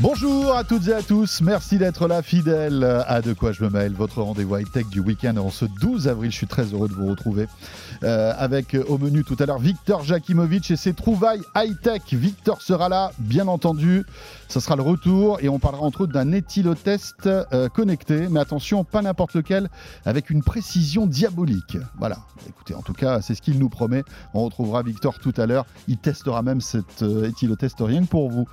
Bonjour 0.00 0.56
à 0.56 0.64
toutes 0.64 0.88
et 0.88 0.92
à 0.92 1.02
tous, 1.02 1.40
merci 1.40 1.78
d'être 1.78 2.08
là, 2.08 2.20
fidèle 2.20 2.82
à 3.06 3.22
De 3.22 3.32
quoi 3.32 3.52
je 3.52 3.62
me 3.62 3.70
mêle, 3.70 3.92
votre 3.92 4.22
rendez-vous 4.22 4.56
high-tech 4.56 4.88
du 4.88 4.98
week-end 4.98 5.36
en 5.36 5.50
ce 5.50 5.66
12 5.66 6.08
avril. 6.08 6.32
Je 6.32 6.36
suis 6.36 6.48
très 6.48 6.64
heureux 6.64 6.88
de 6.88 6.94
vous 6.94 7.06
retrouver 7.06 7.46
euh, 8.02 8.32
avec 8.36 8.74
euh, 8.74 8.82
au 8.88 8.98
menu 8.98 9.22
tout 9.22 9.36
à 9.38 9.46
l'heure 9.46 9.60
Victor 9.60 10.02
Jakimovic 10.02 10.68
et 10.72 10.76
ses 10.76 10.94
trouvailles 10.94 11.42
high-tech. 11.54 12.02
Victor 12.12 12.60
sera 12.60 12.88
là, 12.88 13.12
bien 13.20 13.46
entendu. 13.46 14.04
Ce 14.48 14.58
sera 14.58 14.74
le 14.74 14.82
retour 14.82 15.38
et 15.40 15.48
on 15.48 15.60
parlera 15.60 15.84
entre 15.84 16.02
autres 16.02 16.12
d'un 16.12 16.32
éthylotest 16.32 17.26
euh, 17.26 17.68
connecté, 17.68 18.28
mais 18.28 18.40
attention, 18.40 18.82
pas 18.84 19.00
n'importe 19.00 19.34
lequel, 19.34 19.70
avec 20.04 20.28
une 20.28 20.42
précision 20.42 21.06
diabolique. 21.06 21.78
Voilà, 21.98 22.18
écoutez, 22.48 22.74
en 22.74 22.82
tout 22.82 22.92
cas, 22.92 23.22
c'est 23.22 23.34
ce 23.34 23.42
qu'il 23.42 23.58
nous 23.58 23.68
promet. 23.68 24.02
On 24.34 24.44
retrouvera 24.44 24.82
Victor 24.82 25.18
tout 25.20 25.34
à 25.36 25.46
l'heure. 25.46 25.66
Il 25.86 25.98
testera 25.98 26.42
même 26.42 26.60
cet 26.60 27.02
euh, 27.02 27.28
éthylotest 27.28 27.76
rien 27.80 28.02
que 28.02 28.08
pour 28.08 28.30
vous. 28.30 28.46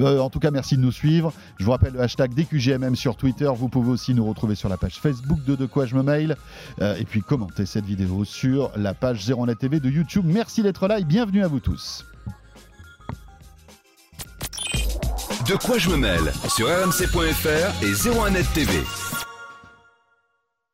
En 0.00 0.30
tout 0.30 0.40
cas, 0.40 0.50
merci 0.50 0.76
de 0.76 0.82
nous 0.82 0.85
suivre. 0.90 1.32
Je 1.58 1.64
vous 1.64 1.70
rappelle 1.70 1.94
le 1.94 2.00
hashtag 2.00 2.34
DQGMM 2.34 2.96
sur 2.96 3.16
Twitter. 3.16 3.50
Vous 3.54 3.68
pouvez 3.68 3.90
aussi 3.90 4.14
nous 4.14 4.26
retrouver 4.26 4.54
sur 4.54 4.68
la 4.68 4.76
page 4.76 4.94
Facebook 5.00 5.42
de 5.44 5.54
De 5.56 5.66
quoi 5.66 5.86
je 5.86 5.94
me 5.94 6.02
mail. 6.02 6.36
et 6.80 7.04
puis 7.04 7.22
commenter 7.22 7.66
cette 7.66 7.84
vidéo 7.84 8.24
sur 8.24 8.70
la 8.76 8.94
page 8.94 9.26
01net 9.26 9.56
TV 9.58 9.80
de 9.80 9.90
YouTube. 9.90 10.24
Merci 10.26 10.62
d'être 10.62 10.86
là 10.88 10.98
et 10.98 11.04
bienvenue 11.04 11.42
à 11.42 11.48
vous 11.48 11.60
tous. 11.60 12.04
De 15.48 15.54
quoi 15.54 15.78
je 15.78 15.90
me 15.90 15.96
mêle 15.96 16.32
sur 16.48 16.66
rmc.fr 16.66 17.84
et 17.84 17.92
01net 17.92 18.52
TV. 18.52 19.05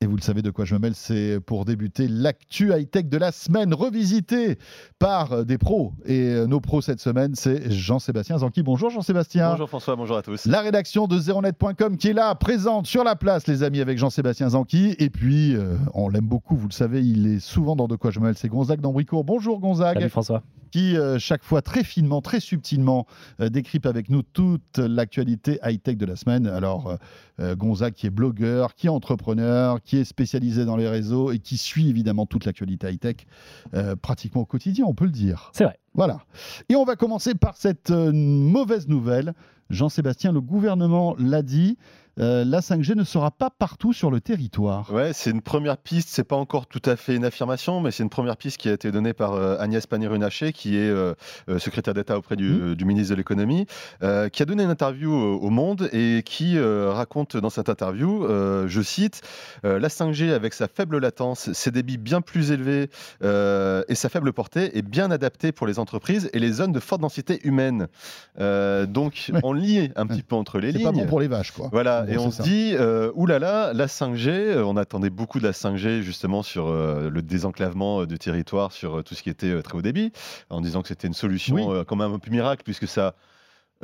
Et 0.02 0.06
vous 0.06 0.16
le 0.16 0.22
savez 0.22 0.42
de 0.42 0.50
quoi 0.50 0.64
je 0.64 0.74
me 0.74 0.80
mêle, 0.80 0.96
c'est 0.96 1.38
pour 1.38 1.64
débuter 1.64 2.08
l'actu 2.08 2.72
high-tech 2.72 3.04
de 3.04 3.16
la 3.16 3.30
semaine, 3.30 3.72
revisité 3.72 4.58
par 4.98 5.44
des 5.44 5.58
pros. 5.58 5.92
Et 6.06 6.44
nos 6.48 6.58
pros 6.60 6.80
cette 6.80 6.98
semaine, 6.98 7.36
c'est 7.36 7.70
Jean-Sébastien 7.70 8.38
Zanqui. 8.38 8.64
Bonjour 8.64 8.90
Jean-Sébastien. 8.90 9.52
Bonjour 9.52 9.68
François, 9.68 9.94
bonjour 9.94 10.16
à 10.16 10.22
tous. 10.22 10.46
La 10.46 10.60
rédaction 10.60 11.06
de 11.06 11.20
zeronet.com 11.20 11.96
qui 11.96 12.08
est 12.08 12.14
là, 12.14 12.34
présente 12.34 12.88
sur 12.88 13.04
la 13.04 13.14
place, 13.14 13.46
les 13.46 13.62
amis, 13.62 13.80
avec 13.80 13.96
Jean-Sébastien 13.96 14.48
Zanqui. 14.48 14.96
Et 14.98 15.08
puis, 15.08 15.54
euh, 15.54 15.76
on 15.94 16.08
l'aime 16.08 16.26
beaucoup, 16.26 16.56
vous 16.56 16.66
le 16.66 16.72
savez, 16.72 17.00
il 17.00 17.28
est 17.28 17.38
souvent 17.38 17.76
dans 17.76 17.86
De 17.86 17.94
quoi 17.94 18.10
je 18.10 18.18
me 18.18 18.24
mêle, 18.24 18.36
c'est 18.36 18.48
Gonzague 18.48 18.80
d'Ambricourt. 18.80 19.22
Bonjour 19.22 19.60
Gonzague. 19.60 19.98
Salut 19.98 20.10
François 20.10 20.42
qui 20.72 20.96
euh, 20.96 21.18
chaque 21.18 21.44
fois 21.44 21.62
très 21.62 21.84
finement, 21.84 22.20
très 22.22 22.40
subtilement 22.40 23.06
euh, 23.40 23.50
décrypte 23.50 23.86
avec 23.86 24.08
nous 24.08 24.22
toute 24.22 24.78
l'actualité 24.78 25.60
high-tech 25.62 25.96
de 25.96 26.06
la 26.06 26.16
semaine. 26.16 26.46
Alors 26.46 26.96
euh, 27.38 27.54
Gonzague 27.54 27.92
qui 27.92 28.06
est 28.06 28.10
blogueur, 28.10 28.74
qui 28.74 28.86
est 28.86 28.90
entrepreneur, 28.90 29.80
qui 29.82 29.98
est 29.98 30.04
spécialisé 30.04 30.64
dans 30.64 30.76
les 30.76 30.88
réseaux 30.88 31.30
et 31.30 31.38
qui 31.38 31.58
suit 31.58 31.88
évidemment 31.88 32.26
toute 32.26 32.46
l'actualité 32.46 32.90
high-tech 32.90 33.16
pratiquement 34.00 34.42
au 34.42 34.46
quotidien, 34.46 34.86
on 34.86 34.94
peut 34.94 35.04
le 35.04 35.10
dire. 35.10 35.50
C'est 35.52 35.64
vrai. 35.64 35.78
Voilà. 35.94 36.20
Et 36.70 36.76
on 36.76 36.84
va 36.84 36.96
commencer 36.96 37.34
par 37.34 37.56
cette 37.56 37.90
mauvaise 37.90 38.88
nouvelle. 38.88 39.34
Jean-Sébastien, 39.70 40.32
le 40.32 40.40
gouvernement 40.40 41.14
l'a 41.18 41.42
dit, 41.42 41.76
euh, 42.18 42.44
la 42.44 42.60
5G 42.60 42.94
ne 42.94 43.04
sera 43.04 43.30
pas 43.30 43.50
partout 43.50 43.92
sur 43.92 44.10
le 44.10 44.20
territoire. 44.20 44.92
Ouais, 44.92 45.12
c'est 45.14 45.30
une 45.30 45.40
première 45.40 45.78
piste, 45.78 46.10
c'est 46.10 46.24
pas 46.24 46.36
encore 46.36 46.66
tout 46.66 46.82
à 46.84 46.96
fait 46.96 47.16
une 47.16 47.24
affirmation, 47.24 47.80
mais 47.80 47.90
c'est 47.90 48.02
une 48.02 48.10
première 48.10 48.36
piste 48.36 48.58
qui 48.58 48.68
a 48.68 48.72
été 48.72 48.90
donnée 48.92 49.14
par 49.14 49.32
euh, 49.32 49.56
Agnès 49.58 49.86
Pannier-Runacher, 49.86 50.52
qui 50.52 50.76
est 50.76 50.90
euh, 50.90 51.14
secrétaire 51.58 51.94
d'État 51.94 52.18
auprès 52.18 52.36
du, 52.36 52.50
mmh. 52.50 52.84
ministre 52.84 53.10
de 53.12 53.16
l'économie, 53.16 53.66
qui 54.00 54.42
a 54.42 54.44
donné 54.44 54.64
une 54.64 54.70
interview 54.70 55.12
au, 55.12 55.52
Monde 55.52 55.90
et 55.92 56.22
qui 56.24 56.58
raconte 56.58 57.36
dans 57.36 57.50
cette 57.50 57.68
interview, 57.68 58.26
je 58.26 58.82
cite, 58.82 59.20
la 59.62 59.88
5G 59.88 60.32
avec 60.32 60.54
sa 60.54 60.66
faible 60.66 60.98
latence, 60.98 61.52
ses 61.52 61.70
débits 61.70 61.98
bien 61.98 62.22
plus 62.22 62.52
élevés 62.52 62.88
et 63.22 63.94
sa 63.94 64.08
faible 64.08 64.32
portée 64.32 64.78
est 64.78 64.82
bien 64.82 65.10
adaptée 65.10 65.52
pour 65.52 65.66
les 65.66 65.78
entreprises 65.78 66.30
et 66.32 66.38
les 66.38 66.52
zones 66.52 66.72
de 66.72 66.80
forte 66.80 67.02
densité 67.02 67.46
humaine. 67.46 67.88
donc 68.38 69.30
on 69.42 69.52
lit 69.52 69.90
un 69.94 70.06
petit 70.06 70.22
peu 70.22 70.36
entre 70.36 70.58
les 70.58 70.72
lignes. 70.72 70.78
C'est 70.78 70.84
pas 70.84 70.92
bon 70.92 71.06
pour 71.06 71.20
les 71.20 71.28
vaches, 71.28 71.52
quoi. 71.52 71.68
Voilà, 71.70 72.01
et 72.08 72.18
on 72.18 72.30
se 72.30 72.42
dit, 72.42 72.74
euh, 72.74 73.10
oulala, 73.14 73.72
la 73.74 73.86
5G, 73.86 74.28
euh, 74.28 74.64
on 74.64 74.76
attendait 74.76 75.10
beaucoup 75.10 75.38
de 75.38 75.44
la 75.44 75.52
5G 75.52 76.00
justement 76.02 76.42
sur 76.42 76.68
euh, 76.68 77.10
le 77.10 77.22
désenclavement 77.22 78.04
du 78.04 78.18
territoire, 78.18 78.72
sur 78.72 79.02
tout 79.04 79.14
ce 79.14 79.22
qui 79.22 79.30
était 79.30 79.62
très 79.62 79.76
haut 79.76 79.82
débit, 79.82 80.12
en 80.50 80.60
disant 80.60 80.82
que 80.82 80.88
c'était 80.88 81.08
une 81.08 81.14
solution 81.14 81.84
quand 81.84 81.96
même 81.96 82.12
un 82.12 82.18
peu 82.18 82.30
miracle, 82.30 82.62
puisque 82.64 82.88
ça 82.88 83.14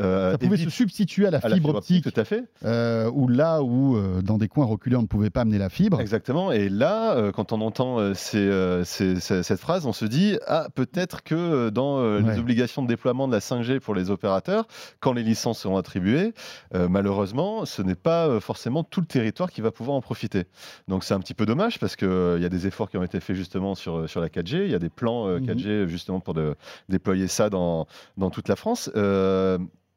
euh, 0.01 0.33
ça 0.33 0.39
pouvait 0.39 0.57
se 0.57 0.71
substituer 0.71 1.27
à 1.27 1.31
la 1.31 1.41
fibre, 1.41 1.75
optique, 1.75 2.05
tout 2.05 2.21
à 2.21 2.25
fait. 2.25 2.45
Euh, 2.65 3.11
ou 3.13 3.29
là 3.29 3.63
où, 3.63 3.97
euh, 3.97 4.23
dans 4.23 4.39
des 4.39 4.49
coins 4.49 4.65
reculés, 4.65 4.97
on 4.97 5.03
ne 5.03 5.07
pouvait 5.07 5.31
pas 5.31 5.41
amener 5.41 5.59
la 5.59 5.69
fibre. 5.69 6.01
Exactement. 6.01 6.53
Et 6.53 6.69
là, 6.69 7.31
quand 7.33 7.53
on 7.53 7.61
entend 7.61 8.15
cette 8.15 9.61
phrase, 9.61 9.87
on 9.87 9.93
se 9.93 10.05
dit 10.05 10.39
ah 10.47 10.69
peut-être 10.75 11.23
que 11.23 11.71
dans 11.71 12.19
les 12.19 12.39
obligations 12.39 12.83
de 12.83 12.89
déploiement 12.89 13.29
de 13.29 13.33
la 13.33 13.41
5G 13.41 13.81
pour 13.81 13.95
les 13.95 14.11
opérateurs, 14.11 14.67
quand 15.01 15.13
les 15.13 15.23
licences 15.23 15.61
seront 15.61 15.77
attribuées, 15.77 16.33
malheureusement, 16.75 17.65
ce 17.65 17.83
n'est 17.83 17.95
pas 17.95 18.41
forcément 18.41 18.85
tout 18.85 19.01
le 19.01 19.07
territoire 19.07 19.51
qui 19.51 19.61
va 19.61 19.71
pouvoir 19.71 19.97
en 19.97 20.01
profiter. 20.01 20.45
Donc 20.87 21.05
c'est 21.05 21.15
un 21.15 21.21
petit 21.21 21.35
peu 21.35 21.47
dommage 21.47 21.79
parce 21.79 21.97
qu'il 21.97 22.39
y 22.41 22.45
a 22.45 22.49
des 22.49 22.67
efforts 22.67 22.91
qui 22.91 22.97
ont 22.97 23.03
été 23.03 23.21
faits 23.21 23.37
justement 23.37 23.75
sur 23.75 24.09
sur 24.09 24.21
la 24.21 24.29
4G. 24.29 24.65
Il 24.65 24.71
y 24.71 24.75
a 24.75 24.79
des 24.79 24.91
plans 24.91 25.39
4G 25.39 25.83
mhm. 25.83 25.89
justement 25.89 26.21
pour 26.21 26.35
de, 26.35 26.55
déployer 26.89 27.29
ça 27.29 27.51
dans 27.51 27.87
dans 28.17 28.31
toute 28.31 28.49
la 28.49 28.57
France 28.57 28.91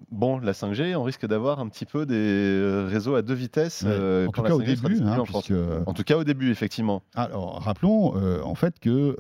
bon, 0.10 0.40
la 0.40 0.54
5G, 0.54 0.96
on 0.96 1.04
risque 1.04 1.26
d'avoir 1.26 1.60
un 1.60 1.68
petit 1.68 1.86
peu 1.86 2.06
des 2.06 2.16
euh, 2.16 2.88
réseaux 2.90 3.16
à 3.16 3.22
deux 3.22 3.34
vitesses. 3.34 3.84
Euh, 3.86 4.28
en 4.28 4.32
tout 4.32 4.42
cas 4.42 4.54
au 4.54 4.62
début. 4.62 5.02
Hein, 5.02 5.24
en, 5.86 5.94
tout 5.94 6.04
cas 6.04 6.18
au 6.18 6.24
début, 6.24 6.52
effectivement. 6.52 7.04
Alors 7.16 7.62
rappelons 7.62 8.14
euh, 8.16 8.42
en 8.44 8.56
fait 8.56 8.80
que 8.80 9.16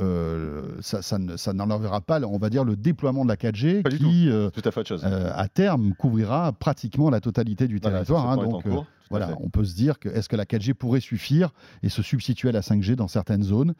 ça, 0.82 1.02
ça 1.02 1.54
n'enlèvera 1.54 2.02
pas, 2.02 2.20
on 2.22 2.38
va 2.38 2.50
dire, 2.50 2.64
le 2.64 2.76
déploiement 2.76 3.24
de 3.24 3.30
la 3.30 3.36
4G 3.36 3.84
qui, 3.90 4.30
tout. 4.54 4.68
à, 4.68 4.72
fait 4.72 4.88
chose. 4.88 5.04
à 5.06 5.48
terme, 5.48 5.94
couvrira 5.94 6.52
pratiquement 6.54 7.10
la 7.10 7.20
totalité 7.20 7.68
du 7.68 7.80
territoire. 7.80 8.30
Hein, 8.30 8.38
donc, 8.38 8.64
voilà, 9.12 9.30
on 9.42 9.50
peut 9.50 9.64
se 9.64 9.76
dire 9.76 10.00
que 10.00 10.10
est-ce 10.10 10.28
que 10.28 10.36
la 10.36 10.46
4G 10.46 10.74
pourrait 10.74 11.00
suffire 11.00 11.52
et 11.84 11.90
se 11.90 12.02
substituer 12.02 12.50
à 12.50 12.52
la 12.52 12.62
5G 12.62 12.96
dans 12.96 13.08
certaines 13.08 13.44
zones? 13.44 13.76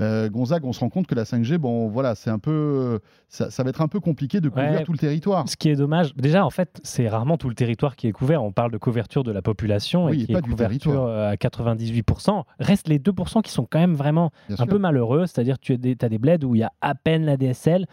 Euh, 0.00 0.28
Gonzague, 0.28 0.64
on 0.64 0.72
se 0.72 0.80
rend 0.80 0.88
compte 0.88 1.06
que 1.06 1.14
la 1.14 1.24
5G, 1.24 1.58
bon, 1.58 1.88
voilà, 1.88 2.14
c'est 2.14 2.30
un 2.30 2.38
peu, 2.38 3.00
ça, 3.28 3.48
va 3.62 3.70
être 3.70 3.80
un 3.80 3.88
peu 3.88 4.00
compliqué 4.00 4.40
de 4.40 4.48
couvrir 4.48 4.84
tout 4.84 4.92
le 4.92 4.98
territoire. 4.98 5.48
Ce 5.48 5.56
qui 5.56 5.68
est 5.68 5.76
dommage, 5.76 6.14
déjà, 6.14 6.44
en 6.44 6.50
fait, 6.50 6.80
c'est 6.84 7.08
rarement 7.08 7.36
tout 7.36 7.48
le 7.48 7.54
territoire 7.54 7.96
qui 7.96 8.06
est 8.06 8.12
couvert. 8.12 8.44
On 8.44 8.52
parle 8.52 8.70
de 8.70 8.78
couverture 8.78 9.24
de 9.24 9.32
la 9.32 9.42
population 9.42 10.08
et 10.08 10.16
qui 10.16 10.32
est 10.32 10.40
couverture 10.40 11.06
à 11.08 11.34
98%. 11.34 12.44
Restent 12.60 12.88
les 12.88 12.98
2% 12.98 13.42
qui 13.42 13.50
sont 13.50 13.66
quand 13.68 13.80
même 13.80 13.94
vraiment 13.94 14.30
un 14.58 14.66
peu 14.66 14.78
malheureux, 14.78 15.26
c'est-à-dire 15.26 15.58
tu 15.58 15.72
as 15.72 15.76
des, 15.76 15.96
as 16.00 16.08
des 16.08 16.18
bleds 16.18 16.44
où 16.44 16.54
il 16.54 16.58
y 16.58 16.64
a 16.64 16.72
à 16.80 16.94
peine 16.94 17.24
la 17.24 17.36
DSL. 17.36 17.86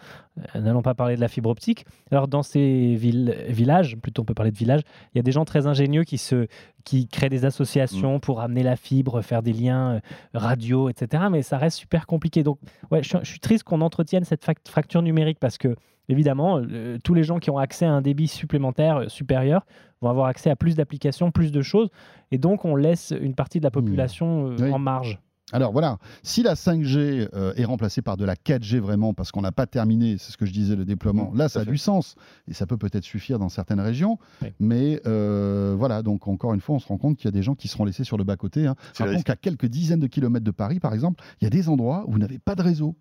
Euh, 0.55 0.61
n'allons 0.61 0.81
pas 0.81 0.93
parler 0.93 1.15
de 1.15 1.21
la 1.21 1.27
fibre 1.27 1.49
optique. 1.49 1.85
Alors 2.11 2.27
dans 2.27 2.43
ces 2.43 2.95
villes, 2.95 3.35
villages, 3.47 3.97
plutôt 3.97 4.23
on 4.23 4.25
peut 4.25 4.33
parler 4.33 4.51
de 4.51 4.57
villages, 4.57 4.81
il 5.13 5.17
y 5.17 5.19
a 5.19 5.23
des 5.23 5.31
gens 5.31 5.45
très 5.45 5.67
ingénieux 5.67 6.03
qui 6.03 6.17
se 6.17 6.47
qui 6.83 7.07
créent 7.07 7.29
des 7.29 7.45
associations 7.45 8.17
mm. 8.17 8.19
pour 8.19 8.41
amener 8.41 8.63
la 8.63 8.75
fibre, 8.75 9.21
faire 9.21 9.41
des 9.41 9.53
liens 9.53 9.95
euh, 9.95 9.99
radio, 10.33 10.89
etc. 10.89 11.23
Mais 11.31 11.41
ça 11.41 11.57
reste 11.57 11.77
super 11.77 12.05
compliqué. 12.07 12.43
Donc, 12.43 12.59
ouais, 12.91 13.03
je, 13.03 13.17
suis 13.23 13.39
triste 13.39 13.63
qu'on 13.63 13.81
entretienne 13.81 14.23
cette 14.23 14.43
fracture 14.67 15.01
numérique 15.01 15.39
parce 15.39 15.57
que, 15.57 15.75
évidemment, 16.09 16.59
euh, 16.59 16.97
tous 17.03 17.13
les 17.13 17.23
gens 17.23 17.39
qui 17.39 17.49
ont 17.49 17.57
accès 17.57 17.85
à 17.85 17.91
un 17.91 18.01
débit 18.01 18.27
supplémentaire 18.27 18.97
euh, 18.97 19.07
supérieur 19.07 19.65
vont 20.01 20.09
avoir 20.09 20.27
accès 20.27 20.49
à 20.49 20.55
plus 20.55 20.75
d'applications, 20.75 21.31
plus 21.31 21.51
de 21.51 21.61
choses. 21.61 21.89
Et 22.31 22.37
donc, 22.37 22.65
on 22.65 22.75
laisse 22.75 23.13
une 23.19 23.35
partie 23.35 23.59
de 23.59 23.63
la 23.63 23.69
mm. 23.69 23.73
population 23.73 24.55
en 24.71 24.79
marge. 24.79 25.19
Alors 25.53 25.71
voilà, 25.71 25.97
si 26.23 26.43
la 26.43 26.55
5G 26.55 27.29
euh, 27.33 27.53
est 27.55 27.65
remplacée 27.65 28.01
par 28.01 28.17
de 28.17 28.25
la 28.25 28.35
4G 28.35 28.79
vraiment, 28.79 29.13
parce 29.13 29.31
qu'on 29.31 29.41
n'a 29.41 29.51
pas 29.51 29.67
terminé, 29.67 30.17
c'est 30.17 30.31
ce 30.31 30.37
que 30.37 30.45
je 30.45 30.51
disais, 30.51 30.75
le 30.75 30.83
déploiement, 30.83 31.31
mmh, 31.31 31.37
là 31.37 31.49
ça 31.49 31.61
a 31.61 31.65
du 31.65 31.77
sens 31.77 32.15
et 32.47 32.53
ça 32.53 32.65
peut 32.65 32.77
peut-être 32.77 33.03
suffire 33.03 33.39
dans 33.39 33.49
certaines 33.49 33.79
régions. 33.79 34.17
Mais 34.59 35.01
euh, 35.05 35.75
voilà, 35.77 36.01
donc 36.01 36.27
encore 36.27 36.53
une 36.53 36.61
fois, 36.61 36.75
on 36.75 36.79
se 36.79 36.87
rend 36.87 36.97
compte 36.97 37.17
qu'il 37.17 37.25
y 37.25 37.29
a 37.29 37.31
des 37.31 37.43
gens 37.43 37.55
qui 37.55 37.67
seront 37.67 37.85
laissés 37.85 38.03
sur 38.03 38.17
le 38.17 38.23
bas-côté. 38.23 38.67
Hein. 38.67 38.75
Rappelons 38.97 39.21
qu'à 39.21 39.35
quelques 39.35 39.67
dizaines 39.67 39.99
de 39.99 40.07
kilomètres 40.07 40.45
de 40.45 40.51
Paris, 40.51 40.79
par 40.79 40.93
exemple, 40.93 41.23
il 41.39 41.45
y 41.45 41.47
a 41.47 41.51
des 41.51 41.69
endroits 41.69 42.03
où 42.07 42.13
vous 42.13 42.19
n'avez 42.19 42.39
pas 42.39 42.55
de 42.55 42.61
réseau. 42.61 42.95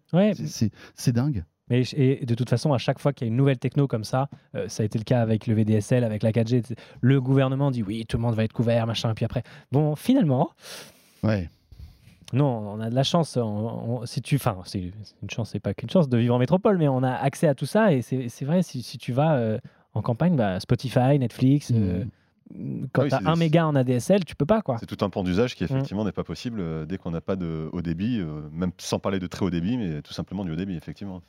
C'est 0.94 1.12
dingue. 1.12 1.44
Mais, 1.68 1.82
et 1.92 2.26
de 2.26 2.34
toute 2.34 2.50
façon, 2.50 2.72
à 2.72 2.78
chaque 2.78 2.98
fois 2.98 3.12
qu'il 3.12 3.26
y 3.26 3.28
a 3.28 3.30
une 3.30 3.36
nouvelle 3.36 3.58
techno 3.58 3.86
comme 3.86 4.04
ça, 4.04 4.28
euh, 4.54 4.68
ça 4.68 4.82
a 4.82 4.86
été 4.86 4.98
le 4.98 5.04
cas 5.04 5.20
avec 5.20 5.46
le 5.46 5.54
VDSL, 5.54 6.04
avec 6.04 6.22
la 6.22 6.32
4G, 6.32 6.76
le 7.00 7.20
gouvernement 7.20 7.70
dit 7.70 7.82
oui, 7.82 8.04
tout 8.06 8.16
le 8.16 8.22
monde 8.22 8.34
va 8.34 8.44
être 8.44 8.52
couvert, 8.52 8.86
machin, 8.86 9.10
et 9.10 9.14
puis 9.14 9.24
après. 9.24 9.42
Bon, 9.70 9.94
finalement. 9.96 10.50
Ouais. 11.22 11.48
Non, 12.32 12.46
on 12.46 12.80
a 12.80 12.88
de 12.88 12.94
la 12.94 13.02
chance. 13.02 13.38
si 14.04 14.22
tu, 14.22 14.36
enfin, 14.36 14.56
c'est 14.64 14.80
une 14.80 15.30
chance, 15.30 15.50
c'est 15.50 15.60
pas 15.60 15.74
qu'une 15.74 15.90
chance 15.90 16.08
de 16.08 16.16
vivre 16.16 16.34
en 16.34 16.38
métropole, 16.38 16.78
mais 16.78 16.88
on 16.88 17.02
a 17.02 17.12
accès 17.12 17.46
à 17.46 17.54
tout 17.54 17.66
ça. 17.66 17.92
Et 17.92 18.02
c'est 18.02 18.44
vrai, 18.44 18.62
si, 18.62 18.98
tu 18.98 19.12
vas 19.12 19.36
euh, 19.36 19.58
en 19.94 20.02
campagne, 20.02 20.36
bah, 20.36 20.58
Spotify, 20.60 21.18
Netflix. 21.18 21.70
Mmh. 21.70 21.76
Euh, 21.76 22.04
quand 22.92 23.08
tu 23.08 23.14
as 23.14 23.20
un 23.24 23.36
méga 23.36 23.66
en 23.66 23.74
ADSL, 23.74 24.24
tu 24.24 24.36
peux 24.36 24.46
pas 24.46 24.60
quoi. 24.60 24.76
C'est 24.78 24.86
tout 24.86 25.02
un 25.04 25.10
pan 25.10 25.22
d'usage 25.22 25.54
qui 25.54 25.64
mmh. 25.64 25.68
effectivement 25.70 26.04
n'est 26.04 26.12
pas 26.12 26.24
possible 26.24 26.60
euh, 26.60 26.84
dès 26.84 26.98
qu'on 26.98 27.10
n'a 27.10 27.22
pas 27.22 27.36
de 27.36 27.68
haut 27.72 27.82
débit, 27.82 28.22
même 28.52 28.72
sans 28.78 28.98
parler 28.98 29.18
de 29.18 29.26
très 29.26 29.44
haut 29.44 29.50
débit, 29.50 29.76
mais 29.76 30.02
tout 30.02 30.12
simplement 30.12 30.44
du 30.44 30.52
haut 30.52 30.56
débit 30.56 30.76
effectivement. 30.76 31.22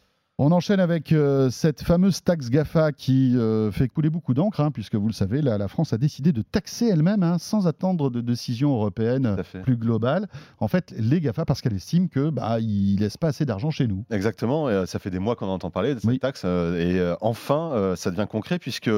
On 0.45 0.51
enchaîne 0.51 0.81
avec 0.81 1.13
euh, 1.13 1.49
cette 1.49 1.83
fameuse 1.83 2.21
taxe 2.21 2.49
GAFA 2.49 2.91
qui 2.91 3.37
euh, 3.37 3.71
fait 3.71 3.87
couler 3.87 4.09
beaucoup 4.09 4.33
d'encre, 4.33 4.59
hein, 4.59 4.71
puisque 4.71 4.95
vous 4.95 5.07
le 5.07 5.13
savez, 5.13 5.41
la, 5.41 5.69
France 5.69 5.93
a 5.93 5.97
décidé 5.97 6.33
de 6.33 6.41
taxer 6.41 6.89
elle-même 6.89 7.23
hein, 7.23 7.37
sans 7.39 7.65
attendre 7.65 8.09
de 8.09 8.19
décision 8.19 8.73
européenne 8.73 9.37
plus 9.63 9.77
globale. 9.77 10.27
En 10.59 10.67
fait, 10.67 10.93
les 10.97 11.21
GAFA 11.21 11.45
parce 11.45 11.61
qu'elle 11.61 11.75
estime 11.75 12.09
que 12.09 12.29
bah, 12.29 12.59
ils 12.59 12.97
laissent 12.97 13.15
pas 13.15 13.29
assez 13.29 13.45
d'argent 13.45 13.71
chez 13.71 13.87
nous. 13.87 14.03
Exactement. 14.11 14.69
Et, 14.69 14.85
ça 14.85 14.99
fait 14.99 15.11
des 15.11 15.19
mois 15.19 15.37
qu'on 15.37 15.47
entend 15.47 15.71
parler 15.71 15.95
de 15.95 16.01
cette 16.01 16.19
taxe, 16.19 16.43
et 16.43 17.01
enfin, 17.21 17.93
ça 17.95 18.11
devient 18.11 18.27
concret 18.29 18.59
puisque 18.59 18.91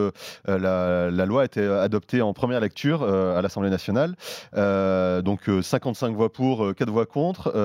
la, 0.48 1.26
loi 1.28 1.44
a 1.44 1.46
été 1.46 1.64
adoptée 1.64 2.24
en 2.24 2.34
première 2.34 2.60
lecture 2.60 3.04
à 3.04 3.44
l'Assemblée 3.44 3.70
nationale. 3.70 4.16
donc 4.56 5.48
55 5.62 6.16
voix 6.16 6.34
pour, 6.34 6.74
4 6.74 6.90
voix 6.90 7.06
contre, 7.06 7.56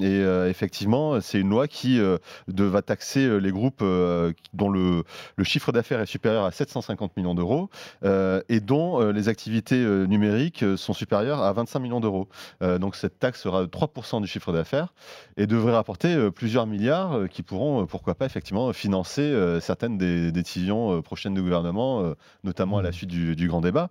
et 0.00 0.48
effectivement, 0.48 1.20
c'est 1.20 1.40
une 1.40 1.50
loi 1.50 1.66
qui 1.66 2.00
va 2.46 2.82
taxer 2.82 3.23
euh, 3.24 3.38
les 3.38 3.50
groupes 3.50 3.80
euh, 3.82 4.32
dont 4.52 4.70
le, 4.70 5.04
chiffre 5.42 5.72
d'affaires 5.72 6.00
est 6.00 6.06
supérieur 6.06 6.44
à 6.44 6.52
750 6.52 7.16
millions 7.16 7.34
d'euros 7.34 7.68
euh, 8.04 8.40
et 8.48 8.60
dont 8.60 9.10
les 9.10 9.28
activités 9.28 9.84
numériques 10.06 10.64
sont 10.76 10.92
supérieures 10.92 11.42
à 11.42 11.52
25 11.52 11.78
millions 11.80 12.00
d'euros. 12.00 12.28
donc 12.62 12.96
cette 12.96 13.18
taxe 13.18 13.42
sera 13.42 13.62
de 13.62 13.66
3% 13.66 14.22
du 14.22 14.26
chiffre 14.26 14.52
d'affaires 14.52 14.94
et 15.36 15.46
devrait 15.46 15.74
rapporter 15.74 16.30
plusieurs 16.30 16.66
milliards 16.66 17.28
qui 17.28 17.42
pourront, 17.42 17.86
pourquoi 17.86 18.14
pas, 18.14 18.24
effectivement, 18.24 18.72
financer 18.72 19.58
certaines 19.60 19.98
des 19.98 20.32
décisions 20.32 21.02
prochaines 21.02 21.34
du 21.34 21.42
gouvernement, 21.42 22.14
notamment 22.42 22.78
à 22.78 22.82
la 22.82 22.90
mmh. 22.90 22.92
suite 22.92 23.10
du, 23.10 23.48
grand 23.48 23.60
débat. 23.60 23.90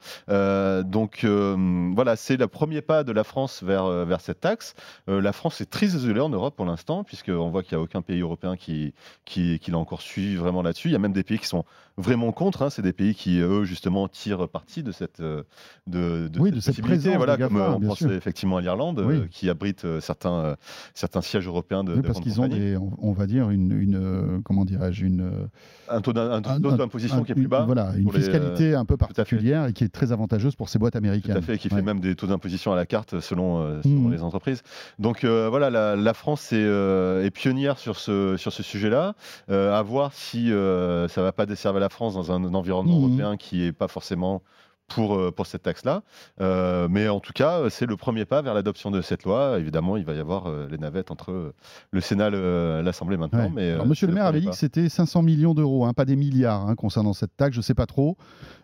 donc 0.83 1.25
voilà, 1.25 2.15
c'est 2.15 2.38
le 2.38 2.47
premier 2.47 2.81
pas 2.81 3.03
de 3.03 3.12
la 3.12 3.24
France 3.24 3.63
vers, 3.63 3.88
vers 4.06 4.21
cette 4.21 4.39
taxe. 4.39 4.74
la 5.07 5.33
France 5.33 5.62
est 5.62 5.69
très 5.69 5.88
isolée 5.88 6.21
en 6.21 6.29
Europe 6.29 6.56
pour 6.56 6.65
l'instant, 6.65 7.03
puisqu'on 7.03 7.50
voit 7.50 7.63
qu'il 7.63 7.77
n'y 7.77 7.81
a 7.81 7.83
aucun 7.83 8.01
pays 8.01 8.21
européen 8.21 8.56
qui, 8.57 8.94
qui, 9.25 9.60
l'a 9.68 9.77
encore 9.77 10.01
suivi 10.01 10.36
vraiment 10.36 10.62
là-dessus. 10.62 10.89
Il 10.89 10.92
y 10.92 10.95
a 10.95 11.00
même 11.00 11.13
des 11.13 11.24
pays 11.24 11.39
qui 11.39 11.48
sont 11.48 11.65
vraiment 11.98 12.31
contre. 12.31 12.63
Hein. 12.63 12.69
C'est 12.69 12.81
des 12.81 12.94
pays 12.94 13.15
qui, 13.15 13.39
eux, 13.39 13.63
justement, 13.63 14.07
tirent 14.07 14.48
parti 14.48 14.83
de 14.83 14.92
cette, 14.92 15.19
euh, 15.19 15.44
de, 15.88 16.27
de 16.27 16.60
cette, 16.60 16.75
possibilité. 16.75 17.15
Voilà, 17.15 17.38
comme 17.38 17.57
euh, 17.57 17.71
on 17.71 17.80
pense 17.80 18.01
effectivement 18.04 18.57
à 18.57 18.62
l'Irlande, 18.62 19.00
euh, 19.00 19.27
qui 19.30 19.50
abrite 19.50 19.86
certains, 20.00 20.56
certains 20.94 21.21
sièges 21.21 21.48
européens 21.48 21.83
de. 21.83 21.94
Oui, 21.94 22.01
parce 22.01 22.19
qu'ils 22.19 22.42
ont, 22.42 22.48
des, 22.48 22.77
on, 22.77 23.13
va 23.13 23.27
dire, 23.27 23.50
une, 23.50 23.71
une 23.71 24.42
comment 24.44 24.65
dirais-je, 24.65 25.06
une 25.06 25.50
un 25.89 26.01
taux 26.01 26.13
d'imposition 26.13 27.24
qui 27.24 27.31
est 27.31 27.36
plus 27.36 27.48
bas. 27.48 27.63
Voilà, 27.65 27.94
une 27.95 28.12
fiscalité 28.12 28.75
un 28.75 28.86
peu 28.86 28.98
particulière 28.98 29.68
et 29.68 29.74
qui 29.74 29.83
est 29.83 29.89
très 29.89 30.12
avantageuse 30.12 30.56
pour 30.56 30.69
ces 30.69 30.80
boîtes 30.80 30.95
américaines. 30.95 31.33
Tout 31.33 31.39
à 31.39 31.42
fait, 31.42 31.57
qui 31.57 31.69
fait 31.69 31.81
même 31.81 32.00
des 32.00 32.15
taux 32.15 32.27
d'imposition 32.27 32.74
à 32.74 32.75
la 32.75 32.86
carte 32.86 33.19
selon, 33.19 33.81
selon 33.81 34.10
mmh. 34.10 34.12
les 34.12 34.24
entreprises. 34.24 34.63
Donc 35.00 35.25
voilà, 35.25 35.69
la, 35.69 35.95
la 35.95 36.13
France 36.13 36.51
est, 36.54 36.63
est, 36.63 37.31
pionnière 37.31 37.77
sur 37.77 37.98
ce, 37.98 38.36
sur 38.38 38.51
ce 38.51 38.63
sujet-là. 38.63 39.02
À 39.50 39.81
voir 39.81 40.13
si 40.13 40.47
ça 40.47 40.53
ne 40.53 41.21
va 41.21 41.31
pas 41.31 41.45
desservir 41.45 41.79
la 41.79 41.89
France 41.89 42.13
dans 42.13 42.31
un, 42.31 42.44
environnement 42.53 43.00
mmh. 43.00 43.03
européen 43.03 43.38
qui 43.38 43.59
n'est 43.59 43.71
pas 43.71 43.88
forcément 43.88 44.41
pour, 44.88 45.15
euh, 45.15 45.31
pour 45.31 45.45
cette 45.45 45.63
taxe-là. 45.63 46.03
Euh, 46.41 46.88
mais 46.89 47.07
en 47.09 47.19
tout 47.19 47.33
cas, 47.33 47.69
c'est 47.69 47.85
le 47.85 47.97
premier 47.97 48.25
pas 48.25 48.41
vers 48.41 48.53
l'adoption 48.53 48.91
de 48.91 49.01
cette 49.01 49.24
loi. 49.24 49.57
Évidemment, 49.59 49.97
il 49.97 50.06
va 50.06 50.13
y 50.13 50.19
avoir 50.19 50.47
euh, 50.47 50.68
les 50.69 50.77
navettes 50.77 51.12
entre 51.12 51.53
le 51.91 52.01
Sénat 52.01 52.30
et 52.30 52.83
l'Assemblée 52.83 53.18
maintenant. 53.18 53.50
Mais, 53.50 53.75
monsieur 53.85 54.07
le 54.07 54.13
maire 54.13 54.25
avait 54.25 54.41
dit 54.41 54.50
que 54.50 54.56
c'était 54.56 54.89
500 54.89 55.21
millions 55.21 55.53
d'euros, 55.53 55.85
hein, 55.85 55.94
pas 55.94 56.06
des 56.06 56.15
milliards 56.15 56.68
hein, 56.68 56.75
concernant 56.75 57.13
cette 57.13 57.35
taxe. 57.35 57.56
Je 57.56 57.59
ne 57.59 57.63
sais 57.63 57.74
pas 57.74 57.85
trop. 57.85 58.18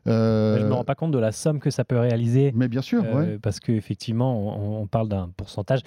Je 0.06 0.12
ne 0.12 0.68
me 0.68 0.74
rends 0.74 0.84
pas 0.84 0.96
compte 0.96 1.12
de 1.12 1.20
la 1.20 1.32
somme 1.32 1.60
que 1.60 1.70
ça 1.70 1.84
peut 1.84 1.98
réaliser. 1.98 2.52
Mais 2.56 2.68
bien 2.68 2.82
sûr, 2.82 3.04
parce 3.42 3.60
qu'effectivement, 3.60 4.58
on, 4.58 4.82
on, 4.82 4.88
parle 4.88 5.10
d'un 5.10 5.30
pourcentage 5.36 5.82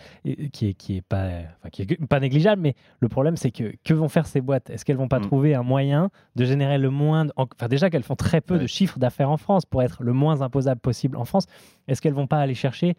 qui 0.53 0.69
est, 0.69 0.75
qui 0.75 0.97
est, 0.97 1.03
pas, 1.03 1.29
qui 1.73 1.83
est 1.83 2.07
pas 2.07 2.21
négligeable. 2.21 2.63
Mais 2.63 2.75
le 3.01 3.09
problème, 3.09 3.37
c'est 3.37 3.51
que 3.51 3.73
que 3.85 3.95
vont 3.95 4.09
faire 4.09 4.27
ces 4.27 4.41
boîtes? 4.41 4.71
Est-ce 4.71 4.85
qu'elles 4.85 4.97
vont 4.97 5.09
pas 5.09 5.19
mm. 5.19 5.27
trouver 5.27 5.55
un 5.55 5.63
moyen 5.63 6.11
de 6.37 6.45
générer 6.45 6.79
le 6.79 6.91
moins 6.91 7.27
Enfin, 7.37 7.69
déjà 7.69 7.91
qu'elles 7.91 8.03
font 8.03 8.17
très 8.17 8.41
peu 8.41 8.59
de 8.59 8.67
chiffres 8.67 8.99
d'affaires 8.99 9.31
en 9.31 9.37
France 9.37 9.65
pour 9.67 9.83
être 9.83 10.03
le 10.03 10.13
moins 10.13 10.22
imposable 10.31 10.81
possible 10.81 11.17
en 11.17 11.25
France, 11.25 11.47
est-ce 11.89 12.01
qu'elles 12.01 12.15
vont 12.15 12.27
pas 12.27 12.39
aller 12.39 12.55
chercher 12.55 12.97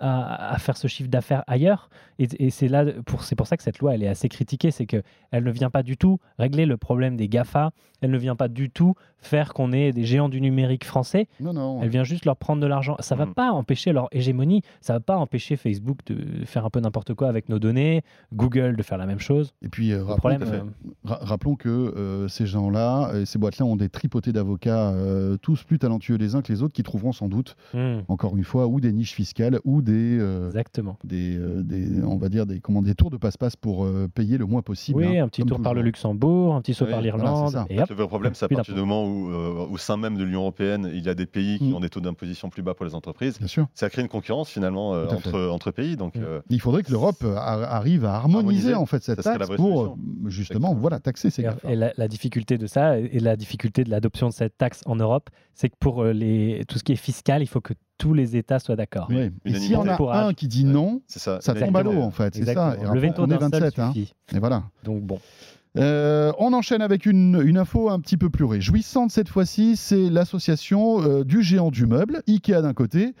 à, 0.00 0.56
faire 0.58 0.76
ce 0.76 0.88
chiffre 0.88 1.08
d'affaires 1.08 1.44
ailleurs. 1.46 1.88
Et, 2.18 2.50
c'est 2.50 2.68
là, 2.68 2.84
pour, 3.04 3.24
c'est 3.24 3.36
pour 3.36 3.46
ça 3.46 3.56
que 3.56 3.62
cette 3.62 3.78
loi, 3.78 3.94
elle 3.94 4.02
est 4.02 4.08
assez 4.08 4.28
critiquée, 4.28 4.70
c'est 4.70 4.86
qu'elle 4.86 5.02
ne 5.32 5.50
vient 5.50 5.70
pas 5.70 5.82
du 5.82 5.96
tout 5.96 6.18
régler 6.38 6.66
le 6.66 6.76
problème 6.76 7.16
des 7.16 7.28
GAFA, 7.28 7.72
elle 8.00 8.10
ne 8.10 8.18
vient 8.18 8.36
pas 8.36 8.48
du 8.48 8.70
tout 8.70 8.94
faire 9.18 9.54
qu'on 9.54 9.72
ait 9.72 9.92
des 9.92 10.04
géants 10.04 10.28
du 10.28 10.40
numérique 10.40 10.84
français. 10.84 11.28
Non, 11.40 11.52
non. 11.52 11.80
Elle 11.82 11.88
vient 11.88 12.04
juste 12.04 12.24
leur 12.24 12.36
prendre 12.36 12.62
de 12.62 12.66
l'argent. 12.66 12.96
Ça 13.00 13.14
ne 13.14 13.18
va 13.18 13.26
mm. 13.26 13.34
pas 13.34 13.50
empêcher 13.50 13.92
leur 13.92 14.08
hégémonie, 14.12 14.62
ça 14.80 14.92
ne 14.92 14.98
va 14.98 15.00
pas 15.00 15.16
empêcher 15.16 15.56
Facebook 15.56 15.98
de 16.06 16.44
faire 16.44 16.64
un 16.64 16.70
peu 16.70 16.80
n'importe 16.80 17.14
quoi 17.14 17.28
avec 17.28 17.48
nos 17.48 17.58
données, 17.58 18.02
Google 18.32 18.76
de 18.76 18.82
faire 18.82 18.98
la 18.98 19.06
même 19.06 19.18
chose. 19.18 19.54
Et 19.62 19.68
puis, 19.68 19.92
euh, 19.92 20.04
rappelons, 20.04 20.38
euh, 20.42 20.62
rappelons, 21.04 21.56
que 21.56 21.68
euh, 21.68 22.28
ces 22.28 22.46
gens-là, 22.46 23.12
et 23.14 23.26
ces 23.26 23.38
boîtes-là 23.38 23.66
ont 23.66 23.76
des 23.76 23.88
tripotés 23.88 24.32
d'avocats, 24.32 24.94
tous 25.42 25.64
plus 25.64 25.78
talentueux 25.78 26.16
les 26.16 26.34
uns 26.34 26.42
que 26.42 26.52
les 26.52 26.62
autres, 26.62 26.74
qui 26.74 26.82
trouveront 26.82 27.12
sans 27.12 27.28
doute, 27.28 27.56
mm. 27.74 28.00
encore 28.08 28.36
une 28.36 28.44
fois, 28.44 28.66
ou 28.66 28.80
des 28.80 28.92
niches 28.92 29.14
fiscales, 29.14 29.58
ou 29.64 29.82
des, 29.86 30.18
euh, 30.20 30.48
Exactement. 30.48 30.98
Des, 31.04 31.38
euh, 31.38 31.62
des, 31.62 32.02
on 32.02 32.16
va 32.16 32.28
dire 32.28 32.44
des, 32.44 32.60
comment, 32.60 32.82
des 32.82 32.94
tours 32.94 33.10
de 33.10 33.16
passe-passe 33.16 33.56
pour 33.56 33.84
euh, 33.84 34.08
payer 34.12 34.36
le 34.36 34.44
moins 34.44 34.62
possible. 34.62 34.98
Oui, 34.98 35.18
hein, 35.18 35.24
un 35.24 35.28
petit 35.28 35.44
tour 35.44 35.62
par 35.62 35.74
le 35.74 35.82
Luxembourg, 35.82 36.54
un 36.54 36.60
petit 36.60 36.74
saut 36.74 36.86
par 36.86 37.00
l'Irlande. 37.00 37.56
le 37.70 37.94
vrai 37.94 38.06
problème, 38.06 38.34
c'est 38.34 38.44
à 38.44 38.48
partir 38.48 38.74
du 38.74 38.80
moment 38.80 39.06
où, 39.06 39.30
au 39.30 39.78
sein 39.78 39.96
même 39.96 40.16
de 40.16 40.24
l'Union 40.24 40.40
européenne, 40.40 40.90
il 40.92 41.04
y 41.04 41.08
a 41.08 41.14
des 41.14 41.26
pays 41.26 41.58
qui 41.58 41.70
mm. 41.70 41.74
ont 41.74 41.80
des 41.80 41.88
taux 41.88 42.00
d'imposition 42.00 42.50
plus 42.50 42.62
bas 42.62 42.74
pour 42.74 42.84
les 42.84 42.94
entreprises. 42.94 43.38
Bien 43.38 43.46
sûr. 43.46 43.66
Ça 43.74 43.88
crée 43.88 44.02
une 44.02 44.08
concurrence 44.08 44.50
finalement 44.50 44.90
entre, 44.90 45.48
entre 45.48 45.70
pays. 45.70 45.96
Donc, 45.96 46.16
mm. 46.16 46.42
il 46.50 46.60
faudrait 46.60 46.82
que 46.82 46.90
l'Europe 46.90 47.24
arrive 47.24 48.04
à 48.04 48.14
harmoniser, 48.14 48.74
en 48.74 48.86
fait 48.86 49.02
cette 49.02 49.22
taxe 49.22 49.48
pour 49.56 49.96
justement 50.26 50.74
voilà 50.74 50.98
taxer 50.98 51.30
ces 51.30 51.42
Et, 51.42 51.72
et 51.72 51.76
la, 51.76 52.08
difficulté 52.08 52.58
de 52.58 52.66
ça 52.66 52.98
et 52.98 53.20
la 53.20 53.36
difficulté 53.36 53.84
de 53.84 53.90
l'adoption 53.90 54.28
de 54.28 54.32
cette 54.32 54.56
taxe 54.58 54.82
en 54.86 54.96
Europe, 54.96 55.30
c'est 55.54 55.68
que 55.68 55.76
pour 55.78 56.04
les, 56.04 56.64
tout 56.68 56.78
ce 56.78 56.84
qui 56.84 56.92
est 56.92 56.96
fiscal, 56.96 57.42
il 57.42 57.46
faut 57.46 57.60
que 57.60 57.74
tous 57.98 58.14
les 58.14 58.36
États 58.36 58.58
soient 58.58 58.76
d'accord. 58.76 59.08
Oui. 59.10 59.30
Et 59.44 59.54
s'il 59.54 59.72
y 59.72 59.76
en 59.76 59.86
a 59.86 60.26
un 60.26 60.34
qui 60.34 60.48
dit 60.48 60.64
non, 60.64 61.00
ça, 61.06 61.40
ça 61.40 61.54
tombe 61.54 61.76
à 61.76 61.82
l'eau 61.82 62.00
en 62.00 62.10
fait. 62.10 62.34
C'est 62.34 62.54
ça. 62.54 62.76
le 62.92 63.00
veto 63.00 63.22
on 63.22 63.30
est 63.30 63.38
27. 63.38 63.78
Hein. 63.78 63.92
Et 63.94 64.38
voilà. 64.38 64.64
Donc 64.84 65.02
bon. 65.02 65.18
Euh, 65.78 66.32
on 66.38 66.52
enchaîne 66.52 66.80
avec 66.80 67.06
une, 67.06 67.42
une, 67.44 67.58
info 67.58 67.90
un 67.90 68.00
petit 68.00 68.16
peu 68.16 68.30
plus 68.30 68.44
réjouissante 68.44 69.10
cette 69.10 69.28
fois-ci. 69.28 69.76
C'est 69.76 70.08
l'association 70.08 71.02
euh, 71.02 71.24
du 71.24 71.42
géant 71.42 71.70
du 71.70 71.86
meuble, 71.86 72.22
Ikea 72.26 72.62
d'un 72.62 72.72
côté, 72.72 73.14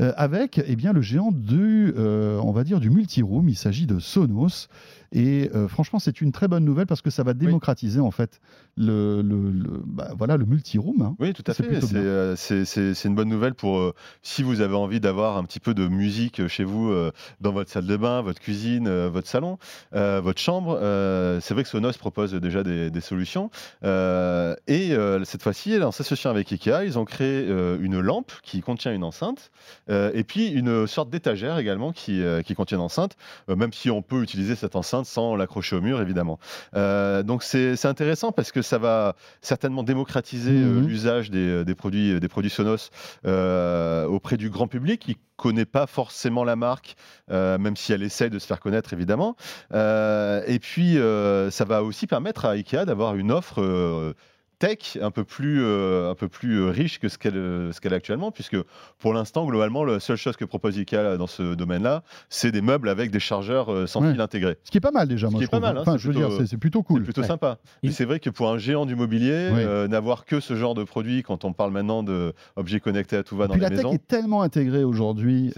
euh, 0.00 0.12
avec 0.16 0.60
eh 0.66 0.76
bien, 0.76 0.92
le 0.92 1.02
géant 1.02 1.30
du, 1.30 1.94
on 1.96 2.52
va 2.52 2.64
dire, 2.64 2.80
du 2.80 2.90
multiroom. 2.90 3.48
Il 3.48 3.56
s'agit 3.56 3.86
de 3.86 3.98
Sonos. 3.98 4.68
Et 5.12 5.50
euh, 5.54 5.66
franchement, 5.66 5.98
c'est 5.98 6.20
une 6.20 6.30
très 6.30 6.46
bonne 6.46 6.64
nouvelle 6.64 6.86
parce 6.86 7.02
que 7.02 7.10
ça 7.10 7.24
va 7.24 7.34
démocratiser 7.34 8.00
en 8.00 8.12
fait 8.12 8.40
le, 8.76 9.22
le, 9.22 9.82
bah, 9.84 10.12
voilà, 10.16 10.36
le 10.36 10.44
multi-room. 10.44 11.02
Hein. 11.02 11.16
Oui, 11.18 11.32
tout 11.32 11.42
à 11.46 11.54
fait. 11.54 11.64
Euh, 11.94 12.36
c'est 12.36 13.04
une 13.04 13.14
bonne 13.16 13.28
nouvelle 13.28 13.54
pour 13.54 13.78
euh, 13.78 13.94
si 14.22 14.42
vous 14.44 14.60
avez 14.60 14.76
envie 14.76 15.00
d'avoir 15.00 15.36
un 15.36 15.44
petit 15.44 15.58
peu 15.58 15.74
de 15.74 15.88
musique 15.88 16.46
chez 16.46 16.64
vous 16.64 16.92
dans 17.40 17.52
votre 17.52 17.70
salle 17.70 17.86
de 17.86 17.96
bain, 17.96 18.22
votre 18.22 18.40
cuisine, 18.40 18.88
votre 19.06 19.28
salon, 19.28 19.58
votre 19.92 20.40
chambre. 20.40 20.78
c'est 21.40 21.54
vrai 21.54 21.62
que 21.62 21.68
Sonos 21.68 21.92
propose 21.98 22.32
déjà 22.34 22.62
des, 22.62 22.90
des 22.90 23.00
solutions. 23.00 23.50
et 23.82 24.96
cette 25.24 25.42
fois-ci, 25.42 25.82
en 25.82 25.90
s'associant 25.90 26.30
avec 26.30 26.52
IKEA, 26.52 26.84
ils 26.84 26.98
ont 26.98 27.04
créé 27.04 27.46
une 27.80 28.00
lampe 28.00 28.32
qui 28.42 28.60
contient 28.60 28.92
une 28.92 29.04
enceinte 29.04 29.50
et 29.88 30.24
puis 30.24 30.48
une 30.48 30.86
sorte 30.86 31.10
d'étagère 31.10 31.58
également 31.58 31.92
qui, 31.92 32.22
qui 32.44 32.54
contient 32.54 32.78
une 32.78 32.84
enceinte, 32.84 33.16
même 33.48 33.72
si 33.72 33.90
on 33.90 34.02
peut 34.02 34.22
utiliser 34.22 34.54
cette 34.54 34.76
enceinte 34.76 34.99
sans 35.04 35.36
l'accrocher 35.36 35.76
au 35.76 35.80
mur, 35.80 36.00
évidemment. 36.00 36.38
Euh, 36.76 37.22
donc 37.22 37.42
c'est 37.42 37.84
intéressant 37.86 38.32
parce 38.32 38.52
que 38.52 38.62
ça 38.62 38.78
va 38.78 39.14
certainement 39.40 39.82
démocratiser 39.82 40.52
euh, 40.52 40.80
mhm. 40.80 40.86
l'usage 40.86 41.30
des, 41.30 41.64
des, 41.64 41.74
produits, 41.74 42.20
des 42.20 42.28
produits 42.28 42.50
Sonos 42.50 42.90
euh, 43.26 44.06
auprès 44.06 44.36
du 44.36 44.50
grand 44.50 44.68
public 44.68 45.00
qui 45.00 45.16
connaît 45.36 45.64
pas 45.64 45.86
forcément 45.86 46.44
la 46.44 46.54
marque, 46.54 46.96
même 47.30 47.74
si 47.74 47.94
elle 47.94 48.02
essaye 48.02 48.28
de 48.28 48.38
se 48.38 48.46
faire 48.46 48.60
connaître, 48.60 48.92
évidemment. 48.92 49.36
et 49.72 50.58
puis, 50.60 50.98
ça 51.50 51.64
va 51.64 51.82
aussi 51.82 52.06
permettre 52.06 52.44
à 52.44 52.50
IKEA 52.50 52.84
d'avoir 52.84 53.14
une 53.14 53.32
offre 53.32 54.14
tech 54.60 54.98
un 55.00 55.10
peu 55.10 55.24
plus, 55.24 55.64
euh, 55.64 56.10
un 56.10 56.14
peu 56.14 56.28
plus 56.28 56.60
euh, 56.60 56.70
riche 56.70 57.00
que 57.00 57.08
ce 57.08 57.18
qu'elle 57.18 57.36
euh, 57.36 57.72
qu'elle 57.80 57.94
a 57.94 57.96
actuellement, 57.96 58.30
puisque 58.30 58.58
pour 58.98 59.14
l'instant, 59.14 59.46
globalement, 59.46 59.84
la 59.84 60.00
seule 60.00 60.18
chose 60.18 60.36
que 60.36 60.44
propose 60.44 60.78
IKEA 60.78 61.16
dans 61.16 61.26
ce 61.26 61.54
domaine-là, 61.54 62.02
c'est 62.28 62.52
des 62.52 62.60
meubles 62.60 62.90
avec 62.90 63.10
des 63.10 63.20
chargeurs 63.20 63.88
sans 63.88 64.02
fil 64.02 64.20
intégré. 64.20 64.58
Ce 64.62 64.70
qui 64.70 64.76
est 64.76 64.82
pas 64.82 64.90
mal 64.90 65.08
déjà, 65.08 65.28
moi, 65.28 65.34
ce 65.34 65.38
qui 65.38 65.44
est 65.44 65.50
pas 65.50 65.60
mal. 65.60 65.78
Hein, 65.78 65.80
enfin, 65.80 65.96
je 65.96 66.06
veux 66.06 66.14
dire, 66.14 66.28
c'est 66.46 66.58
plutôt 66.58 66.82
cool. 66.82 67.00
C'est 67.00 67.04
plutôt 67.04 67.22
sympa. 67.22 67.58
Et 67.82 67.90
c'est 67.90 68.04
vrai 68.04 68.20
que 68.20 68.30
pour 68.30 68.50
un 68.50 68.58
géant 68.58 68.86
du 68.86 68.94
mobilier, 68.94 69.50
n'avoir 69.88 70.26
que 70.26 70.38
ce 70.38 70.54
genre 70.54 70.74
de 70.74 70.84
produit, 70.84 71.22
quand 71.22 71.44
on 71.44 71.52
parle 71.52 71.72
maintenant 71.72 72.02
d'objets 72.02 72.80
connectés 72.80 73.16
à 73.16 73.22
tout 73.22 73.36
va 73.36 73.48
dans 73.48 73.54
les 73.54 73.60
maisons. 73.60 73.76
La 73.76 73.82
tech 73.82 73.94
est 73.94 74.06
tellement 74.06 74.42
intégrée 74.42 74.84
aujourd'hui, 74.84 75.52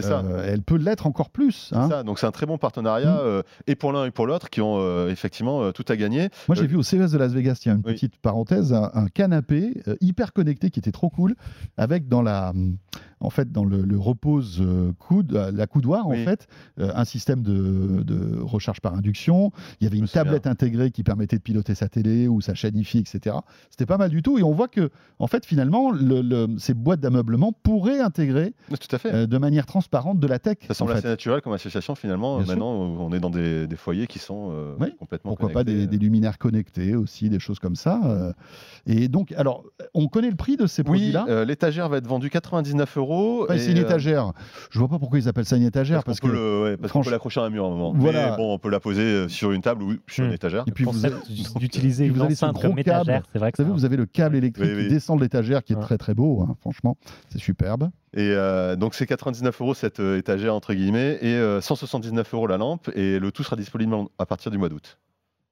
elle 0.46 0.62
peut 0.62 0.76
l'être 0.76 1.06
encore 1.06 1.30
plus. 1.30 1.70
Hein. 1.74 1.88
Ça. 1.88 2.02
Donc 2.04 2.20
c'est 2.20 2.26
un 2.26 2.30
très 2.32 2.46
bon 2.46 2.56
partenariat, 2.56 3.20
mm. 3.24 3.42
et 3.66 3.74
pour 3.74 3.92
l'un 3.92 4.06
et 4.06 4.12
pour 4.12 4.28
l'autre, 4.28 4.48
qui 4.48 4.60
ont 4.60 5.08
effectivement 5.08 5.72
tout 5.72 5.84
à 5.88 5.96
gagner. 5.96 6.28
Moi, 6.46 6.54
j'ai 6.54 6.68
vu 6.68 6.76
au 6.76 6.82
CES 6.84 7.10
de 7.10 7.18
Las 7.18 7.32
Vegas, 7.32 7.60
il 7.64 7.68
y 7.68 7.70
a 7.72 7.74
une 7.74 7.82
petite 7.82 8.16
parenthèse, 8.16 8.72
un 8.72 8.91
canapé 9.14 9.82
euh, 9.88 9.96
hyper 10.00 10.32
connecté 10.32 10.70
qui 10.70 10.78
était 10.78 10.92
trop 10.92 11.10
cool, 11.10 11.34
avec 11.76 12.08
dans 12.08 12.22
la 12.22 12.52
en 13.22 13.30
fait, 13.30 13.50
dans 13.50 13.64
le, 13.64 13.98
repose 13.98 14.62
coude, 14.98 15.32
la 15.32 15.66
coudoir, 15.66 16.06
en 16.06 16.14
fait, 16.14 16.46
un 16.78 17.04
système 17.04 17.42
de, 17.42 18.02
de, 18.02 18.40
recharge 18.40 18.80
par 18.80 18.94
induction. 18.94 19.52
Il 19.80 19.84
y 19.84 19.86
avait 19.86 19.98
une 19.98 20.08
tablette 20.08 20.46
intégrée 20.46 20.90
qui 20.90 21.02
permettait 21.02 21.36
de 21.36 21.42
piloter 21.42 21.74
sa 21.74 21.88
télé 21.88 22.28
ou 22.28 22.40
sa 22.40 22.54
chaîne 22.54 22.76
IFI, 22.76 22.98
etc. 22.98 23.36
C'était 23.70 23.86
pas 23.86 23.98
mal 23.98 24.10
du 24.10 24.22
tout. 24.22 24.38
Et 24.38 24.42
on 24.42 24.52
voit 24.52 24.68
que, 24.68 24.90
en 25.18 25.26
fait, 25.26 25.46
finalement, 25.46 25.90
le, 25.90 26.48
ces 26.58 26.74
boîtes 26.74 27.00
d'ameublement 27.00 27.52
pourraient 27.52 28.00
intégrer 28.00 28.54
tout 28.68 28.94
à 28.94 28.98
fait. 28.98 29.26
de 29.26 29.38
manière 29.38 29.66
transparente 29.66 30.18
de 30.18 30.26
la 30.26 30.38
tech. 30.38 30.58
Ça 30.66 30.74
semble 30.74 30.92
assez 30.92 31.08
naturel 31.08 31.40
comme 31.40 31.52
association 31.52 31.94
finalement. 31.94 32.40
Maintenant, 32.40 32.72
on 32.72 33.12
est 33.12 33.20
dans 33.20 33.30
des, 33.30 33.68
foyers 33.76 34.06
qui 34.06 34.18
sont 34.18 34.50
euh, 34.52 34.74
complètement 34.98 35.30
Pourquoi 35.32 35.50
pas 35.50 35.64
des, 35.64 35.86
luminaires 35.86 36.38
connectés 36.38 36.94
aussi, 36.94 37.28
des 37.30 37.38
choses 37.38 37.58
comme 37.58 37.76
ça. 37.76 38.00
Euh. 38.04 38.32
Et 38.86 39.08
donc, 39.08 39.32
alors, 39.32 39.64
on 39.94 40.08
connaît 40.08 40.30
le 40.30 40.36
prix 40.36 40.56
de 40.56 40.66
ces 40.66 40.82
produits-là? 40.82 41.24
Oui, 41.26 41.32
euh, 41.32 41.44
l'étagère 41.44 41.88
va 41.88 41.98
être 41.98 42.06
vendue 42.06 42.30
99 42.30 42.98
euros. 42.98 43.11
C'est 43.48 43.70
une 43.70 43.78
étagère. 43.78 44.32
Je 44.70 44.78
vois 44.78 44.88
pas 44.88 44.98
pourquoi 44.98 45.18
ils 45.18 45.28
appellent 45.28 45.44
ça 45.44 45.56
une 45.56 45.62
étagère. 45.64 46.04
Parce, 46.04 46.20
qu'on 46.20 46.28
peut 46.28 47.10
l'accrocher 47.10 47.40
à 47.40 47.44
un 47.44 47.50
mur 47.50 47.64
à 47.64 47.68
un 47.68 47.70
moment. 47.70 47.92
Voilà. 47.96 48.30
Mais 48.30 48.36
bon, 48.36 48.54
on 48.54 48.58
peut 48.58 48.70
la 48.70 48.80
poser 48.80 49.28
sur 49.28 49.52
une 49.52 49.62
table 49.62 49.82
ou 49.82 49.94
sur 50.06 50.24
une 50.24 50.30
hmm. 50.30 50.34
étagère. 50.34 50.64
Et 50.66 50.72
puis 50.72 50.84
vous 50.84 50.92
d'utiliser 51.58 52.10
avez 52.10 52.34
un 52.42 52.52
gros 52.52 52.74
câble. 52.74 53.22
C'est 53.32 53.38
vrai 53.38 53.52
que 53.52 53.62
vous, 53.62 53.68
savez, 53.68 53.74
vous 53.74 53.84
avez 53.84 53.96
le 53.96 54.06
câble 54.06 54.36
électrique 54.36 54.76
qui 54.76 54.88
descend 54.88 55.18
de 55.18 55.22
l'étagère 55.22 55.62
qui 55.62 55.72
est 55.72 55.80
très 55.80 55.98
très 55.98 56.14
beau. 56.14 56.42
Hein, 56.42 56.56
franchement, 56.60 56.96
c'est 57.28 57.38
superbe. 57.38 57.90
Et 58.14 58.34
donc 58.76 58.94
c'est 58.94 59.06
99 59.06 59.60
euros 59.60 59.74
cette 59.74 60.00
étagère 60.00 60.54
entre 60.54 60.74
guillemets 60.74 61.18
et 61.22 61.60
179 61.60 62.34
euros 62.34 62.46
la 62.46 62.58
lampe 62.58 62.90
et 62.94 63.18
le 63.18 63.32
tout 63.32 63.42
sera 63.42 63.56
disponible 63.56 63.94
à 64.18 64.26
partir 64.26 64.50
du 64.50 64.58
mois 64.58 64.68
d'août. 64.68 64.98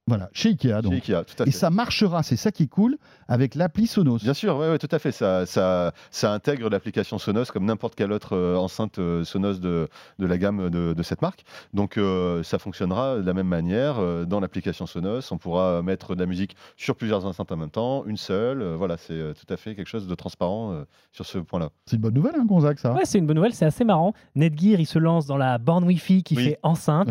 Voilà, 0.07 0.29
chez 0.33 0.51
Ikea. 0.51 0.83
Donc. 0.83 0.93
Ikea, 0.93 1.25
tout 1.25 1.35
à 1.41 1.45
fait. 1.45 1.49
Et 1.49 1.53
ça 1.53 1.71
marchera, 1.71 2.23
c'est 2.23 2.37
ça 2.37 2.51
qui 2.51 2.65
est 2.65 2.69
cool, 2.69 2.97
avec 3.29 3.55
l'appli 3.55 3.87
Sonos. 3.87 4.19
Bien 4.19 4.35
sûr, 4.35 4.57
ouais, 4.57 4.71
ouais, 4.71 4.79
tout 4.79 4.89
à 4.91 4.99
fait. 4.99 5.13
Ça, 5.13 5.47
ça, 5.47 5.93
ça 6.11 6.33
intègre 6.33 6.69
l'application 6.69 7.19
Sonos 7.19 7.47
comme 7.53 7.65
n'importe 7.65 7.95
quelle 7.95 8.11
autre 8.11 8.35
euh, 8.35 8.57
enceinte 8.57 8.99
euh, 8.99 9.25
Sonos 9.25 9.61
de, 9.61 9.89
de, 10.19 10.27
la 10.27 10.39
gamme 10.39 10.69
de, 10.69 10.95
de 10.95 11.03
cette 11.03 11.23
marque. 11.23 11.45
Donc 11.75 11.97
euh, 11.97 12.43
ça 12.43 12.59
fonctionnera 12.59 13.19
de 13.19 13.27
la 13.27 13.35
même 13.35 13.47
manière 13.47 14.27
dans 14.27 14.41
l'application 14.41 14.87
Sonos. 14.87 15.31
On 15.31 15.39
pourra 15.39 15.83
mettre 15.83 16.15
de 16.15 16.21
la 16.21 16.27
musique 16.27 16.57
sur 16.77 16.97
plusieurs 16.97 17.25
enceintes 17.25 17.53
en 17.53 17.57
même 17.57 17.71
temps, 17.71 18.05
une 18.07 18.17
seule. 18.17 18.65
voilà, 18.75 18.97
c'est 18.97 19.35
tout 19.35 19.53
à 19.53 19.57
fait 19.57 19.75
quelque 19.75 19.89
chose 19.89 20.07
de 20.07 20.15
transparent 20.15 20.85
sur 21.13 21.27
ce 21.27 21.39
point-là. 21.39 21.71
C'est 21.87 21.97
une 21.97 22.03
bonne 22.03 22.15
nouvelle, 22.15 22.35
hein, 22.37 22.45
Gonzague, 22.47 22.79
ça 22.79 22.93
Ouais, 22.93 23.05
c'est 23.05 23.19
une 23.19 23.27
bonne 23.27 23.37
nouvelle, 23.37 23.55
c'est 23.55 23.67
assez 23.67 23.85
marrant. 23.85 24.13
Netgear, 24.35 24.81
il 24.81 24.87
se 24.87 24.99
lance 24.99 25.27
dans 25.27 25.37
la 25.37 25.59
borne 25.59 25.85
Wi-Fi 25.85 26.23
qui 26.23 26.37
fait 26.37 26.59
enceinte. 26.63 27.09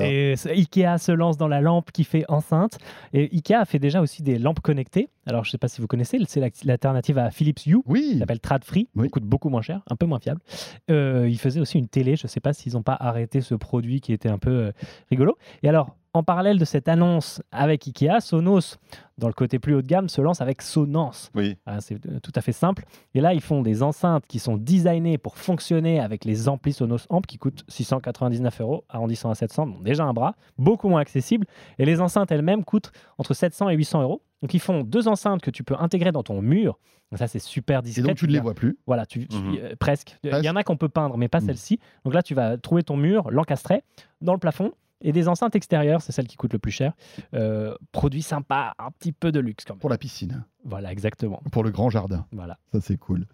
et 0.00 0.34
Ikea 0.46 0.98
se 0.98 1.12
lance 1.12 1.36
dans 1.36 1.48
la 1.48 1.60
lampe 1.60 1.90
qui 1.94 2.04
fait 2.04 2.24
enceinte. 2.28 2.76
Et 3.14 3.30
Ikea 3.32 3.54
a 3.54 3.64
fait 3.64 3.78
déjà 3.78 4.02
aussi 4.02 4.22
des 4.22 4.38
lampes 4.38 4.60
connectées. 4.60 5.08
Alors, 5.26 5.44
je 5.44 5.48
ne 5.48 5.52
sais 5.52 5.58
pas 5.58 5.68
si 5.68 5.80
vous 5.80 5.86
connaissez, 5.86 6.18
c'est 6.26 6.40
l'alternative 6.64 7.16
à 7.16 7.30
Philips 7.30 7.64
Hue. 7.64 7.78
Oui. 7.86 8.10
Il 8.14 8.18
s'appelle 8.18 8.40
Tradfree. 8.40 8.88
Oui. 8.94 9.08
coûte 9.08 9.24
beaucoup 9.24 9.48
moins 9.48 9.62
cher, 9.62 9.80
un 9.88 9.96
peu 9.96 10.04
moins 10.04 10.18
fiable. 10.18 10.42
Euh, 10.90 11.26
il 11.28 11.38
faisait 11.38 11.60
aussi 11.60 11.78
une 11.78 11.88
télé. 11.88 12.16
Je 12.16 12.24
ne 12.24 12.28
sais 12.28 12.40
pas 12.40 12.52
s'ils 12.52 12.74
n'ont 12.74 12.82
pas 12.82 12.96
arrêté 12.98 13.40
ce 13.40 13.54
produit 13.54 14.00
qui 14.00 14.12
était 14.12 14.28
un 14.28 14.38
peu 14.38 14.50
euh, 14.50 14.72
rigolo. 15.08 15.38
Et 15.62 15.68
alors, 15.68 15.96
en 16.14 16.22
parallèle 16.22 16.58
de 16.58 16.64
cette 16.64 16.88
annonce 16.88 17.42
avec 17.50 17.86
Ikea, 17.88 18.20
Sonos, 18.20 18.76
dans 19.18 19.26
le 19.26 19.32
côté 19.32 19.58
plus 19.58 19.74
haut 19.74 19.82
de 19.82 19.86
gamme, 19.86 20.08
se 20.08 20.20
lance 20.20 20.40
avec 20.40 20.62
Sonance. 20.62 21.30
Oui. 21.34 21.56
Ah, 21.66 21.80
c'est 21.80 21.94
euh, 22.06 22.20
tout 22.20 22.32
à 22.36 22.40
fait 22.40 22.52
simple. 22.52 22.84
Et 23.14 23.20
là, 23.20 23.34
ils 23.34 23.40
font 23.40 23.62
des 23.62 23.82
enceintes 23.82 24.24
qui 24.26 24.38
sont 24.38 24.56
designées 24.56 25.18
pour 25.18 25.36
fonctionner 25.36 25.98
avec 25.98 26.24
les 26.24 26.48
amplis 26.48 26.72
Sonos 26.72 27.06
Amp 27.10 27.26
qui 27.26 27.36
coûtent 27.36 27.64
699 27.66 28.60
euros, 28.60 28.84
arrondissant 28.88 29.30
à 29.30 29.34
700, 29.34 29.66
donc 29.66 29.82
déjà 29.82 30.04
un 30.04 30.12
bras, 30.12 30.36
beaucoup 30.56 30.88
moins 30.88 31.00
accessible. 31.00 31.46
Et 31.78 31.84
les 31.84 32.00
enceintes 32.00 32.30
elles-mêmes 32.30 32.64
coûtent 32.64 32.92
entre 33.18 33.34
700 33.34 33.70
et 33.70 33.74
800 33.74 34.02
euros. 34.02 34.22
Donc 34.40 34.54
ils 34.54 34.60
font 34.60 34.84
deux 34.84 35.08
enceintes 35.08 35.42
que 35.42 35.50
tu 35.50 35.64
peux 35.64 35.74
intégrer 35.78 36.12
dans 36.12 36.22
ton 36.22 36.40
mur. 36.42 36.78
ça 37.16 37.26
c'est 37.26 37.40
super 37.40 37.82
discret. 37.82 38.02
Et 38.02 38.06
donc 38.06 38.16
tu 38.18 38.26
ne 38.28 38.32
les 38.32 38.40
vois 38.40 38.54
plus. 38.54 38.78
Voilà, 38.86 39.04
tu, 39.04 39.20
mhm. 39.32 39.56
euh, 39.58 39.74
presque. 39.76 40.16
Il 40.22 40.44
y 40.44 40.50
en 40.50 40.54
a 40.54 40.62
qu'on 40.62 40.76
peut 40.76 40.88
peindre, 40.88 41.16
mais 41.16 41.28
pas 41.28 41.40
mhm. 41.40 41.46
celle-ci. 41.46 41.80
Donc 42.04 42.14
là 42.14 42.22
tu 42.22 42.34
vas 42.34 42.56
trouver 42.56 42.84
ton 42.84 42.96
mur, 42.96 43.30
l'encastrer 43.30 43.82
dans 44.20 44.32
le 44.32 44.38
plafond 44.38 44.72
et 45.04 45.12
des 45.12 45.28
enceintes 45.28 45.54
extérieures, 45.54 46.02
c'est 46.02 46.12
celle 46.12 46.26
qui 46.26 46.36
coûte 46.36 46.52
le 46.52 46.58
plus 46.58 46.72
cher. 46.72 46.94
Euh, 47.34 47.74
produit 47.92 48.22
sympa, 48.22 48.74
un 48.78 48.90
petit 48.90 49.12
peu 49.12 49.30
de 49.30 49.38
luxe 49.38 49.64
quand 49.64 49.74
même. 49.74 49.80
Pour 49.80 49.90
la 49.90 49.98
piscine. 49.98 50.44
Voilà, 50.64 50.90
exactement. 50.92 51.42
Pour 51.52 51.62
le 51.62 51.70
grand 51.70 51.90
jardin. 51.90 52.24
Voilà. 52.32 52.58
Ça, 52.72 52.80
c'est 52.80 52.96
cool. 52.96 53.26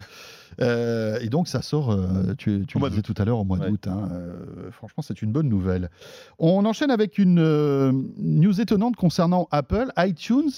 Euh, 0.59 1.17
et 1.21 1.29
donc, 1.29 1.47
ça 1.47 1.61
sort, 1.61 1.91
euh, 1.91 2.33
tu, 2.37 2.65
tu 2.67 2.77
le 2.77 2.89
disais 2.89 3.01
tout 3.01 3.13
à 3.17 3.25
l'heure, 3.25 3.39
au 3.39 3.45
mois 3.45 3.57
d'août. 3.57 3.87
Hein, 3.87 4.09
euh, 4.11 4.71
franchement, 4.71 5.01
c'est 5.01 5.21
une 5.21 5.31
bonne 5.31 5.47
nouvelle. 5.47 5.89
On 6.39 6.65
enchaîne 6.65 6.91
avec 6.91 7.17
une 7.17 7.41
news 8.17 8.59
étonnante 8.61 8.95
concernant 8.97 9.47
Apple. 9.51 9.91
iTunes 9.97 10.51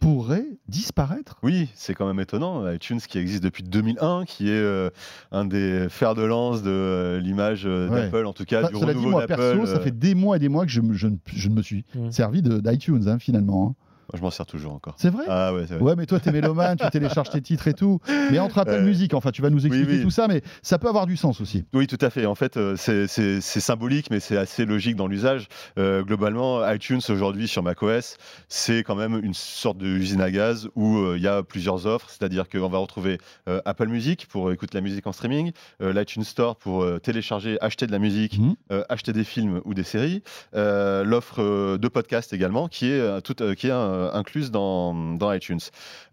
pourrait 0.00 0.46
disparaître. 0.68 1.38
Oui, 1.42 1.68
c'est 1.74 1.94
quand 1.94 2.06
même 2.06 2.20
étonnant. 2.20 2.70
iTunes 2.70 3.00
qui 3.00 3.18
existe 3.18 3.42
depuis 3.42 3.64
2001, 3.64 4.24
qui 4.24 4.50
est 4.50 4.90
un 5.32 5.44
des 5.44 5.88
fers 5.88 6.14
de 6.14 6.22
lance 6.22 6.62
de 6.62 7.18
l'image 7.22 7.64
d'Apple, 7.64 8.26
en 8.26 8.32
tout 8.32 8.44
cas, 8.44 8.68
du 8.68 8.76
renouveau 8.76 9.00
dit, 9.00 9.06
moi, 9.06 9.26
perso, 9.26 9.66
ça 9.66 9.80
fait 9.80 9.96
des 9.96 10.14
mois 10.14 10.36
et 10.36 10.38
des 10.38 10.48
mois 10.48 10.64
que 10.64 10.70
je, 10.70 10.80
je, 10.92 11.08
je 11.26 11.48
ne 11.48 11.54
me 11.54 11.62
suis 11.62 11.84
mmh. 11.94 12.10
servi 12.10 12.42
d'iTunes, 12.42 13.08
hein, 13.08 13.18
finalement. 13.18 13.74
Hein 13.80 13.86
je 14.14 14.22
m'en 14.22 14.30
sers 14.30 14.46
toujours 14.46 14.72
encore. 14.72 14.94
C'est 14.96 15.10
vrai 15.10 15.24
Ah 15.28 15.52
ouais, 15.54 15.66
ouais. 15.80 15.94
mais 15.96 16.06
toi, 16.06 16.20
t'es 16.20 16.32
mélomane, 16.32 16.76
tu 16.76 16.88
télécharges 16.90 17.30
tes 17.30 17.40
titres 17.40 17.68
et 17.68 17.74
tout. 17.74 18.00
Mais 18.30 18.38
entre 18.38 18.58
Apple 18.58 18.80
Music, 18.80 19.14
enfin, 19.14 19.30
tu 19.30 19.42
vas 19.42 19.50
nous 19.50 19.66
expliquer 19.66 20.02
tout 20.02 20.10
ça, 20.10 20.28
mais 20.28 20.42
ça 20.62 20.78
peut 20.78 20.88
avoir 20.88 21.06
du 21.06 21.16
sens 21.16 21.40
aussi. 21.40 21.64
Oui, 21.72 21.86
tout 21.86 21.98
à 22.00 22.10
fait. 22.10 22.26
En 22.26 22.34
fait, 22.34 22.56
euh, 22.56 22.76
c'est 22.76 23.40
symbolique, 23.40 24.10
mais 24.10 24.20
c'est 24.20 24.36
assez 24.36 24.64
logique 24.64 24.96
dans 24.96 25.06
l'usage. 25.06 25.48
Euh, 25.78 26.02
globalement, 26.02 26.68
iTunes 26.70 27.00
aujourd'hui 27.08 27.48
sur 27.48 27.62
macOS, 27.62 28.16
c'est 28.48 28.82
quand 28.82 28.94
même 28.94 29.20
une 29.22 29.34
sorte 29.34 29.78
d'usine 29.78 30.20
à 30.20 30.30
gaz 30.30 30.68
où 30.74 30.98
euh, 30.98 31.16
il 31.16 31.22
y 31.22 31.28
a 31.28 31.42
plusieurs 31.42 31.86
offres. 31.86 32.08
C'est-à-dire 32.10 32.48
qu'on 32.48 32.68
va 32.68 32.78
retrouver 32.78 33.18
Apple 33.46 33.88
Music 33.88 34.26
pour 34.28 34.52
écouter 34.52 34.78
la 34.78 34.82
musique 34.82 35.06
en 35.06 35.12
streaming, 35.12 35.52
l'iTunes 35.80 36.24
Store 36.24 36.56
pour 36.56 36.86
télécharger, 37.00 37.58
acheter 37.60 37.86
de 37.86 37.92
la 37.92 37.98
musique, 37.98 38.38
mhm. 38.38 38.54
acheter 38.88 39.12
des 39.12 39.24
films 39.24 39.60
ou 39.64 39.74
des 39.74 39.82
séries, 39.82 40.22
l'offre 40.52 41.76
de 41.76 41.88
podcast 41.88 42.32
également, 42.32 42.68
qui 42.68 42.90
est, 42.90 43.22
tout, 43.22 43.34
qui 43.56 43.66
est 43.66 43.72
un 43.72 43.99
euh, 44.00 44.10
incluse 44.12 44.50
dans, 44.50 44.94
dans 44.94 45.32
iTunes. 45.32 45.60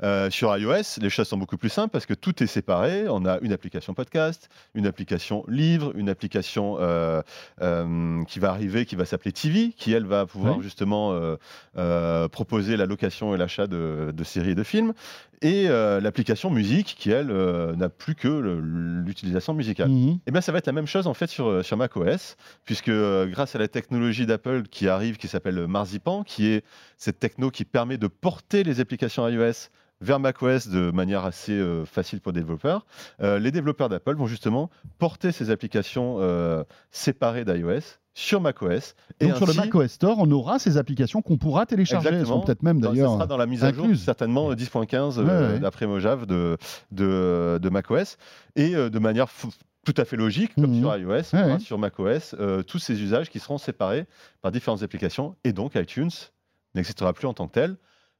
Euh, 0.03 0.29
sur 0.29 0.56
iOS, 0.56 1.00
les 1.01 1.10
choses 1.10 1.27
sont 1.27 1.38
beaucoup 1.38 1.58
plus 1.58 1.70
simples 1.70 1.89
parce 1.89 2.06
que 2.06 2.13
tout 2.13 2.44
est 2.44 2.48
séparé. 2.48 3.08
On 3.10 3.25
a 3.25 3.39
une 3.41 3.53
application 3.53 3.94
podcast, 3.94 4.50
une 4.75 4.86
application 4.86 5.44
livre, 5.48 5.91
une 5.96 6.10
application 6.10 6.77
euh, 6.79 7.22
qui 8.27 8.39
va 8.39 8.50
arriver, 8.50 8.86
qui 8.86 8.96
va 8.96 9.06
s'appeler 9.06 9.32
TV, 9.32 9.74
qui 9.75 9.94
elle 9.94 10.06
va 10.06 10.25
pouvoir 10.25 10.62
justement 10.62 11.17
proposer 12.32 12.77
la 12.77 12.86
location 12.86 13.34
et 13.34 13.38
l'achat 13.38 13.67
de, 13.67 14.13
séries 14.24 14.51
et 14.51 14.56
de 14.56 14.63
films 14.63 14.94
et 15.41 15.67
l'application 15.67 16.50
musique 16.50 16.96
qui 16.98 17.12
elle 17.12 17.27
n'a 17.27 17.89
plus 17.89 18.15
que 18.15 18.27
l'utilisation 18.27 19.53
musicale. 19.53 19.89
Mhm. 19.89 20.10
Et 20.10 20.20
eh 20.27 20.32
bien 20.32 20.41
ça 20.41 20.51
va 20.51 20.58
être 20.58 20.65
la 20.65 20.74
même 20.74 20.88
chose 20.88 21.08
en 21.08 21.13
fait 21.13 21.27
sur, 21.27 21.63
sur 21.63 21.77
macOS 21.77 22.38
puisque 22.65 22.91
grâce 22.91 23.56
à 23.56 23.60
la 23.60 23.67
technologie 23.67 24.25
d'Apple 24.25 24.63
qui 24.63 24.88
arrive 24.88 25.17
qui 25.17 25.27
s'appelle 25.27 25.67
Marzipan 25.67 26.24
qui 26.24 26.48
est 26.48 26.63
cette 26.98 27.20
techno 27.20 27.51
qui 27.51 27.65
permet 27.65 27.98
de 27.98 28.08
porter 28.08 28.63
les 28.63 28.79
applications 28.79 29.27
iOS 29.27 29.70
vers 30.01 30.20
macOS 30.20 30.67
de 30.67 30.91
manière 30.91 31.25
assez 31.25 31.53
euh, 31.53 31.86
facile 31.86 32.22
pour 32.22 32.32
les 32.32 32.41
développeurs. 32.41 32.86
Euh, 33.22 33.39
les 33.39 33.51
développeurs 33.51 33.89
d'Apple 33.89 34.15
vont 34.15 34.27
justement 34.27 34.70
porter 35.00 35.32
ces 35.32 35.50
applications 35.50 36.17
euh, 36.20 36.63
séparées 36.91 37.46
d'iOS 37.46 37.98
sur 38.17 38.41
macOS. 38.41 38.95
Et 39.19 39.27
Donc 39.27 39.38
sur 39.38 39.45
le 39.45 39.53
macOS 39.53 39.91
Store, 39.91 40.17
on 40.17 40.31
aura 40.31 40.57
ces 40.57 40.77
applications 40.77 41.21
qu'on 41.21 41.38
pourra 41.38 41.67
télécharger. 41.67 42.09
Elles 42.09 42.25
peut-être 42.25 42.63
même 42.63 42.81
d'ailleurs. 42.81 43.12
Ça 43.12 43.17
sera 43.17 43.27
dans 43.27 43.38
la 43.38 43.45
mise 43.45 43.63
à 43.63 43.71
jour, 43.71 43.88
certainement 43.95 44.51
10.15 44.51 45.59
d'après 45.59 45.86
Mojave 45.86 46.25
de, 46.25 46.57
de, 46.91 47.59
de, 47.62 47.69
macOS. 47.69 48.17
Et 48.55 48.74
de 48.74 49.00
manière 49.00 49.27
tout 49.86 49.93
à 49.97 50.03
fait 50.03 50.17
logique, 50.17 50.55
comme 50.55 50.71
mhm. 50.71 50.79
sur 50.79 50.97
iOS, 50.97 51.21
on 51.33 51.59
sur 51.59 51.77
macOS, 51.77 52.36
tous 52.65 52.79
ces 52.79 53.00
usages 53.03 53.29
qui 53.29 53.39
seront 53.39 53.59
séparés 53.59 54.07
par 54.41 54.51
différentes 54.51 54.81
applications. 54.81 55.36
Et 55.43 55.53
donc 55.53 55.75
iTunes 55.75 56.09
n'existera 56.74 57.13
plus 57.13 57.27
en 57.27 57.36
tant 57.36 57.47
que 57.47 57.53
tel. 57.53 57.77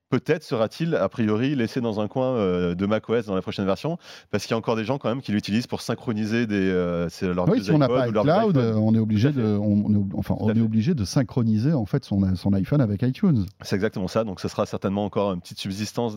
Peut-être 0.10 0.44
sera-t-il 0.44 0.96
a 0.96 1.10
priori 1.10 1.54
laissé 1.54 1.82
dans 1.82 2.00
un 2.00 2.08
coin 2.08 2.36
euh, 2.36 2.76
de 2.76 2.86
macOS 2.86 3.26
dans 3.26 3.36
la 3.36 3.42
prochaine 3.42 3.66
version, 3.66 3.98
parce 4.32 4.46
qu'il 4.46 4.52
y 4.52 4.54
a 4.54 4.58
encore 4.58 4.78
des 4.78 4.86
gens 4.86 4.98
quand 4.98 5.10
même 5.10 5.22
qui 5.22 5.34
l'utilisent 5.34 5.68
pour 5.68 5.82
synchroniser 5.82 6.48
des. 6.48 6.70
Euh, 6.70 7.10
oui, 7.50 7.62
si 7.62 7.72
on 7.72 7.78
n'a 7.78 7.90
pas 7.90 8.08
iCloud, 8.08 8.58
on 8.58 8.96
est 8.96 9.00
obligé 9.00 9.34
de, 9.34 9.44
on, 9.44 10.08
enfin, 10.16 10.36
on 10.40 10.54
est 10.54 10.62
obligé 10.62 10.94
de 10.94 11.04
synchroniser 11.04 11.74
en 11.74 11.86
fait 11.86 12.06
son, 12.06 12.36
son 12.36 12.54
iPhone 12.54 12.80
avec 12.80 13.02
iTunes. 13.02 13.46
C'est 13.64 13.76
exactement 13.76 14.08
ça. 14.08 14.24
Donc, 14.24 14.40
ce 14.40 14.48
sera 14.48 14.66
certainement 14.66 15.04
encore 15.04 15.34
une 15.34 15.42
petite 15.42 15.60
subsistance 15.60 16.16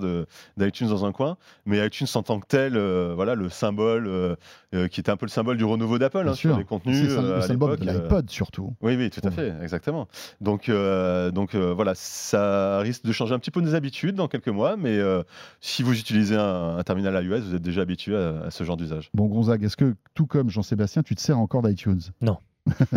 d'iTunes 0.57 0.89
dans 0.89 1.05
un 1.05 1.11
coin, 1.11 1.37
mais 1.67 1.85
iTunes 1.85 2.07
en 2.15 2.23
tant 2.23 2.39
que 2.39 2.47
tel, 2.47 2.77
euh, 2.77 3.13
voilà, 3.17 3.35
le 3.35 3.49
symbole 3.49 4.37
qui 4.73 5.01
était 5.01 5.11
un 5.11 5.17
peu 5.17 5.27
le 5.27 5.31
symbole 5.31 5.57
du 5.57 5.65
renouveau 5.65 5.99
d'Apple 5.99 6.29
hein, 6.29 6.35
sur 6.35 6.57
les 6.57 6.65
contenus. 6.65 7.09
C'est 7.09 7.21
le 7.21 7.41
symbole 7.41 7.77
de 7.77 7.87
l'iPod 7.87 8.31
surtout. 8.31 8.73
Oui, 8.83 8.95
oui, 8.97 9.11
tout 9.11 9.27
à 9.27 9.33
fait, 9.33 9.53
exactement. 9.63 10.07
Donc, 10.41 10.71
donc 10.71 11.57
voilà, 11.57 11.95
ça 11.97 12.79
risque 12.79 13.05
de 13.05 13.11
changer 13.11 13.35
un 13.35 13.41
petit 13.41 13.51
peu 13.51 13.61
nos 13.61 13.80
habitude 13.81 14.15
dans 14.15 14.29
quelques 14.29 14.49
mois, 14.49 14.77
mais 14.77 14.99
euh, 14.99 15.23
si 15.61 15.83
vous 15.83 15.99
utilisez 15.99 16.37
un, 16.37 16.83
terminal 16.85 17.25
iOS, 17.25 17.41
vous 17.41 17.55
êtes 17.55 17.63
déjà 17.63 17.81
habitué 17.81 18.15
à, 18.15 18.51
ce 18.51 18.63
genre 18.63 18.77
d'usage. 18.77 19.11
Bon, 19.15 19.27
Gonzague, 19.27 19.65
est-ce 19.65 19.77
que 19.77 19.97
tout 20.15 20.27
comme 20.27 20.51
Jean-Sébastien, 20.51 21.03
tu 21.03 21.15
te 21.15 21.21
sers 21.21 21.39
encore 21.39 21.63
d'iTunes? 21.63 22.01
Non. 22.21 22.37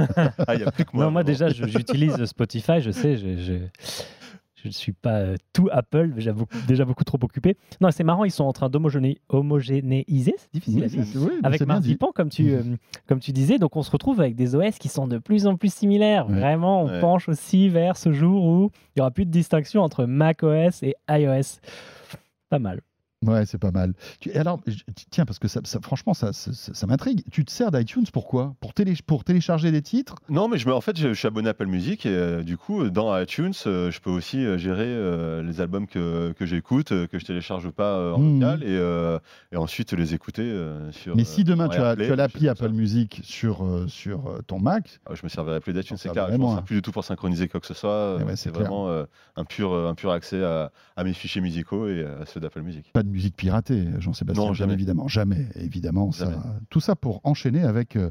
ah, 0.48 0.56
y 0.56 0.64
a 0.64 0.72
plus 0.72 0.86
que 0.86 0.92
moi. 0.94 1.06
Non, 1.06 1.12
moi 1.12 1.24
déjà, 1.24 1.48
j'utilise 1.50 2.24
Spotify, 2.26 2.82
je 2.82 2.92
sais, 2.92 3.16
j'ai 3.18 3.38
je 3.38 3.54
ne 4.68 4.74
suis 4.74 4.94
pas 4.94 5.16
euh, 5.16 5.36
tout 5.54 5.70
Apple, 5.72 6.14
déjà 6.14 6.34
beaucoup, 6.34 6.58
déjà 6.68 6.86
beaucoup 6.86 7.04
trop 7.04 7.20
occupé. 7.22 7.58
Non, 7.82 7.90
c'est 7.92 8.04
marrant, 8.04 8.24
ils 8.24 8.32
sont 8.32 8.44
en 8.44 8.54
train 8.54 8.70
d'homogénéiser, 8.70 10.36
c'est 10.38 10.54
difficile 10.54 10.84
à 10.84 10.88
dire, 10.88 11.04
avec 11.44 11.66
Marzipan, 11.66 12.12
comme 12.14 12.30
tu, 12.30 12.52
euh, 12.52 12.62
comme 13.08 13.20
tu 13.20 13.32
disais. 13.32 13.58
Donc 13.60 13.76
on 13.76 13.84
se 13.84 13.92
retrouve 13.92 14.20
avec 14.20 14.36
des 14.36 14.56
OS 14.56 14.78
qui 14.78 14.90
sont 14.90 15.08
de 15.08 15.18
plus 15.18 15.48
en 15.48 15.56
plus 15.56 15.74
similaires. 15.74 16.28
Vraiment, 16.28 16.84
on 16.84 17.00
penche 17.00 17.30
aussi 17.30 17.70
vers 17.70 17.98
ce 17.98 18.12
jour 18.12 18.44
où 18.44 18.72
il 18.96 19.00
n'y 19.00 19.02
aura 19.02 19.12
plus 19.12 19.26
de 19.26 19.32
distinction 19.32 19.82
entre 19.82 20.06
macOS 20.06 20.84
et 20.84 20.96
iOS. 21.10 21.60
Pas 22.50 22.60
mal. 22.60 22.82
Ouais, 23.26 23.46
c'est 23.46 23.58
pas 23.58 23.72
mal. 23.72 23.94
alors, 24.36 24.60
tiens, 25.10 25.26
parce 25.26 25.40
que 25.40 25.48
ça, 25.48 25.62
franchement, 25.82 26.14
ça, 26.14 26.34
ça, 26.34 26.88
m'intrigue. 26.88 27.24
Tu 27.32 27.46
te 27.46 27.52
sers 27.52 27.72
d'iTunes 27.72 28.06
pourquoi 28.12 28.56
pour, 28.60 28.74
télé, 28.74 28.94
pour 29.06 29.24
télécharger 29.24 29.72
des 29.72 29.82
titres? 29.82 30.16
Non, 30.30 30.48
mais 30.48 30.58
je 30.58 30.70
en 30.70 30.82
fait, 30.82 30.98
je, 30.98 31.14
suis 31.14 31.28
abonné 31.28 31.48
à 31.48 31.52
Apple 31.52 31.68
Music 31.68 32.06
et 32.06 32.10
euh, 32.10 32.44
du 32.44 32.58
coup, 32.58 32.90
dans 32.90 33.18
iTunes, 33.18 33.54
euh, 33.68 33.92
je 33.92 34.00
peux 34.00 34.10
aussi 34.10 34.44
euh, 34.44 34.58
gérer 34.58 34.84
les 35.44 35.62
albums 35.62 35.88
que, 35.88 36.34
que 36.34 36.46
j'écoute, 36.46 36.90
que 36.90 37.20
je 37.20 37.26
télécharge 37.26 37.70
pas 37.70 38.14
en 38.14 38.20
mmh. 38.20 38.40
local 38.40 38.64
et, 38.64 39.56
et, 39.56 39.58
ensuite 39.58 39.94
les 39.94 40.14
écouter 40.14 40.52
sur. 40.92 41.16
Mais 41.16 41.24
si 41.24 41.44
demain 41.44 41.70
tu 41.70 41.80
as, 41.80 41.96
tu 41.96 42.04
as 42.12 42.16
l'appli 42.16 42.50
Apple 42.50 42.70
Music 42.70 43.22
sur, 43.24 43.66
sur 43.88 44.40
ton 44.48 44.60
Mac. 44.60 45.00
Ah, 45.06 45.14
je 45.16 45.24
me 45.24 45.30
servirai 45.30 45.60
plus 45.60 45.74
d'iTunes, 45.74 45.98
c'est 45.98 46.10
clair. 46.10 46.28
Je 46.32 46.38
ne 46.38 46.62
plus 46.62 46.78
du 46.78 46.82
tout 46.82 46.92
pour 46.92 47.04
synchroniser 47.04 47.48
quoi 47.48 47.60
que 47.60 47.68
ce 47.68 47.74
soit. 47.74 48.20
Eh 48.22 48.36
c'est 48.36 48.50
vraiment 48.50 48.90
un, 49.36 49.46
pur, 49.46 49.74
un 49.74 49.96
pur 49.96 50.12
accès 50.12 50.44
à, 50.44 50.72
à, 50.96 51.04
mes 51.04 51.14
fichiers 51.14 51.42
musicaux 51.42 51.88
et 51.88 52.04
à 52.04 52.26
ceux 52.26 52.40
d'Apple 52.40 52.62
Music. 52.62 52.92
Pas 52.94 53.04
de 53.04 53.10
musique 53.14 53.38
piratée, 53.38 53.88
Jean-Sébastien. 54.00 54.44
Non, 54.44 54.54
jamais. 54.54 54.74
Évidemment, 54.74 55.08
jamais. 55.08 55.48
Évidemment, 55.56 56.12
Ça, 56.12 56.32
tout 56.70 56.80
ça 56.80 56.96
pour 56.96 57.22
enchaîner 57.24 57.62
avec 57.62 57.96
euh, 57.96 58.10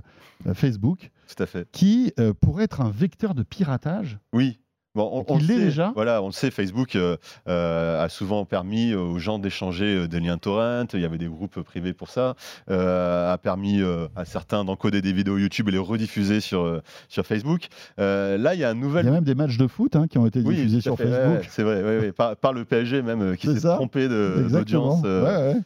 Facebook. 0.54 1.10
Tout 1.34 1.42
à 1.42 1.46
fait. 1.46 1.68
Qui 1.72 2.12
euh, 2.18 2.32
pourrait 2.32 2.64
être 2.64 2.80
un 2.80 2.90
vecteur 2.90 3.34
de 3.34 3.42
piratage. 3.42 4.18
Oui. 4.32 4.60
Bon, 4.94 5.24
on, 5.26 5.38
l'est 5.38 5.58
déjà. 5.58 5.90
Voilà, 5.94 6.20
on 6.22 6.26
le 6.26 6.32
sait, 6.32 6.50
Facebook 6.50 6.96
euh, 6.96 7.16
euh, 7.48 8.04
a 8.04 8.10
souvent 8.10 8.44
permis 8.44 8.92
aux 8.94 9.18
gens 9.18 9.38
d'échanger 9.38 9.86
euh, 9.86 10.06
des 10.06 10.20
liens 10.20 10.36
torrent. 10.36 10.84
Il 10.92 11.00
y 11.00 11.06
avait 11.06 11.16
des 11.16 11.28
groupes 11.28 11.62
privés 11.62 11.94
pour 11.94 12.10
ça. 12.10 12.34
a 12.68 13.38
permis 13.38 13.80
à 14.14 14.24
certains 14.26 14.64
d'encoder 14.64 15.00
des 15.00 15.14
vidéos 15.14 15.38
YouTube 15.38 15.68
et 15.68 15.72
les 15.72 15.78
rediffuser 15.78 16.40
sur, 16.40 16.82
sur 17.08 17.24
Facebook. 17.24 17.68
là, 17.96 18.54
il 18.54 18.60
y 18.60 18.64
a 18.64 18.68
un 18.68 18.74
nouvel. 18.74 19.06
Il 19.06 19.08
y 19.08 19.12
a 19.12 19.14
même 19.14 19.24
des 19.24 19.34
matchs 19.34 19.56
de 19.56 19.66
foot 19.66 19.96
hein, 19.96 20.06
qui 20.08 20.18
ont 20.18 20.26
été 20.26 20.42
diffusés 20.42 20.82
sur 20.82 20.98
Facebook. 20.98 21.46
c'est 21.48 21.62
vrai, 21.62 22.12
par, 22.12 22.52
le 22.52 22.66
PSG 22.66 23.00
même 23.00 23.34
qui 23.38 23.46
s'est 23.46 23.60
trompé 23.60 24.08
d'audience. 24.08 25.02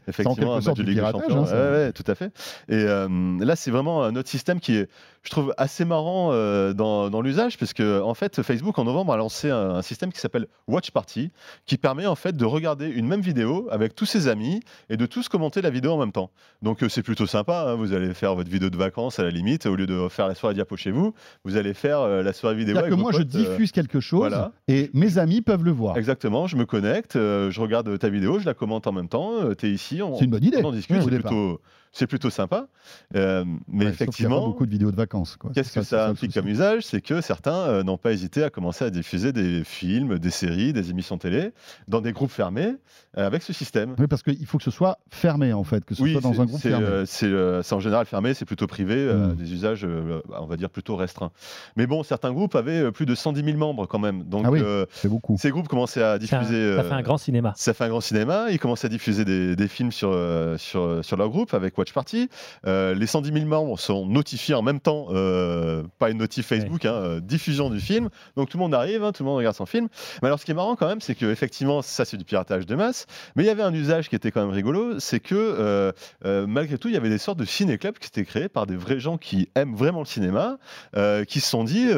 effectivement, 0.06 0.54
un 0.54 0.60
match 0.60 0.78
de 0.78 0.82
Ligue 0.84 1.00
des 1.00 1.10
Champions. 1.10 1.46
Hein, 1.52 1.90
tout 1.92 2.04
à 2.06 2.14
fait. 2.14 2.30
Et 2.68 2.84
là, 2.84 3.56
c'est 3.56 3.72
vraiment 3.72 4.04
un 4.04 4.14
autre 4.14 4.28
système 4.28 4.60
qui 4.60 4.76
est, 4.76 4.88
je 5.26 5.30
trouve, 5.30 5.52
assez 5.58 5.84
marrant 5.84 6.30
dans, 6.72 7.10
dans 7.10 7.20
l'usage, 7.20 7.56
puisque 7.56 7.80
en 7.80 8.14
fait, 8.14 8.42
Facebook 8.42 8.78
en 8.78 8.84
novembre 8.84 9.12
a 9.12 9.16
lancé 9.16 9.50
un, 9.50 9.82
système 9.82 10.12
qui 10.12 10.20
s'appelle 10.20 10.46
Watch 10.68 10.90
Party, 10.90 11.30
qui 11.66 11.76
permet 11.76 12.06
en 12.06 12.14
fait 12.14 12.36
de 12.36 12.44
regarder 12.44 12.88
une 12.88 13.06
même 13.06 13.20
vidéo 13.20 13.68
avec 13.70 13.94
tous 13.94 14.06
ses 14.06 14.28
amis 14.28 14.60
et 14.90 14.96
de 14.96 15.06
tous 15.06 15.28
commenter 15.28 15.62
la 15.62 15.70
vidéo 15.70 15.92
en 15.92 15.98
même 15.98 16.12
temps. 16.12 16.30
Donc 16.62 16.82
euh, 16.82 16.88
c'est 16.88 17.02
plutôt 17.02 17.26
sympa. 17.26 17.66
Hein. 17.68 17.74
vous 17.74 17.92
allez 17.92 18.14
faire 18.14 18.34
votre 18.34 18.50
vidéo 18.50 18.70
de 18.70 18.76
vacances 18.76 19.18
à 19.18 19.24
la 19.24 19.30
limite, 19.30 19.66
au 19.66 19.76
lieu 19.76 19.86
de 19.86 20.08
faire 20.08 20.28
la 20.28 20.34
soirée 20.34 20.54
diapo 20.54 20.76
chez 20.76 20.90
vous, 20.90 21.14
vous 21.44 21.56
allez 21.56 21.74
faire 21.74 22.00
euh, 22.00 22.22
la 22.22 22.32
soirée 22.32 22.56
vidéo. 22.56 22.78
Avec 22.78 22.90
que 22.90 22.94
moi, 22.94 23.12
je 23.12 23.20
euh, 23.20 23.24
diffuse 23.24 23.72
quelque 23.72 24.00
chose 24.00 24.34
et 24.68 24.90
mes 24.94 25.18
amis 25.18 25.42
peuvent 25.42 25.64
le 25.64 25.72
voir. 25.72 25.96
Exactement. 25.96 26.46
Je 26.46 26.56
me 26.56 26.64
connecte, 26.66 27.14
je 27.14 27.60
regarde 27.60 27.98
ta 27.98 28.08
vidéo, 28.08 28.38
je 28.38 28.46
la 28.46 28.54
commente 28.54 28.86
en 28.86 28.92
même 28.92 29.08
temps. 29.08 29.54
tu 29.54 29.66
es 29.66 29.70
ici, 29.70 30.02
on, 30.02 30.18
une 30.18 30.30
bonne 30.30 30.44
idée. 30.44 30.58
on 30.62 30.68
en 30.68 30.72
discute. 30.72 31.02
c'est 31.02 31.10
plutôt 31.10 31.60
c'est 31.96 32.06
plutôt 32.06 32.28
sympa. 32.28 32.66
Euh, 33.16 33.44
mais 33.68 33.86
effectivement, 33.86 34.44
a 34.44 34.46
beaucoup 34.46 34.66
de 34.66 34.70
vidéos 34.70 34.90
de 34.90 34.96
vacances. 34.96 35.38
Qu'est-ce 35.54 35.72
que 35.72 35.82
ça, 35.82 36.08
implique 36.08 36.34
comme 36.34 36.46
usage 36.46 36.84
C'est 36.84 37.00
que 37.00 37.22
certains 37.22 37.54
euh, 37.54 37.82
n'ont 37.82 37.96
pas 37.96 38.12
hésité 38.12 38.42
à 38.44 38.50
commencer 38.50 38.84
à 38.84 38.90
diffuser 38.90 39.32
des 39.32 39.64
films, 39.64 40.18
des 40.18 40.30
séries, 40.30 40.74
des 40.74 40.90
émissions 40.90 41.16
télé 41.16 41.52
dans 41.88 42.02
des 42.02 42.12
groupes 42.12 42.30
fermés 42.30 42.74
euh, 43.16 43.26
avec 43.26 43.42
ce 43.42 43.54
système. 43.54 43.94
Oui, 43.98 44.06
parce 44.08 44.22
qu'il 44.22 44.44
faut 44.44 44.58
que 44.58 44.64
ce 44.64 44.70
soit 44.70 44.98
fermé 45.08 45.54
en 45.54 45.64
fait, 45.64 45.84
que 45.84 45.94
ce 45.94 46.06
soit 46.06 46.20
dans 46.20 46.38
un 46.40 46.44
groupe 46.44 46.60
fermé. 46.60 47.04
c'est 47.06 47.72
en 47.72 47.80
général 47.80 48.04
fermé, 48.04 48.34
c'est 48.34 48.44
plutôt 48.44 48.66
privé, 48.66 49.10
hmm. 49.12 49.34
des 49.36 49.52
usages, 49.54 49.86
on 50.28 50.46
va 50.46 50.56
dire 50.56 50.68
plutôt 50.68 50.96
restreints. 50.96 51.32
Mais 51.76 51.86
bon, 51.86 52.02
certains 52.02 52.32
groupes 52.32 52.56
avaient 52.56 52.92
plus 52.92 53.06
de 53.06 53.14
110 53.14 53.42
000 53.42 53.56
membres 53.56 53.86
quand 53.86 53.98
même. 53.98 54.24
Donc, 54.24 54.46
ah 54.46 54.84
c'est 54.90 55.08
beaucoup. 55.08 55.36
Ces 55.38 55.50
groupes 55.50 55.68
commençaient 55.68 56.02
à 56.02 56.18
diffuser. 56.18 56.76
Ça, 56.76 56.84
fait 56.84 56.92
un 56.92 57.02
grand 57.02 57.18
cinéma. 57.18 57.54
Ça 57.56 57.72
fait 57.72 57.84
un 57.84 57.88
grand 57.88 58.02
cinéma. 58.02 58.48
Ils 58.50 58.58
commençaient 58.58 58.86
à 58.86 58.90
diffuser 58.90 59.24
des, 59.24 59.56
des 59.56 59.68
films 59.68 59.92
sur, 59.92 60.14
sur, 60.58 61.02
sur 61.02 61.16
leur 61.16 61.30
groupe 61.30 61.54
avec 61.54 61.74
Watch 61.86 61.92
Party. 61.92 62.28
Euh, 62.66 62.94
les 62.94 63.06
110 63.06 63.32
000 63.32 63.46
membres 63.46 63.78
sont 63.78 64.06
notifiés 64.06 64.54
en 64.54 64.62
même 64.62 64.80
temps, 64.80 65.08
euh, 65.10 65.84
pas 65.98 66.10
une 66.10 66.18
notif 66.18 66.46
Facebook, 66.46 66.84
hein, 66.84 66.92
euh, 66.92 67.20
diffusion 67.20 67.70
du 67.70 67.80
film. 67.80 68.08
Donc 68.36 68.48
tout 68.48 68.58
le 68.58 68.62
monde 68.62 68.74
arrive, 68.74 69.04
hein, 69.04 69.12
tout 69.12 69.22
le 69.22 69.28
monde 69.28 69.38
regarde 69.38 69.56
son 69.56 69.66
film. 69.66 69.88
Mais 70.22 70.26
alors 70.26 70.40
ce 70.40 70.44
qui 70.44 70.50
est 70.50 70.54
marrant 70.54 70.76
quand 70.76 70.88
même, 70.88 71.00
c'est 71.00 71.14
que 71.14 71.26
effectivement, 71.26 71.82
ça 71.82 72.04
c'est 72.04 72.16
du 72.16 72.24
piratage 72.24 72.66
de 72.66 72.74
masse. 72.74 73.06
Mais 73.36 73.44
il 73.44 73.46
y 73.46 73.50
avait 73.50 73.62
un 73.62 73.74
usage 73.74 74.08
qui 74.08 74.16
était 74.16 74.30
quand 74.30 74.40
même 74.40 74.54
rigolo, 74.54 74.98
c'est 74.98 75.20
que 75.20 75.92
malgré 76.24 76.78
tout, 76.78 76.88
il 76.88 76.94
y 76.94 76.96
avait 76.96 77.08
des 77.08 77.18
sortes 77.18 77.38
de 77.38 77.44
ciné-clubs 77.44 77.98
qui 77.98 78.08
étaient 78.08 78.24
créés 78.24 78.48
par 78.48 78.66
des 78.66 78.76
vrais 78.76 78.98
gens 78.98 79.18
qui 79.18 79.48
aiment 79.54 79.74
vraiment 79.74 80.00
le 80.00 80.06
cinéma, 80.06 80.58
qui 81.28 81.40
se 81.40 81.48
sont 81.48 81.64
dit, 81.64 81.88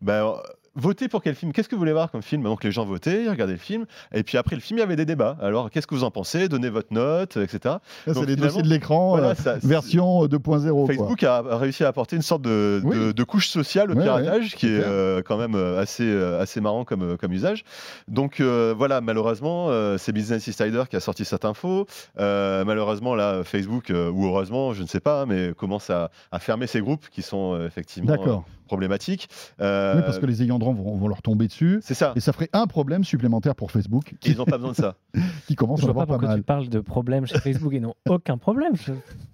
ben, 0.00 0.34
Votez 0.78 1.08
pour 1.08 1.22
quel 1.22 1.34
film? 1.34 1.52
Qu'est-ce 1.52 1.68
que 1.68 1.74
vous 1.74 1.80
voulez 1.80 1.92
voir 1.92 2.08
comme 2.08 2.22
film? 2.22 2.44
Donc 2.44 2.62
les 2.62 2.70
gens 2.70 2.84
votaient, 2.84 3.24
ils 3.24 3.28
regardaient 3.28 3.54
le 3.54 3.58
film, 3.58 3.84
et 4.14 4.22
puis 4.22 4.38
après 4.38 4.54
le 4.54 4.62
film, 4.62 4.78
il 4.78 4.80
y 4.80 4.84
avait 4.84 4.94
des 4.94 5.04
débats. 5.04 5.36
Alors 5.40 5.70
qu'est-ce 5.70 5.88
que 5.88 5.94
vous 5.96 6.04
en 6.04 6.12
pensez? 6.12 6.48
Donnez 6.48 6.70
votre 6.70 6.94
note, 6.94 7.36
etc. 7.36 7.76
C'est 8.06 8.26
les 8.26 8.36
dossiers 8.36 8.62
de 8.62 8.68
l'écran, 8.68 9.18
euh, 9.18 9.34
version 9.64 10.26
2.0. 10.26 10.86
Facebook 10.86 11.22
A, 11.24 11.42
réussi 11.56 11.82
à 11.82 11.88
apporter 11.88 12.14
une 12.14 12.22
sorte 12.22 12.42
de, 12.42 13.12
de, 13.12 13.24
couche 13.24 13.48
sociale 13.48 13.90
au 13.90 13.96
piratage, 13.96 14.54
qui 14.54 14.66
est 14.66 14.80
euh, 14.80 15.20
quand 15.20 15.36
même 15.36 15.56
euh, 15.56 15.80
assez, 15.80 16.08
assez 16.40 16.60
marrant 16.60 16.84
comme, 16.84 17.16
comme 17.16 17.32
usage. 17.32 17.64
Donc 18.06 18.40
voilà, 18.40 19.00
malheureusement, 19.00 19.70
c'est 19.98 20.12
Business 20.12 20.48
Insider 20.48 20.84
qui 20.88 20.94
a 20.94 21.00
sorti 21.00 21.24
cette 21.24 21.44
info. 21.44 21.86
malheureusement, 22.16 23.16
là, 23.16 23.42
Facebook, 23.42 23.90
ou 23.90 24.26
heureusement, 24.26 24.74
je 24.74 24.82
ne 24.82 24.86
sais 24.86 25.00
pas, 25.00 25.26
mais 25.26 25.52
commence 25.56 25.90
à, 25.90 26.12
à 26.30 26.38
fermer 26.38 26.68
ces 26.68 26.80
groupes 26.80 27.08
qui 27.10 27.22
sont 27.22 27.60
effectivement 27.66 28.44
problématique. 28.68 29.28
Euh, 29.60 29.96
oui, 29.96 30.02
parce 30.02 30.20
que 30.20 30.26
les 30.26 30.42
ayants 30.42 30.60
droit 30.60 30.72
vont, 30.72 31.08
leur 31.08 31.22
tomber 31.22 31.48
dessus. 31.48 31.80
C'est 31.82 31.94
ça. 31.94 32.12
Et 32.14 32.20
ça 32.20 32.32
ferait 32.32 32.50
un 32.52 32.66
problème 32.66 33.02
supplémentaire 33.02 33.56
pour 33.56 33.72
Facebook. 33.72 34.14
Ils 34.24 34.36
n'ont 34.36 34.44
pas 34.44 34.58
besoin 34.58 34.70
de 34.70 34.76
ça. 34.76 34.94
qui 35.48 35.56
commence 35.56 35.82
à 35.82 35.88
avoir 35.88 36.06
pas, 36.06 36.18
mal. 36.18 36.36
tu 36.36 36.42
parles 36.44 36.68
de 36.68 36.80
problèmes 36.80 37.26
chez 37.26 37.40
Facebook 37.40 37.72
et 37.72 37.80
non 37.80 37.94
aucun 38.08 38.38
problème. 38.38 38.74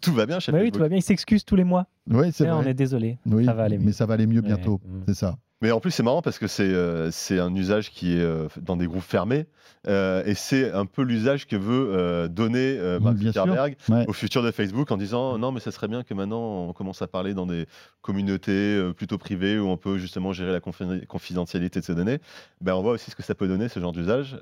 Tout 0.00 0.14
va 0.14 0.24
bien 0.24 0.40
chez 0.40 0.52
bah 0.52 0.58
Facebook. 0.58 0.72
Oui, 0.74 0.78
tout 0.78 0.80
va 0.80 0.88
bien. 0.88 0.98
Ils 0.98 1.02
s'excusent 1.02 1.44
tous 1.44 1.56
les 1.56 1.64
mois. 1.64 1.86
Oui, 2.10 2.32
c'est 2.32 2.46
vrai. 2.46 2.52
On 2.52 2.62
est 2.66 2.74
désolé. 2.74 3.18
Oui, 3.26 3.44
ça 3.44 3.52
va 3.52 3.64
aller 3.64 3.78
mieux. 3.78 3.84
Mais 3.84 3.92
ça 3.92 4.06
va 4.06 4.14
aller 4.14 4.26
mieux 4.26 4.40
bientôt. 4.40 4.80
C'est 5.06 5.14
ça. 5.14 5.36
Mais 5.64 5.72
en 5.72 5.80
plus, 5.80 5.92
c'est 5.92 6.02
marrant 6.02 6.20
parce 6.20 6.38
que 6.38 6.46
c'est 6.46 6.62
euh, 6.62 7.10
c'est 7.10 7.38
un 7.38 7.54
usage 7.54 7.90
qui 7.90 8.18
est 8.18 8.20
euh, 8.20 8.48
dans 8.60 8.76
des 8.76 8.86
groupes 8.86 9.00
fermés 9.02 9.46
euh, 9.88 10.22
et 10.26 10.34
c'est 10.34 10.70
un 10.70 10.84
peu 10.84 11.00
l'usage 11.00 11.46
que 11.46 11.56
veut 11.56 12.28
donner 12.28 12.78
Mark 13.00 13.16
Zuckerberg 13.16 13.76
au 14.06 14.12
futur 14.12 14.42
de 14.42 14.50
Facebook 14.50 14.90
en 14.90 14.98
disant 14.98 15.38
non, 15.38 15.52
mais 15.52 15.60
ça 15.60 15.70
serait 15.70 15.88
bien 15.88 16.02
que 16.02 16.12
maintenant 16.12 16.68
on 16.68 16.72
commence 16.74 17.00
à 17.00 17.06
parler 17.06 17.32
dans 17.32 17.46
des 17.46 17.66
communautés 18.02 18.92
plutôt 18.94 19.16
privées 19.16 19.58
où 19.58 19.68
on 19.68 19.78
peut 19.78 19.96
justement 19.96 20.34
gérer 20.34 20.52
la 20.52 20.60
confidentialité 20.60 21.80
de 21.80 21.84
ces 21.84 21.94
données. 21.94 22.18
Ben, 22.60 22.74
on 22.74 22.82
voit 22.82 22.92
aussi 22.92 23.10
ce 23.10 23.16
que 23.16 23.22
ça 23.22 23.34
peut 23.34 23.48
donner 23.48 23.68
ce 23.68 23.80
genre 23.80 23.92
d'usage. 23.92 24.36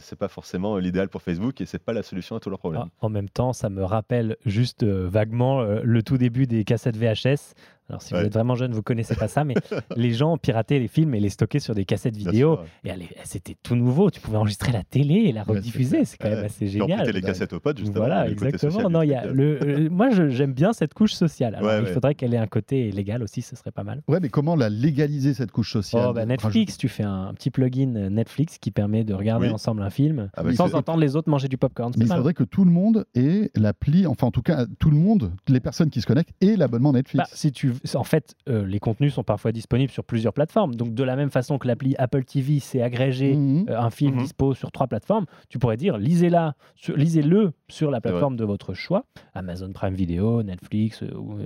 c'est 0.00 0.18
pas 0.18 0.28
forcément 0.28 0.78
l'idéal 0.78 1.08
pour 1.08 1.22
Facebook 1.22 1.60
et 1.60 1.66
c'est 1.66 1.82
pas 1.82 1.92
la 1.92 2.02
solution 2.02 2.34
à 2.34 2.40
tous 2.40 2.50
leurs 2.50 2.58
problèmes. 2.58 2.84
Ah, 2.86 2.90
en 3.00 3.08
même 3.08 3.28
temps, 3.28 3.52
ça 3.52 3.70
me 3.70 3.84
rappelle 3.84 4.36
juste 4.44 4.84
vaguement 4.84 5.62
le 5.62 6.02
tout 6.02 6.18
début 6.18 6.46
des 6.46 6.64
cassettes 6.64 6.96
VHS 6.96 7.54
alors, 7.90 8.00
si 8.00 8.14
vous 8.14 8.20
êtes 8.20 8.32
vraiment 8.32 8.54
jeune, 8.54 8.72
vous 8.72 8.82
connaissez 8.82 9.14
pas 9.14 9.28
ça, 9.28 9.44
mais 9.44 9.54
les 9.96 10.12
gens 10.12 10.38
pirataient 10.38 10.78
les 10.78 10.88
films 10.88 11.14
et 11.14 11.20
les 11.20 11.28
stockaient 11.28 11.58
sur 11.58 11.74
des 11.74 11.84
cassettes 11.84 12.16
vidéo. 12.16 12.58
Et 12.84 12.92
c'était 13.24 13.56
tout 13.62 13.76
nouveau. 13.76 14.10
Tu 14.10 14.20
pouvais 14.20 14.38
enregistrer 14.38 14.72
la 14.72 14.82
télé 14.82 15.14
et 15.26 15.32
la 15.32 15.42
rediffuser. 15.42 16.06
C'est 16.06 16.16
quand 16.16 16.30
même 16.30 16.44
assez 16.44 16.66
génial. 16.66 17.08
les 17.10 17.20
cassettes 17.20 17.52
au 17.52 17.60
potes, 17.60 17.78
justement. 17.78 17.98
Voilà, 17.98 18.28
exactement. 18.28 18.88
Non, 18.88 19.02
y 19.02 19.14
a 19.14 19.26
le, 19.26 19.58
euh, 19.62 19.88
moi, 19.90 20.08
j'aime 20.10 20.52
bien 20.52 20.72
cette 20.72 20.94
couche 20.94 21.12
sociale. 21.12 21.54
Alors, 21.56 21.80
il 21.80 21.92
faudrait 21.92 22.14
qu'elle 22.14 22.32
ait 22.32 22.38
un 22.38 22.46
côté 22.46 22.90
légal 22.90 23.22
aussi, 23.22 23.42
ce 23.42 23.54
serait 23.54 23.70
pas 23.70 23.84
mal. 23.84 24.02
Ouais, 24.08 24.18
mais 24.20 24.28
comment 24.28 24.56
la 24.56 24.70
légaliser, 24.70 25.34
cette 25.34 25.52
couche 25.52 25.72
sociale? 25.72 26.06
Oh, 26.08 26.12
bah, 26.12 26.24
Netflix, 26.24 26.78
tu 26.78 26.88
fais 26.88 27.02
un 27.02 27.34
petit 27.34 27.50
plugin 27.50 28.08
Netflix 28.08 28.58
qui 28.58 28.70
permet 28.70 29.04
de 29.04 29.12
regarder 29.12 29.50
ensemble 29.50 29.82
un 29.82 29.90
film 29.90 30.30
ah, 30.34 30.42
bah, 30.42 30.54
sans 30.54 30.74
entendre 30.74 31.00
les 31.00 31.16
autres 31.16 31.28
manger 31.28 31.48
du 31.48 31.58
popcorn. 31.58 31.92
Mais 31.98 32.06
il 32.06 32.12
faudrait 32.12 32.34
que 32.34 32.44
tout 32.44 32.64
le 32.64 32.70
monde 32.70 33.04
ait 33.14 33.50
l'appli, 33.54 34.06
enfin, 34.06 34.28
en 34.28 34.30
tout 34.30 34.42
cas, 34.42 34.64
tout 34.78 34.90
le 34.90 34.96
monde, 34.96 35.32
les 35.48 35.60
personnes 35.60 35.90
qui 35.90 36.00
se 36.00 36.06
connectent, 36.06 36.32
aient 36.40 36.56
l'abonnement 36.56 36.92
Netflix. 36.92 37.30
Bah, 37.30 37.36
si 37.36 37.52
tu 37.52 37.73
en 37.94 38.04
fait, 38.04 38.34
euh, 38.48 38.66
les 38.66 38.78
contenus 38.78 39.14
sont 39.14 39.22
parfois 39.22 39.52
disponibles 39.52 39.92
sur 39.92 40.04
plusieurs 40.04 40.32
plateformes. 40.32 40.74
Donc, 40.74 40.94
de 40.94 41.02
la 41.02 41.16
même 41.16 41.30
façon 41.30 41.58
que 41.58 41.66
l'appli 41.66 41.94
Apple 41.98 42.24
TV 42.24 42.60
sait 42.60 42.82
agréger 42.82 43.34
mhm. 43.34 43.66
euh, 43.68 43.80
un 43.80 43.90
film 43.90 44.14
mhm. 44.14 44.22
dispo 44.22 44.54
sur 44.54 44.72
trois 44.72 44.86
plateformes, 44.86 45.26
tu 45.48 45.58
pourrais 45.58 45.76
dire 45.76 45.98
lisez-la, 45.98 46.54
lisez-le 46.88 47.52
sur 47.68 47.90
la 47.90 48.00
plateforme 48.00 48.36
de 48.36 48.44
votre 48.44 48.74
choix, 48.74 49.04
Amazon 49.34 49.72
Prime 49.72 49.94
Video, 49.94 50.42
Netflix, 50.42 51.02
HBO, 51.02 51.38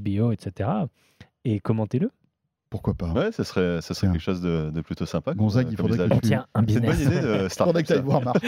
HBO, 0.00 0.32
etc. 0.32 0.70
Et 1.44 1.60
commentez-le 1.60 2.10
pourquoi 2.74 2.94
pas 2.94 3.12
Ouais, 3.12 3.30
ça 3.30 3.44
serait, 3.44 3.80
ça 3.82 3.94
serait 3.94 4.08
quelque 4.08 4.20
chose 4.20 4.40
de, 4.40 4.80
plutôt 4.80 5.06
sympa. 5.06 5.32
Gonzague, 5.32 5.68
il 5.70 5.76
faudrait 5.76 6.08
que 6.08 6.26
tu... 6.26 6.34
un 6.34 6.62
business. 6.62 6.96
C'est 6.96 7.04
une 7.04 7.08
bonne 7.08 7.20
idée 7.22 7.44
de 7.44 7.48
faudrait 7.56 7.82
que 7.84 7.94
tu 7.94 8.00
voir 8.00 8.20
Marc. 8.20 8.44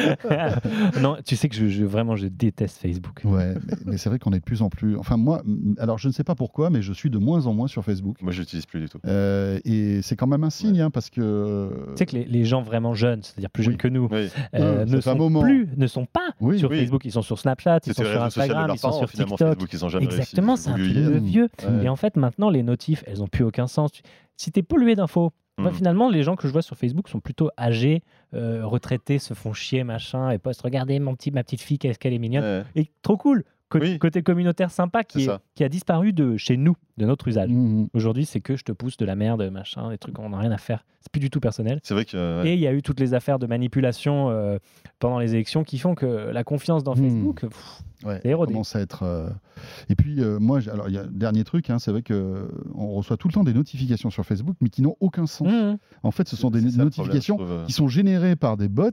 non, 1.01 1.17
tu 1.25 1.37
sais 1.37 1.49
que 1.49 1.55
je, 1.55 1.85
vraiment, 1.85 2.17
je 2.17 2.27
déteste 2.27 2.79
Facebook. 2.79 3.21
Ouais, 3.23 3.55
mais, 3.85 3.99
c'est 3.99 4.09
vrai 4.09 4.19
qu'on 4.19 4.33
est 4.33 4.41
de 4.41 4.45
plus 4.45 4.62
en 4.62 4.69
plus. 4.69 4.97
Enfin, 4.97 5.17
moi, 5.17 5.45
alors 5.79 5.99
je 5.99 6.09
ne 6.09 6.12
sais 6.12 6.25
pas 6.25 6.35
pourquoi, 6.35 6.71
mais 6.71 6.83
je 6.83 6.93
suis 6.93 7.09
de 7.09 7.19
moins 7.19 7.47
en 7.47 7.55
moins 7.55 7.69
sur 7.69 7.85
Facebook. 7.85 8.21
Moi, 8.21 8.33
je 8.33 8.41
n'utilise 8.41 8.67
plus 8.67 8.81
du 8.81 8.89
tout. 8.89 8.99
Euh, 9.07 9.61
et 9.65 10.03
c'est 10.03 10.17
quand 10.17 10.27
même 10.27 10.43
un 10.43 10.51
signe, 10.51 10.81
hein, 10.81 10.91
parce 10.91 11.09
que. 11.09 11.71
Tu 11.91 11.99
sais 11.99 12.07
que 12.07 12.17
les, 12.17 12.45
gens 12.45 12.62
vraiment 12.62 12.95
jeunes, 12.95 13.23
c'est-à-dire 13.23 13.51
plus 13.51 13.62
jeunes 13.62 13.77
que 13.77 13.87
nous, 13.87 14.09
euh, 14.12 14.85
ne, 14.87 15.01
sont 15.01 15.41
plus, 15.41 15.69
ne 15.77 15.87
sont 15.87 16.07
pas 16.07 16.35
sur 16.59 16.69
Facebook. 16.69 17.05
Ils 17.05 17.12
sont 17.12 17.23
sur 17.23 17.39
Snapchat, 17.39 17.79
ils 17.87 17.95
sont 17.95 18.03
sur 18.05 18.23
Instagram, 18.25 18.71
ils 18.75 18.79
sont 18.79 18.91
sur 18.91 19.09
TikTok. 19.09 20.03
Exactement, 20.03 20.57
c'est 20.57 20.71
un 20.71 20.79
de 20.79 21.19
vieux. 21.21 21.49
Et 21.85 21.89
en 21.89 21.97
fait, 21.97 22.17
maintenant, 22.17 22.51
les 22.51 22.65
notifs, 22.65 23.05
elles 23.07 23.19
n'ont 23.19 23.29
plus 23.29 23.45
aucun 23.45 23.69
sens. 23.69 23.93
Si 24.37 24.52
tu 24.52 24.61
es 24.61 24.62
pollué 24.62 24.94
d'infos, 24.94 25.33
bah, 25.59 25.70
hmm. 25.70 25.74
finalement, 25.74 26.11
les 26.11 26.22
gens 26.22 26.37
que 26.37 26.46
je 26.46 26.52
vois 26.52 26.62
sur 26.62 26.76
Facebook 26.76 27.09
sont 27.09 27.20
plutôt 27.20 27.50
âgés, 27.59 28.02
euh, 28.35 28.66
retraités, 28.66 29.18
se 29.18 29.33
font 29.33 29.55
chier, 29.55 29.85
machin, 29.85 30.31
et 30.31 30.38
postent 30.38 30.62
Regardez 30.62 30.98
mon 31.00 31.14
petit, 31.14 31.31
ma 31.31 31.42
petite 31.42 31.62
fille, 31.62 31.79
qu'est-ce 31.79 31.98
qu'elle 31.98 32.12
est 32.12 32.18
mignonne. 32.18 32.64
Et 32.74 32.90
trop 33.02 33.16
cool. 33.16 33.44
Côté 33.68 34.22
communautaire 34.22 34.70
sympa 34.70 35.02
qui, 35.02 35.29
qui, 35.57 35.64
a 35.64 35.68
disparu 35.68 36.12
de 36.12 36.37
chez 36.37 36.57
nous, 36.57 36.76
de 36.98 37.05
notre 37.05 37.26
usage. 37.26 37.50
Hmm, 37.50 37.83
hmm. 37.83 37.88
Aujourd'hui, 37.94 38.24
c'est 38.24 38.40
que 38.40 38.57
je 38.57 38.64
te 38.64 38.72
pousse 38.72 38.96
de 38.96 39.05
la 39.05 39.16
merde, 39.16 39.50
machin, 39.50 39.90
des 39.90 39.98
trucs, 39.98 40.18
on 40.18 40.31
n'a 40.31 40.38
rien 40.38 40.52
à 40.52 40.59
faire. 40.59 40.85
C'est 41.07 41.12
plus 41.12 41.21
du 41.21 41.31
tout 41.31 41.38
personnel. 41.38 41.79
C'est 41.85 41.95
vrai 41.95 42.05
que. 42.05 42.45
Et 42.45 42.55
il 42.55 42.59
y 42.59 42.66
a 42.66 42.73
eu 42.73 42.83
toutes 42.83 42.99
les 42.99 43.14
affaires 43.14 43.38
de 43.38 43.47
manipulation 43.47 44.29
euh, 44.29 44.59
pendant 44.99 45.21
les 45.21 45.35
élections 45.35 45.62
qui 45.62 45.79
font 45.79 45.95
que 45.95 46.05
la 46.07 46.42
confiance 46.42 46.83
dans 46.83 46.97
Facebook, 46.97 47.45
Ouais, 48.05 48.21
commence 48.23 48.77
à 48.77 48.81
être. 48.81 49.05
Euh, 49.05 49.29
et 49.88 49.95
puis, 49.95 50.21
euh, 50.21 50.38
moi, 50.38 50.61
alors, 50.71 50.88
il 50.88 50.95
y 50.95 50.99
a 50.99 51.03
un 51.03 51.11
dernier 51.11 51.45
truc, 51.45 51.71
hein, 51.71 51.79
c'est 51.79 51.90
vrai 51.90 52.03
qu'on 52.03 52.88
reçoit 52.88 53.16
tout 53.16 53.29
le 53.29 53.33
temps 53.33 53.45
des 53.45 53.55
notifications 53.55 54.11
sur 54.11 54.25
Facebook, 54.25 54.57
mais 54.61 54.69
qui 54.69 54.83
n'ont 54.83 54.97
aucun 55.01 55.27
sens. 55.27 55.49
Mmh. 55.49 55.79
En 56.03 56.11
fait, 56.11 56.29
ce 56.29 56.37
sont 56.37 56.51
des 56.51 56.61
notifications 56.61 57.38
euh. 57.40 57.64
qui 57.64 57.73
sont 57.73 57.88
générées 57.88 58.37
par 58.37 58.59
des 58.59 58.69
bots, 58.69 58.90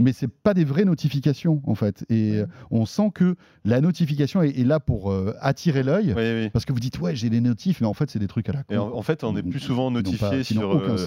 mais 0.00 0.12
c'est 0.12 0.28
pas 0.28 0.52
des 0.52 0.64
vraies 0.64 0.84
notifications, 0.84 1.62
en 1.64 1.76
fait. 1.76 2.04
Et 2.10 2.42
on 2.70 2.86
sent 2.86 3.10
que 3.14 3.36
la 3.64 3.80
notification 3.80 4.42
est, 4.42 4.64
là 4.64 4.80
pour 4.80 5.14
attirer 5.40 5.82
l'œil, 5.82 6.14
parce 6.52 6.64
que 6.64 6.72
vous 6.72 6.80
dites, 6.80 6.98
ouais, 7.00 7.14
j'ai 7.14 7.30
des 7.30 7.40
notifs, 7.40 7.80
mais 7.80 7.86
en 7.86 7.94
fait, 7.94 8.10
c'est 8.10 8.18
des 8.18 8.28
trucs 8.28 8.48
à 8.48 8.52
la 8.52 8.62
con. 8.64 8.74
Et 8.74 8.78
en, 8.78 9.02
fait, 9.02 9.22
on 9.22 9.36
est 9.36 9.42
plus 9.42 9.60
souvent 9.60 9.90
notifié 9.90 10.42
sur 10.42 10.98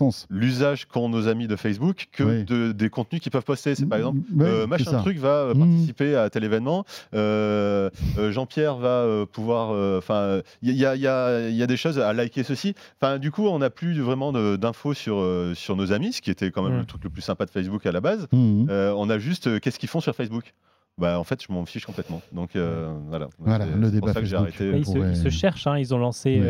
l'usage 0.43 0.85
qu'ont 0.85 1.09
nos 1.09 1.27
amis 1.27 1.47
de 1.47 1.55
Facebook 1.55 2.07
que 2.11 2.43
de, 2.43 2.71
des 2.71 2.89
contenus 2.89 3.21
qu'ils 3.21 3.31
peuvent 3.31 3.43
poster. 3.43 3.75
C'est 3.75 3.85
par 3.85 3.97
exemple, 3.97 4.19
machin 4.67 5.01
truc 5.01 5.17
va 5.17 5.53
mmh. 5.53 5.59
participer 5.59 6.15
à 6.15 6.29
tel 6.29 6.43
événement. 6.43 6.85
Euh, 7.13 7.89
euh, 8.17 8.31
Jean-Pierre 8.31 8.75
va 8.75 8.87
euh, 8.89 9.25
pouvoir. 9.25 9.71
Enfin, 9.97 10.41
il 10.61 10.75
y, 10.75 10.85
a, 10.85 11.67
des 11.67 11.77
choses 11.77 11.99
à 11.99 12.13
liker 12.13 12.43
ceci. 12.43 12.75
Enfin, 13.01 13.17
du 13.19 13.31
coup, 13.31 13.47
on 13.47 13.59
n'a 13.59 13.69
plus 13.69 13.99
vraiment 13.99 14.31
d'infos 14.57 14.93
sur, 14.93 15.23
sur 15.55 15.75
nos 15.75 15.91
amis, 15.91 16.13
ce 16.13 16.21
qui 16.21 16.31
était 16.31 16.51
quand 16.51 16.63
même 16.63 16.79
le 16.79 16.85
truc 16.85 17.03
le 17.03 17.09
plus 17.09 17.21
sympa 17.21 17.45
de 17.45 17.51
Facebook 17.51 17.85
à 17.85 17.91
la 17.91 18.01
base. 18.01 18.27
Mmh. 18.31 18.69
on 18.69 19.09
a 19.09 19.17
juste 19.17 19.59
qu'est-ce 19.59 19.79
qu'ils 19.79 19.89
font 19.89 20.01
sur 20.01 20.15
Facebook? 20.15 20.53
Bah, 20.97 21.19
en 21.19 21.23
fait, 21.23 21.41
je 21.41 21.51
m'en 21.51 21.65
fiche 21.65 21.85
complètement. 21.85 22.21
Donc 22.31 22.51
voilà. 22.55 23.29
Voilà, 23.39 23.65
le 23.65 23.91
débat. 23.91 24.13
Que 24.13 24.35
arrêté. 24.35 24.71
Ils, 24.77 24.85
se, 25.15 25.29
cherchent. 25.29 25.67
Hein. 25.67 25.77
Ils 25.77 25.93
ont 25.93 25.97
lancé 25.97 26.41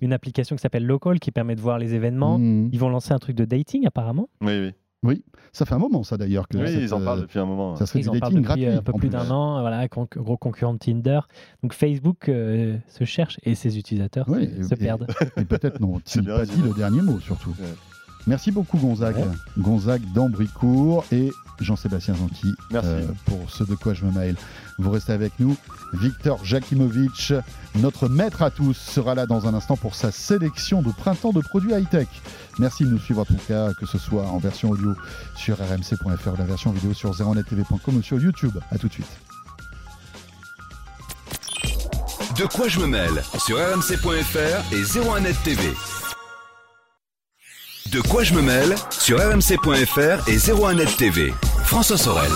une 0.00 0.12
application 0.12 0.56
qui 0.56 0.62
s'appelle 0.62 0.86
Local 0.86 1.18
qui 1.18 1.30
permet 1.30 1.56
de 1.56 1.60
voir 1.60 1.78
les 1.78 1.94
événements. 1.94 2.38
Mmh. 2.38 2.70
Ils 2.72 2.78
vont 2.78 2.88
lancer 2.88 3.12
un 3.12 3.18
truc 3.18 3.36
de 3.36 3.44
dating 3.44 3.86
apparemment. 3.86 4.28
Oui, 4.40 4.60
oui. 4.60 4.72
Oui, 5.02 5.24
ça 5.52 5.64
fait 5.64 5.74
un 5.74 5.78
moment 5.78 6.02
ça 6.02 6.16
d'ailleurs. 6.16 6.48
Que 6.48 6.58
oui, 6.58 6.82
ils 6.82 6.94
en 6.94 7.00
parlent 7.00 7.20
depuis 7.20 7.38
un 7.38 7.44
moment. 7.44 7.76
Ça 7.76 7.86
serait 7.86 8.00
ils 8.00 8.10
du 8.10 8.18
dating 8.18 8.40
gratuit. 8.42 8.66
Un 8.66 8.82
peu 8.82 8.92
plus 8.92 9.08
d'un 9.08 9.30
an, 9.30 9.60
voilà, 9.60 9.86
gros 9.86 10.36
concurrent 10.36 10.74
de 10.74 10.78
Tinder. 10.78 11.20
Donc 11.62 11.72
Facebook 11.72 12.28
euh, 12.28 12.76
se 12.88 13.04
cherche 13.04 13.38
et 13.44 13.54
ses 13.54 13.78
utilisateurs 13.78 14.26
se, 14.26 14.74
perdent. 14.74 15.06
Et, 15.36 15.44
peut-être 15.44 15.80
n'ont-ils 15.80 16.24
pas 16.24 16.44
dit 16.44 16.60
le 16.62 16.74
dernier 16.74 17.02
mot 17.02 17.20
surtout. 17.20 17.54
Merci 18.26 18.50
beaucoup 18.50 18.78
Gonzague. 18.78 19.16
Gonzague 19.58 20.02
d'Ambricourt 20.12 21.04
et 21.12 21.30
Jean-Sébastien 21.60 22.14
Zanqui 22.14 22.54
euh, 22.74 23.06
pour 23.24 23.50
ce 23.50 23.64
de 23.64 23.74
quoi 23.74 23.94
je 23.94 24.04
me 24.04 24.12
mail. 24.12 24.36
Vous 24.78 24.90
restez 24.90 25.12
avec 25.12 25.32
nous. 25.38 25.56
Victor 25.94 26.44
Jakimovic, 26.44 27.32
notre 27.76 28.08
maître 28.08 28.42
à 28.42 28.50
tous, 28.50 28.74
sera 28.74 29.14
là 29.14 29.26
dans 29.26 29.46
un 29.46 29.54
instant 29.54 29.76
pour 29.76 29.94
sa 29.94 30.10
sélection 30.10 30.82
de 30.82 30.90
printemps 30.90 31.32
de 31.32 31.40
produits 31.40 31.72
high-tech. 31.72 32.08
Merci 32.58 32.84
de 32.84 32.90
nous 32.90 32.98
suivre 32.98 33.22
en 33.22 33.24
tout 33.24 33.38
cas, 33.48 33.72
que 33.74 33.86
ce 33.86 33.98
soit 33.98 34.26
en 34.26 34.38
version 34.38 34.70
audio 34.70 34.94
sur 35.34 35.56
rmc.fr 35.58 36.32
ou 36.32 36.36
la 36.36 36.44
version 36.44 36.72
vidéo 36.72 36.92
sur 36.94 37.12
0nettv.com 37.12 37.96
ou 37.96 38.02
sur 38.02 38.20
YouTube. 38.20 38.58
A 38.70 38.78
tout 38.78 38.88
de 38.88 38.92
suite. 38.92 39.06
De 42.38 42.44
quoi 42.44 42.68
je 42.68 42.80
me 42.80 42.86
mêle 42.86 43.22
sur 43.38 43.56
rmc.fr 43.56 44.72
et 44.72 44.82
01net 44.82 45.42
TV. 45.42 45.95
De 47.96 48.02
quoi 48.02 48.24
je 48.24 48.34
me 48.34 48.42
mêle 48.42 48.74
sur 48.90 49.16
rmc.fr 49.16 50.28
et 50.28 50.36
01net 50.36 50.96
TV. 50.98 51.32
François 51.64 51.96
Sorel. 51.96 52.30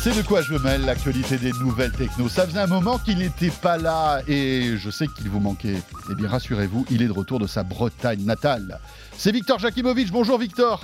C'est 0.00 0.16
de 0.16 0.22
quoi 0.22 0.40
je 0.40 0.52
me 0.52 0.60
mêle, 0.60 0.84
l'actualité 0.84 1.36
des 1.36 1.50
nouvelles 1.50 1.90
techno. 1.90 2.28
Ça 2.28 2.46
faisait 2.46 2.60
un 2.60 2.68
moment 2.68 2.98
qu'il 2.98 3.18
n'était 3.18 3.50
pas 3.50 3.76
là 3.76 4.20
et 4.28 4.76
je 4.76 4.88
sais 4.88 5.08
qu'il 5.08 5.28
vous 5.28 5.40
manquait. 5.40 5.82
Eh 6.12 6.14
bien, 6.14 6.28
rassurez-vous, 6.28 6.86
il 6.92 7.02
est 7.02 7.08
de 7.08 7.12
retour 7.12 7.40
de 7.40 7.48
sa 7.48 7.64
Bretagne 7.64 8.22
natale. 8.22 8.78
C'est 9.16 9.32
Victor 9.32 9.58
Jakimovic. 9.58 10.12
Bonjour 10.12 10.38
Victor. 10.38 10.80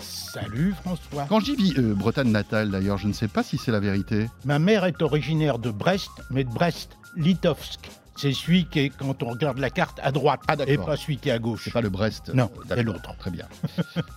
Salut 0.00 0.74
François. 0.82 1.24
Quand 1.30 1.40
j'y 1.40 1.56
vis 1.56 1.72
euh, 1.78 1.94
Bretagne 1.94 2.30
natale 2.30 2.70
d'ailleurs, 2.70 2.98
je 2.98 3.08
ne 3.08 3.14
sais 3.14 3.28
pas 3.28 3.42
si 3.42 3.56
c'est 3.56 3.72
la 3.72 3.80
vérité. 3.80 4.28
Ma 4.44 4.58
mère 4.58 4.84
est 4.84 5.00
originaire 5.00 5.58
de 5.58 5.70
Brest, 5.70 6.10
mais 6.30 6.44
de 6.44 6.50
Brest-Litovsk. 6.50 8.01
C'est 8.16 8.32
celui 8.32 8.66
qui 8.66 8.80
est, 8.80 8.88
quand 8.90 9.22
on 9.22 9.30
regarde 9.30 9.58
la 9.58 9.70
carte, 9.70 9.98
à 10.02 10.12
droite, 10.12 10.40
ah, 10.48 10.54
et 10.66 10.76
pas 10.76 10.96
celui 10.96 11.16
qui 11.16 11.28
est 11.28 11.32
à 11.32 11.38
gauche. 11.38 11.62
C'est 11.64 11.72
pas 11.72 11.80
le 11.80 11.88
Brest 11.88 12.30
Non, 12.34 12.50
c'est 12.68 12.82
l'autre. 12.82 13.16
Très 13.18 13.30
bien. 13.30 13.46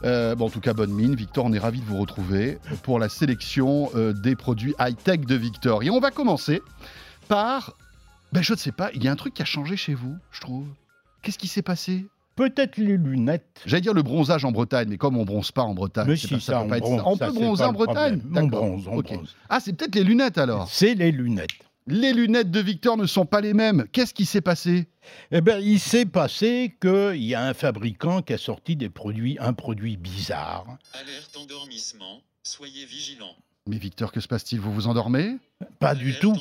Euh, 0.04 0.36
bon, 0.36 0.46
en 0.46 0.50
tout 0.50 0.60
cas, 0.60 0.74
bonne 0.74 0.92
mine. 0.92 1.16
Victor, 1.16 1.46
on 1.46 1.54
est 1.54 1.60
ravi 1.60 1.80
de 1.80 1.86
vous 1.86 1.98
retrouver 1.98 2.60
pour 2.84 3.00
la 3.00 3.10
sélection 3.10 3.90
euh, 3.96 4.14
des 4.14 4.36
produits 4.36 4.76
high-tech 4.80 5.22
de 5.22 5.36
Victor. 5.36 5.84
Et 5.84 5.90
on 5.90 6.00
va 6.00 6.12
commencer 6.12 6.62
par... 7.28 7.74
Ben, 8.32 8.42
je 8.44 8.54
ne 8.54 8.58
sais 8.58 8.72
pas, 8.72 8.92
il 8.94 9.04
y 9.04 9.08
a 9.08 9.12
un 9.12 9.16
truc 9.16 9.34
qui 9.34 9.42
a 9.42 9.46
changé 9.46 9.78
chez 9.78 9.94
vous, 9.94 10.16
je 10.32 10.42
trouve. 10.42 10.68
Qu'est-ce 11.22 11.40
qui 11.40 11.48
s'est 11.48 11.62
passé? 11.62 12.06
Peut-être 12.36 12.78
les 12.78 12.98
lunettes. 12.98 13.62
J'allais 13.66 13.82
dire 13.82 13.94
le 13.94 14.04
bronzage 14.04 14.44
en 14.46 14.52
Bretagne, 14.52 14.90
mais 14.90 14.98
comme 14.98 15.18
on 15.18 15.24
bronze 15.24 15.52
pas 15.52 15.64
en 15.64 15.74
Bretagne, 15.74 16.08
mais 16.08 16.18
si, 16.18 16.40
ça, 16.42 16.64
peut 16.64 16.80
on, 16.84 17.14
on 17.14 17.18
peut 17.18 17.32
bronzer 17.32 17.64
en 17.68 17.74
Bretagne. 17.74 18.22
On 18.36 18.48
bronze, 18.48 18.88
on 18.88 19.00
bronze. 19.00 19.36
Ah, 19.50 19.60
c'est 19.60 19.74
peut-être 19.74 19.96
les 19.96 20.04
lunettes 20.04 20.38
alors. 20.38 20.68
C'est 20.70 20.94
les 20.94 21.12
lunettes. 21.12 21.50
Les 21.88 22.14
lunettes 22.14 22.50
de 22.50 22.60
Victor 22.60 22.98
ne 22.98 23.06
sont 23.06 23.28
pas 23.28 23.42
les 23.42 23.54
mêmes. 23.54 23.86
Qu'est-ce 23.92 24.16
qui 24.16 24.26
s'est 24.26 24.42
passé? 24.42 24.88
Eh 25.30 25.40
bien, 25.42 25.60
il 25.60 25.80
s'est 25.80 26.08
passé 26.08 26.76
qu'il 26.82 27.24
y 27.24 27.36
a 27.36 27.46
un 27.46 27.54
fabricant 27.54 28.24
qui 28.24 28.34
a 28.34 28.40
sorti 28.40 28.76
des 28.76 28.90
produits, 28.90 29.38
un 29.40 29.54
produit 29.54 29.96
bizarre. 29.96 30.66
Alerte 30.94 31.38
endormissement, 31.38 32.24
soyez 32.42 32.86
vigilants. 32.86 33.36
Mais 33.68 33.78
Victor, 33.78 34.12
que 34.12 34.20
se 34.20 34.28
passe-t-il? 34.28 34.60
Vous 34.60 34.74
vous 34.74 34.88
endormez? 34.88 35.38
Pas 35.80 35.96
du 35.96 36.14
tout. 36.20 36.36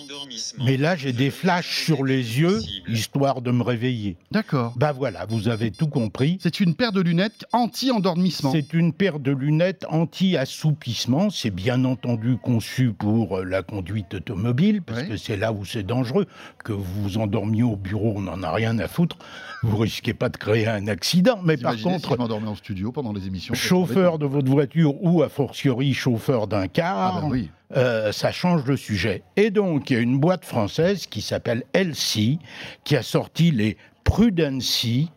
Mais 0.59 0.77
là, 0.77 0.97
j'ai 0.97 1.13
des 1.13 1.31
flashs 1.31 1.85
sur 1.85 2.05
les 2.05 2.41
yeux, 2.41 2.61
histoire 2.89 3.43
de 3.43 3.53
me 3.53 3.63
réveiller. 3.63 4.17
D'accord. 4.33 4.75
Bah 4.77 4.91
voilà, 4.91 5.25
vous 5.27 5.49
avez 5.49 5.71
tout 5.71 5.87
compris. 5.87 6.39
C'est 6.41 6.59
une 6.59 6.75
paire 6.75 6.91
de 6.91 7.01
lunettes 7.01 7.45
anti-endormissement. 7.53 8.51
C'est 8.51 8.73
une 8.73 8.93
paire 8.93 9.21
de 9.21 9.31
lunettes 9.31 9.87
anti-assoupissement. 9.89 11.31
C'est 11.31 11.53
bien 11.53 11.85
entendu 11.85 12.39
conçu 12.39 12.93
pour 12.93 13.39
euh, 13.39 13.45
la 13.45 13.63
conduite 13.63 14.15
automobile, 14.15 14.83
parce 14.83 15.05
que 15.05 15.17
c'est 15.17 15.37
là 15.37 15.53
où 15.53 15.65
c'est 15.65 15.85
dangereux. 15.85 16.27
Que 16.65 16.73
vous 16.73 17.03
vous 17.03 17.19
endormiez 17.19 17.63
au 17.63 17.77
bureau, 17.77 18.15
on 18.17 18.23
n'en 18.23 18.43
a 18.43 18.53
rien 18.53 18.77
à 18.81 18.89
foutre. 18.89 19.17
Vous 19.63 19.77
risquez 19.77 20.15
pas 20.15 20.29
de 20.29 20.37
créer 20.37 20.67
un 20.67 20.89
accident. 20.89 21.39
Mais 21.45 21.57
par 21.57 21.73
contre. 21.81 22.09
Si 22.09 22.17
je 22.19 22.47
en 22.47 22.55
studio 22.57 22.91
pendant 22.91 23.13
les 23.13 23.29
émissions. 23.29 23.55
Chauffeur 23.55 24.19
de 24.19 24.27
votre 24.27 24.51
voiture 24.51 25.01
ou, 25.05 25.23
a 25.23 25.29
fortiori, 25.29 25.95
chauffeur 25.95 26.49
d'un 26.49 26.67
car. 26.67 27.19
Ah 27.19 27.21
ben 27.21 27.29
oui. 27.31 27.51
Euh, 27.77 28.13
ça 28.13 28.31
change 28.31 28.65
de 28.65 28.77
sujet. 28.77 29.23
Et 29.37 29.51
donc, 29.51 29.91
il 29.91 29.95
y 29.95 29.97
a 29.97 30.01
une 30.01 30.19
boîte 30.19 30.45
française 30.45 31.07
qui 31.07 31.21
s'appelle 31.21 31.65
LC, 31.73 32.39
qui 32.85 32.97
a 32.97 33.03
sorti 33.03 33.51
les 33.51 33.77
Prudency. 34.05 35.11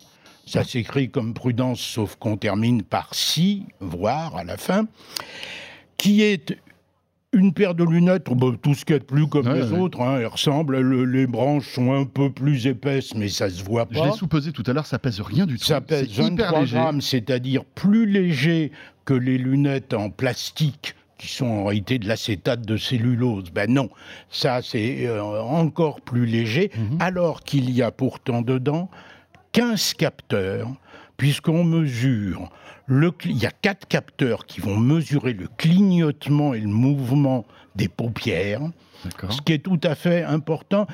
Ça 0.46 0.64
s'écrit 0.64 1.10
comme 1.10 1.34
prudence, 1.34 1.78
sauf 1.78 2.16
qu'on 2.16 2.38
termine 2.38 2.82
par 2.82 3.14
si, 3.14 3.66
voire 3.80 4.34
à 4.36 4.44
la 4.44 4.56
fin, 4.56 4.86
qui 5.98 6.22
est 6.22 6.56
une 7.34 7.52
paire 7.52 7.74
de 7.74 7.84
lunettes, 7.84 8.24
tout 8.62 8.74
ce 8.74 8.86
qu'il 8.86 8.94
y 8.94 8.96
a 8.96 8.98
de 8.98 9.04
plus 9.04 9.28
comme 9.28 9.52
les 9.52 9.70
autres, 9.72 10.00
hein, 10.00 10.18
elles 10.18 10.26
ressemblent, 10.26 10.80
les 11.04 11.26
branches 11.26 11.68
sont 11.74 11.92
un 11.92 12.06
peu 12.06 12.32
plus 12.32 12.66
épaisses, 12.66 13.14
mais 13.14 13.28
ça 13.28 13.50
se 13.50 13.62
voit 13.62 13.84
pas. 13.84 13.98
Je 13.98 14.04
l'ai 14.04 14.16
sous-pesé 14.16 14.52
tout 14.52 14.62
à 14.66 14.72
l'heure, 14.72 14.86
ça 14.86 14.98
pèse 14.98 15.20
rien 15.20 15.44
du 15.44 15.58
tout. 15.58 15.64
Ça 15.64 15.82
pèse 15.82 16.08
23 16.08 16.64
grammes, 16.64 17.00
c'est-à-dire 17.02 17.66
plus 17.66 18.06
léger 18.06 18.72
que 19.04 19.12
les 19.12 19.36
lunettes 19.36 19.92
en 19.92 20.08
plastique 20.08 20.94
qui 21.18 21.28
sont 21.28 21.46
en 21.46 21.64
réalité 21.64 21.98
de 21.98 22.08
l'acétate 22.08 22.62
de 22.62 22.76
cellulose. 22.76 23.50
Ben 23.52 23.72
non, 23.72 23.90
ça 24.30 24.62
c'est 24.62 25.06
euh, 25.06 25.22
encore 25.22 26.00
plus 26.00 26.26
léger, 26.26 26.70
mhm. 26.76 26.98
alors 27.00 27.42
qu'il 27.42 27.70
y 27.70 27.82
a 27.82 27.90
pourtant 27.90 28.42
dedans 28.42 28.88
15 29.52 29.94
capteurs, 29.94 30.68
puisqu'on 31.16 31.64
mesure 31.64 32.50
il 32.90 33.36
y 33.36 33.46
a 33.46 33.50
quatre 33.50 33.86
capteurs 33.86 34.46
qui 34.46 34.60
vont 34.60 34.76
mesurer 34.76 35.32
le 35.32 35.46
clignotement 35.58 36.54
et 36.54 36.60
le 36.60 36.68
mouvement 36.68 37.44
des 37.76 37.88
paupières 37.88 38.62
ce 39.30 39.40
qui 39.42 39.52
est 39.52 39.58
tout 39.58 39.80
à 39.82 39.94
fait 39.94 40.22
important. 40.22 40.86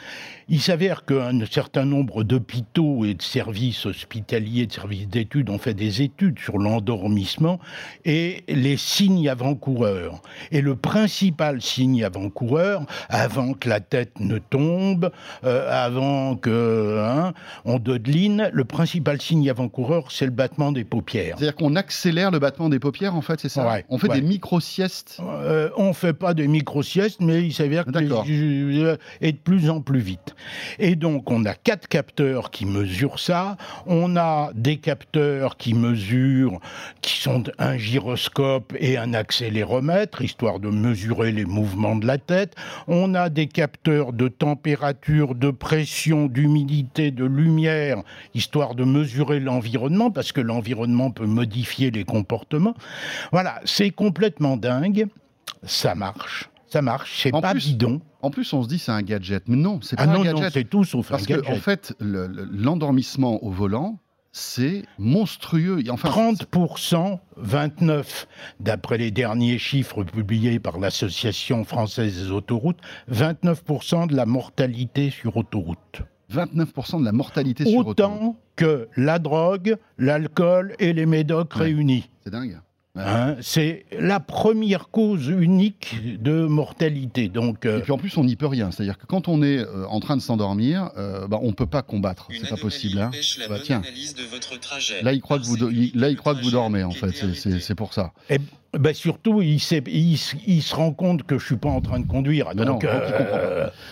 Il 0.48 0.60
s'avère 0.60 1.04
qu'un 1.04 1.44
certain 1.50 1.84
nombre 1.84 2.22
d'hôpitaux 2.22 3.04
et 3.04 3.14
de 3.14 3.22
services 3.22 3.86
hospitaliers, 3.86 4.66
de 4.66 4.72
services 4.72 5.08
d'études 5.08 5.48
ont 5.50 5.58
fait 5.58 5.74
des 5.74 6.02
études 6.02 6.38
sur 6.38 6.58
l'endormissement 6.58 7.58
et 8.04 8.44
les 8.48 8.76
signes 8.76 9.28
avant-coureurs. 9.28 10.20
Et 10.50 10.60
le 10.60 10.76
principal 10.76 11.62
signe 11.62 12.04
avant-coureur, 12.04 12.84
avant 13.08 13.54
que 13.54 13.68
la 13.68 13.80
tête 13.80 14.20
ne 14.20 14.38
tombe, 14.38 15.10
euh, 15.44 15.68
avant 15.70 16.36
que 16.36 16.98
hein, 17.00 17.32
on 17.64 17.78
dodeline, 17.78 18.50
le 18.52 18.64
principal 18.64 19.20
signe 19.20 19.48
avant-coureur, 19.48 20.12
c'est 20.12 20.26
le 20.26 20.30
battement 20.30 20.72
des 20.72 20.84
paupières. 20.84 21.36
C'est-à-dire 21.38 21.56
qu'on 21.56 21.76
accélère 21.76 22.30
le 22.30 22.38
battement 22.38 22.68
des 22.68 22.78
paupières, 22.78 23.14
en 23.14 23.22
fait, 23.22 23.40
c'est 23.40 23.48
ça? 23.48 23.78
On 23.88 23.98
fait 23.98 24.08
des 24.08 24.22
micro-siestes? 24.22 25.20
Euh, 25.22 25.70
On 25.76 25.92
fait 25.92 26.12
pas 26.12 26.34
des 26.34 26.48
micro-siestes, 26.48 27.20
mais 27.20 27.42
il 27.42 27.52
s'avère 27.52 27.84
que 27.84 27.93
et 28.02 29.32
de 29.32 29.38
plus 29.38 29.70
en 29.70 29.80
plus 29.80 30.00
vite. 30.00 30.34
Et 30.78 30.96
donc, 30.96 31.30
on 31.30 31.44
a 31.44 31.54
quatre 31.54 31.88
capteurs 31.88 32.50
qui 32.50 32.66
mesurent 32.66 33.18
ça. 33.18 33.56
On 33.86 34.16
a 34.16 34.50
des 34.54 34.76
capteurs 34.78 35.56
qui 35.56 35.74
mesurent, 35.74 36.60
qui 37.00 37.18
sont 37.20 37.44
un 37.58 37.76
gyroscope 37.76 38.74
et 38.78 38.96
un 38.96 39.14
accéléromètre, 39.14 40.22
histoire 40.22 40.60
de 40.60 40.68
mesurer 40.68 41.32
les 41.32 41.44
mouvements 41.44 41.96
de 41.96 42.06
la 42.06 42.18
tête. 42.18 42.54
On 42.88 43.14
a 43.14 43.28
des 43.28 43.46
capteurs 43.46 44.12
de 44.12 44.28
température, 44.28 45.34
de 45.34 45.50
pression, 45.50 46.26
d'humidité, 46.26 47.10
de 47.10 47.24
lumière, 47.24 48.02
histoire 48.34 48.74
de 48.74 48.84
mesurer 48.84 49.40
l'environnement, 49.40 50.10
parce 50.10 50.32
que 50.32 50.40
l'environnement 50.40 51.10
peut 51.10 51.26
modifier 51.26 51.90
les 51.90 52.04
comportements. 52.04 52.74
Voilà, 53.32 53.60
c'est 53.64 53.90
complètement 53.90 54.56
dingue. 54.56 55.06
Ça 55.62 55.94
marche 55.94 56.50
ça 56.74 56.82
marche, 56.82 57.22
c'est 57.22 57.30
pas 57.30 57.54
bidon. 57.54 58.00
En 58.20 58.30
plus, 58.30 58.52
on 58.52 58.64
se 58.64 58.68
dit 58.68 58.80
c'est 58.80 58.90
un 58.90 59.02
gadget, 59.02 59.44
mais 59.46 59.56
non, 59.56 59.78
c'est 59.80 59.94
ah 59.96 60.06
pas 60.06 60.12
un 60.12 60.24
gadget. 60.24 60.52
c'est 60.52 60.68
tout 60.68 60.82
sauf 60.82 61.08
Parce 61.08 61.22
un 61.22 61.36
gadget. 61.36 61.48
en 61.48 61.54
fait, 61.60 61.94
l'endormissement 62.00 63.44
au 63.44 63.50
volant, 63.50 64.00
c'est 64.32 64.82
monstrueux. 64.98 65.84
Enfin, 65.88 66.08
30%, 66.08 67.20
29 67.36 68.26
d'après 68.58 68.98
les 68.98 69.12
derniers 69.12 69.58
chiffres 69.58 70.02
publiés 70.02 70.58
par 70.58 70.80
l'Association 70.80 71.64
française 71.64 72.24
des 72.24 72.30
autoroutes, 72.32 72.80
29% 73.08 74.08
de 74.08 74.16
la 74.16 74.26
mortalité 74.26 75.10
sur 75.10 75.36
autoroute. 75.36 76.02
29% 76.32 76.98
de 76.98 77.04
la 77.04 77.12
mortalité 77.12 77.64
sur 77.64 77.86
autoroute. 77.86 78.00
Autant 78.00 78.36
que 78.56 78.88
la 78.96 79.20
drogue, 79.20 79.76
l'alcool 79.96 80.74
et 80.80 80.92
les 80.92 81.06
médocs 81.06 81.54
réunis. 81.54 82.10
C'est 82.24 82.30
dingue. 82.30 82.58
Hein, 82.96 83.34
c'est 83.40 83.86
la 83.98 84.20
première 84.20 84.88
cause 84.88 85.26
unique 85.26 85.96
de 86.22 86.46
mortalité. 86.46 87.28
Donc, 87.28 87.66
euh, 87.66 87.78
Et 87.78 87.82
puis 87.82 87.90
en 87.90 87.98
plus, 87.98 88.16
on 88.16 88.22
n'y 88.22 88.36
peut 88.36 88.46
rien. 88.46 88.70
C'est-à-dire 88.70 88.98
que 88.98 89.06
quand 89.06 89.26
on 89.26 89.42
est 89.42 89.58
euh, 89.58 89.84
en 89.88 89.98
train 89.98 90.16
de 90.16 90.22
s'endormir, 90.22 90.90
euh, 90.96 91.26
bah, 91.26 91.40
on 91.42 91.48
ne 91.48 91.52
peut 91.52 91.66
pas 91.66 91.82
combattre. 91.82 92.28
C'est 92.30 92.48
pas 92.48 92.56
possible. 92.56 93.00
Hein. 93.00 93.10
Bah, 93.48 93.56
tiens. 93.60 93.82
Là, 95.02 95.12
il 95.12 95.20
croit 95.20 95.40
que 95.40 95.44
vous, 95.44 95.56
là, 95.94 96.08
il 96.08 96.16
croit 96.16 96.36
que 96.36 96.42
vous 96.42 96.52
dormez, 96.52 96.84
en 96.84 96.92
fait. 96.92 97.12
C'est 97.34 97.74
pour 97.74 97.94
ça. 97.94 98.12
Et, 98.30 98.38
bah, 98.72 98.94
surtout, 98.94 99.42
il, 99.42 99.56
il, 99.88 100.18
il, 100.46 100.62
se 100.62 100.74
rend 100.76 100.92
compte 100.92 101.24
que 101.24 101.36
je 101.36 101.46
suis 101.46 101.56
pas 101.56 101.70
en 101.70 101.80
train 101.80 101.98
de 101.98 102.06
conduire. 102.06 102.54
Donc, 102.54 102.86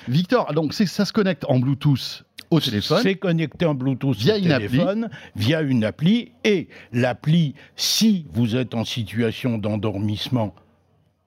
Victor, 0.06 0.54
donc 0.54 0.74
ça 0.74 1.04
se 1.04 1.12
connecte 1.12 1.44
en 1.48 1.58
Bluetooth 1.58 2.24
téléphone. 2.60 3.00
C'est 3.02 3.14
connecté 3.16 3.66
en 3.66 3.74
Bluetooth 3.74 4.16
via 4.16 4.36
une 4.36 4.48
téléphone, 4.48 5.04
appli. 5.04 5.18
via 5.36 5.60
une 5.60 5.84
appli. 5.84 6.32
Et 6.44 6.68
l'appli, 6.92 7.54
si 7.76 8.26
vous 8.32 8.56
êtes 8.56 8.74
en 8.74 8.84
situation 8.84 9.58
d'endormissement, 9.58 10.54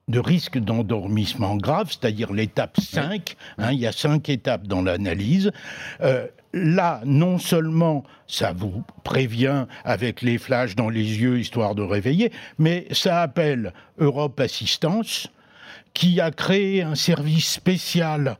de 0.08 0.20
risque 0.20 0.58
d'endormissement 0.58 1.56
grave, 1.56 1.88
c'est-à-dire 1.90 2.32
l'étape 2.32 2.78
5, 2.80 3.36
hein, 3.58 3.72
il 3.72 3.80
y 3.80 3.86
a 3.86 3.92
cinq 3.92 4.28
étapes 4.28 4.66
dans 4.66 4.82
l'analyse, 4.82 5.50
euh, 6.00 6.26
là, 6.52 7.00
non 7.04 7.38
seulement 7.38 8.04
ça 8.28 8.52
vous 8.52 8.84
prévient 9.02 9.66
avec 9.84 10.22
les 10.22 10.38
flashs 10.38 10.76
dans 10.76 10.88
les 10.88 11.20
yeux, 11.20 11.40
histoire 11.40 11.74
de 11.74 11.82
réveiller, 11.82 12.30
mais 12.58 12.86
ça 12.92 13.20
appelle 13.20 13.72
Europe 13.98 14.38
Assistance, 14.38 15.28
qui 15.92 16.20
a 16.20 16.30
créé 16.30 16.82
un 16.82 16.94
service 16.94 17.50
spécial 17.50 18.36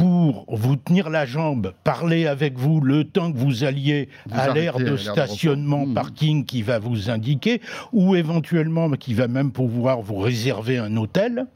pour 0.00 0.46
vous 0.48 0.76
tenir 0.76 1.10
la 1.10 1.26
jambe, 1.26 1.74
parler 1.84 2.26
avec 2.26 2.58
vous 2.58 2.80
le 2.80 3.04
temps 3.04 3.30
que 3.30 3.36
vous 3.36 3.64
alliez 3.64 4.08
à 4.30 4.48
l'aire 4.48 4.78
de 4.78 4.96
stationnement, 4.96 5.84
hmm. 5.84 5.92
parking 5.92 6.44
qui 6.46 6.62
va 6.62 6.78
vous 6.78 7.10
indiquer, 7.10 7.60
ou 7.92 8.16
éventuellement 8.16 8.90
qui 8.92 9.12
va 9.12 9.28
même 9.28 9.52
pouvoir 9.52 10.00
vous 10.00 10.16
réserver 10.16 10.78
un 10.78 10.96
hôtel. 10.96 11.46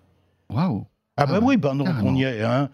Waouh 0.50 0.86
ah, 1.16 1.26
bah 1.26 1.34
ah 1.36 1.40
oui, 1.44 1.56
pendant 1.58 1.84
qu'on 1.84 2.16
y 2.16 2.24
est, 2.24 2.42
hein, 2.42 2.68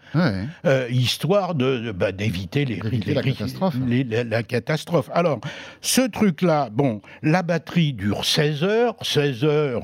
euh, 0.65 0.87
histoire 0.89 1.53
de, 1.53 1.91
bah, 1.91 2.11
d'éviter 2.11 2.65
les, 2.65 2.81
les, 2.81 3.13
la, 3.13 3.21
catastrophe. 3.21 3.75
la, 3.85 4.43
catastrophe. 4.43 5.09
Alors, 5.13 5.39
ce 5.79 6.01
truc-là, 6.01 6.69
bon, 6.71 7.01
la 7.21 7.43
batterie 7.43 7.93
dure 7.93 8.25
16 8.25 8.63
heures, 8.63 8.95
16 9.03 9.43
heures, 9.43 9.81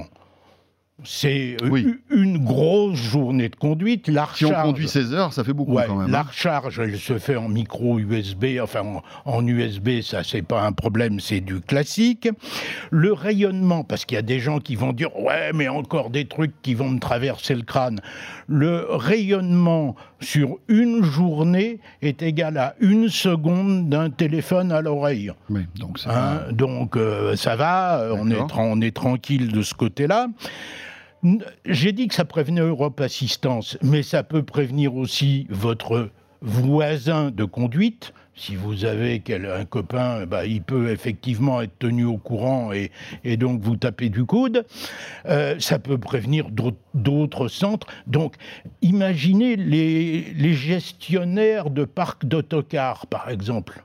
c'est 1.04 1.58
euh, 1.62 1.94
une 2.10 2.44
grosse 2.44 2.98
journée 2.98 3.50
de 3.50 3.56
conduite. 3.56 4.08
La 4.08 4.26
recharge, 4.26 4.38
si 4.38 4.46
on 4.46 4.64
conduit 4.64 4.88
16 4.88 5.14
heures, 5.14 5.32
ça 5.32 5.44
fait 5.44 5.54
beaucoup 5.54 5.76
quand 5.76 5.96
même. 5.96 6.10
La 6.10 6.22
hein. 6.22 6.26
recharge, 6.28 6.80
elle 6.80 6.98
se 6.98 7.20
fait 7.20 7.36
en 7.36 7.50
micro 7.50 8.00
USB, 8.00 8.46
enfin 8.62 8.82
en, 9.26 9.48
USB, 9.48 10.02
ça 10.02 10.24
c'est 10.24 10.42
pas 10.42 10.64
un 10.64 10.72
problème, 10.72 11.20
c'est 11.20 11.40
du 11.40 11.62
classique. 11.62 12.30
Le 12.90 13.14
rayonnement, 13.14 13.84
parce 13.84 14.06
qu'il 14.06 14.16
y 14.16 14.20
a 14.20 14.24
des 14.24 14.40
gens 14.40 14.60
qui 14.60 14.76
vont 14.76 14.92
dire 14.92 15.16
ouais, 15.20 15.52
mais 15.54 15.68
encore 15.68 16.10
des 16.10 16.26
trucs 16.26 16.60
qui 16.64 16.74
vont 16.74 16.90
me 16.90 17.00
traverser 17.00 17.54
le 17.54 17.62
crâne. 17.62 18.02
Le 18.48 18.88
rayonnement 18.90 19.96
sur 20.20 20.58
une 20.68 21.04
journée 21.04 21.80
est 22.02 22.24
égal 22.24 22.58
à 22.58 22.74
une 22.80 23.08
seconde 23.10 23.88
d'un 23.88 24.10
téléphone 24.10 24.72
à 24.72 24.82
l'oreille. 24.82 25.32
donc, 25.76 26.00
hein, 26.08 26.40
donc 26.52 26.98
euh, 26.98 27.36
ça 27.36 27.56
va, 27.56 28.10
on 28.14 28.32
est, 28.32 28.40
on 28.58 28.82
est 28.82 28.96
tranquille 28.96 29.52
de 29.52 29.62
ce 29.62 29.76
côté-là. 29.76 30.28
J'ai 31.66 31.92
dit 31.92 32.08
que 32.08 32.16
ça 32.16 32.26
prévenait 32.26 32.62
Europe 32.62 33.02
Assistance, 33.02 33.78
mais 33.82 34.04
ça 34.04 34.24
peut 34.24 34.44
prévenir 34.44 34.96
aussi 34.96 35.48
votre 35.50 36.10
voisin 36.42 37.32
de 37.32 37.44
conduite. 37.44 38.14
Si 38.36 38.56
vous 38.56 38.86
avez 38.86 39.24
un 39.52 39.66
copain, 39.66 40.28
bah, 40.28 40.46
il 40.46 40.62
peut 40.62 40.92
effectivement 40.92 41.60
être 41.60 41.80
tenu 41.80 42.06
au 42.06 42.18
courant 42.18 42.70
et, 42.72 42.92
donc 43.38 43.62
vous 43.62 43.78
taper 43.78 44.10
du 44.10 44.26
coude. 44.26 44.64
Euh, 45.26 45.56
ça 45.60 45.80
peut 45.80 45.98
prévenir 45.98 46.50
d'autres 46.94 47.48
centres. 47.48 47.88
Donc, 48.06 48.36
imaginez 48.84 49.56
les, 49.56 50.34
les 50.36 50.54
gestionnaires 50.54 51.72
de 51.72 51.84
parcs 51.84 52.26
d'autocars, 52.26 53.08
par 53.08 53.30
exemple. 53.30 53.84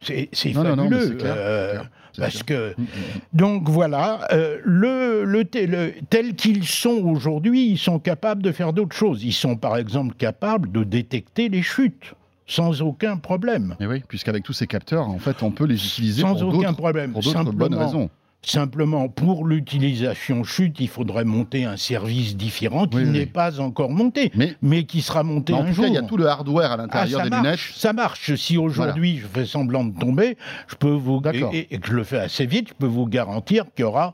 C'est 0.00 0.28
fabuleux. 0.52 1.10
Que, 1.10 1.78
mm, 2.18 2.22
mm, 2.22 2.82
mm. 2.82 2.84
donc 3.32 3.68
voilà, 3.68 4.26
euh, 4.32 4.58
le, 4.64 5.24
le, 5.24 5.44
tel 5.44 6.34
qu'ils 6.34 6.64
sont 6.64 7.02
aujourd'hui, 7.04 7.68
ils 7.70 7.78
sont 7.78 7.98
capables 7.98 8.42
de 8.42 8.52
faire 8.52 8.72
d'autres 8.72 8.96
choses. 8.96 9.24
Ils 9.24 9.32
sont 9.32 9.56
par 9.56 9.76
exemple 9.76 10.14
capables 10.16 10.70
de 10.70 10.84
détecter 10.84 11.48
les 11.48 11.62
chutes 11.62 12.14
sans 12.46 12.82
aucun 12.82 13.16
problème. 13.16 13.74
Et 13.80 13.86
oui, 13.86 14.02
puisqu'avec 14.06 14.42
tous 14.42 14.52
ces 14.52 14.66
capteurs, 14.66 15.08
en 15.08 15.18
fait, 15.18 15.42
on 15.42 15.50
peut 15.50 15.64
les 15.64 15.82
utiliser 15.82 16.22
sans 16.22 16.42
aucun 16.42 16.74
problème. 16.74 17.12
pour 17.12 17.22
d'autres 17.22 17.52
bonnes 17.52 17.74
raisons. 17.74 18.10
Simplement, 18.44 19.08
pour 19.08 19.46
l'utilisation 19.46 20.44
chute, 20.44 20.78
il 20.80 20.88
faudrait 20.88 21.24
monter 21.24 21.64
un 21.64 21.76
service 21.76 22.36
différent 22.36 22.86
qui 22.86 22.98
n'est 22.98 23.26
pas 23.26 23.60
encore 23.60 23.90
monté, 23.90 24.32
mais, 24.60 24.84
qui 24.84 25.00
sera 25.00 25.22
monté 25.22 25.52
un 25.52 25.72
jour. 25.72 25.86
il 25.86 25.94
y 25.94 25.98
a 25.98 26.02
tout 26.02 26.16
le 26.16 26.26
hardware 26.26 26.72
à 26.72 26.76
l'intérieur 26.76 27.20
ah, 27.22 27.28
des 27.28 27.36
lunettes. 27.36 27.60
Ça 27.74 27.92
marche. 27.92 28.34
Si 28.34 28.58
aujourd'hui 28.58 29.18
je 29.18 29.26
fais 29.26 29.46
semblant 29.46 29.84
de 29.84 29.98
tomber, 29.98 30.36
je 30.68 30.74
peux 30.74 30.90
vous 30.90 31.22
et, 31.32 31.74
et, 31.74 31.78
que 31.78 31.88
je 31.88 31.94
le 31.94 32.04
fais 32.04 32.18
assez 32.18 32.46
vite, 32.46 32.68
je 32.68 32.74
peux 32.74 32.86
vous 32.86 33.06
garantir 33.06 33.64
qu'il 33.74 33.84
y 33.84 33.84
aura 33.84 34.12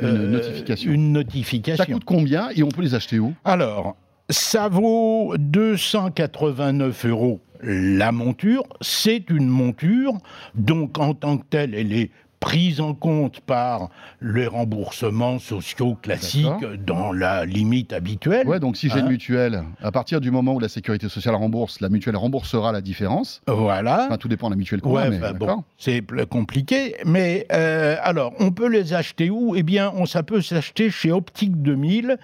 une, 0.00 0.08
euh, 0.08 0.28
notification. 0.28 0.92
une 0.92 1.12
notification. 1.12 1.84
Ça 1.84 1.92
coûte 1.92 2.04
combien 2.04 2.48
et 2.54 2.62
on 2.62 2.68
peut 2.68 2.82
les 2.82 2.94
acheter 2.94 3.18
où? 3.18 3.34
Alors, 3.44 3.96
ça 4.28 4.68
vaut 4.68 5.34
289 5.38 7.06
euros 7.06 7.40
la 7.62 8.12
monture. 8.12 8.64
C'est 8.80 9.30
une 9.30 9.48
monture, 9.48 10.14
donc 10.54 10.98
en 10.98 11.14
tant 11.14 11.38
que 11.38 11.44
telle, 11.48 11.74
elle 11.74 11.92
est 11.92 12.10
prise 12.42 12.80
en 12.80 12.92
compte 12.92 13.38
par 13.38 13.88
les 14.20 14.48
remboursements 14.48 15.38
sociaux 15.38 15.94
classiques 15.94 16.64
dans 16.84 17.12
la 17.12 17.46
limite 17.46 17.92
habituelle. 17.92 18.48
Ouais, 18.48 18.58
donc 18.58 18.76
si 18.76 18.90
j'ai 18.90 18.98
une 18.98 19.06
hein. 19.06 19.10
mutuelle, 19.10 19.62
à 19.80 19.92
partir 19.92 20.20
du 20.20 20.32
moment 20.32 20.54
où 20.54 20.58
la 20.58 20.68
sécurité 20.68 21.08
sociale 21.08 21.36
rembourse, 21.36 21.80
la 21.80 21.88
mutuelle 21.88 22.16
remboursera 22.16 22.72
la 22.72 22.80
différence. 22.80 23.42
Voilà. 23.46 24.06
Enfin, 24.06 24.18
tout 24.18 24.26
dépend 24.26 24.48
de 24.48 24.54
la 24.54 24.56
mutuelle 24.56 24.80
quoi, 24.80 25.08
mais 25.08 25.20
bon, 25.32 25.62
c'est 25.78 26.04
compliqué. 26.28 26.96
Mais 27.06 27.46
euh, 27.52 27.96
alors, 28.02 28.32
on 28.40 28.50
peut 28.50 28.68
les 28.68 28.92
acheter 28.92 29.30
où? 29.30 29.54
Eh 29.54 29.62
bien, 29.62 29.92
on, 29.94 30.04
ça 30.04 30.24
peut 30.24 30.42
s'acheter 30.42 30.90
chez 30.90 31.12
Optique 31.12 31.62
2000, 31.62 32.18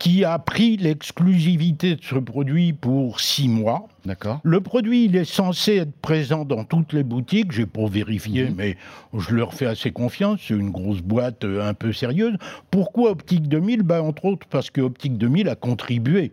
qui 0.00 0.24
a 0.24 0.36
pris 0.40 0.76
l'exclusivité 0.76 1.94
de 1.94 2.02
ce 2.02 2.16
produit 2.16 2.72
pour 2.72 3.20
six 3.20 3.48
mois. 3.48 3.86
D'accord. 4.04 4.40
Le 4.44 4.60
produit, 4.60 5.06
il 5.06 5.16
est 5.16 5.24
censé 5.24 5.76
être 5.76 5.96
présent 5.96 6.44
dans 6.44 6.64
toutes 6.64 6.92
les 6.92 7.02
boutiques. 7.02 7.52
J'ai 7.52 7.66
pour 7.66 7.88
vérifier, 7.88 8.44
mhm. 8.44 8.54
mais 8.56 8.76
je 9.16 9.34
leur 9.34 9.54
fais 9.54 9.66
assez 9.66 9.92
confiance. 9.92 10.40
C'est 10.46 10.54
une 10.54 10.70
grosse 10.70 11.00
boîte 11.00 11.44
euh, 11.44 11.66
un 11.66 11.74
peu 11.74 11.92
sérieuse. 11.92 12.36
Pourquoi 12.70 13.10
Optique 13.10 13.48
2000 13.48 13.82
ben, 13.82 14.00
Entre 14.00 14.26
autres 14.26 14.46
parce 14.48 14.70
que 14.70 14.80
Optique 14.80 15.16
2000 15.16 15.48
a 15.48 15.54
contribué 15.54 16.32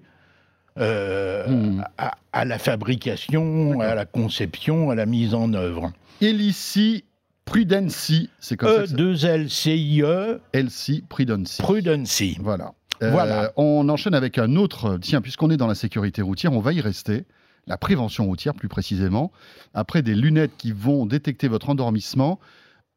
euh, 0.80 1.48
mhm. 1.48 1.86
à, 2.34 2.46
la 2.46 2.58
fabrication, 2.58 3.80
à 3.80 3.96
la 3.96 4.06
conception, 4.06 4.90
à 4.90 4.96
la 4.96 5.06
mise 5.06 5.34
en 5.34 5.54
œuvre. 5.54 5.92
Elici 6.20 7.06
Prudency, 7.46 8.30
c'est 8.40 8.56
comme 8.56 8.70
e 8.70 8.86
ça. 8.86 8.96
E2L-C-I-E. 8.96 10.40
LC 10.54 11.04
Prudency. 11.08 11.62
Prudency. 11.62 12.38
Voilà. 12.40 12.74
voilà. 13.02 13.44
Euh, 13.44 13.50
on 13.58 13.90
enchaîne 13.90 14.14
avec 14.14 14.38
un 14.38 14.56
autre. 14.56 14.98
Tiens, 15.02 15.22
puisqu'on 15.22 15.50
est 15.50 15.58
dans 15.58 15.68
la 15.68 15.76
sécurité 15.76 16.22
routière, 16.22 16.54
on 16.54 16.62
va 16.62 16.74
y 16.74 16.82
rester 16.82 17.26
la 17.68 17.78
prévention 17.78 18.26
routière 18.26 18.54
plus 18.54 18.68
précisément, 18.68 19.32
après 19.74 20.02
des 20.02 20.16
lunettes 20.16 20.52
qui 20.58 20.72
vont 20.72 21.06
détecter 21.06 21.48
votre 21.48 21.70
endormissement, 21.70 22.40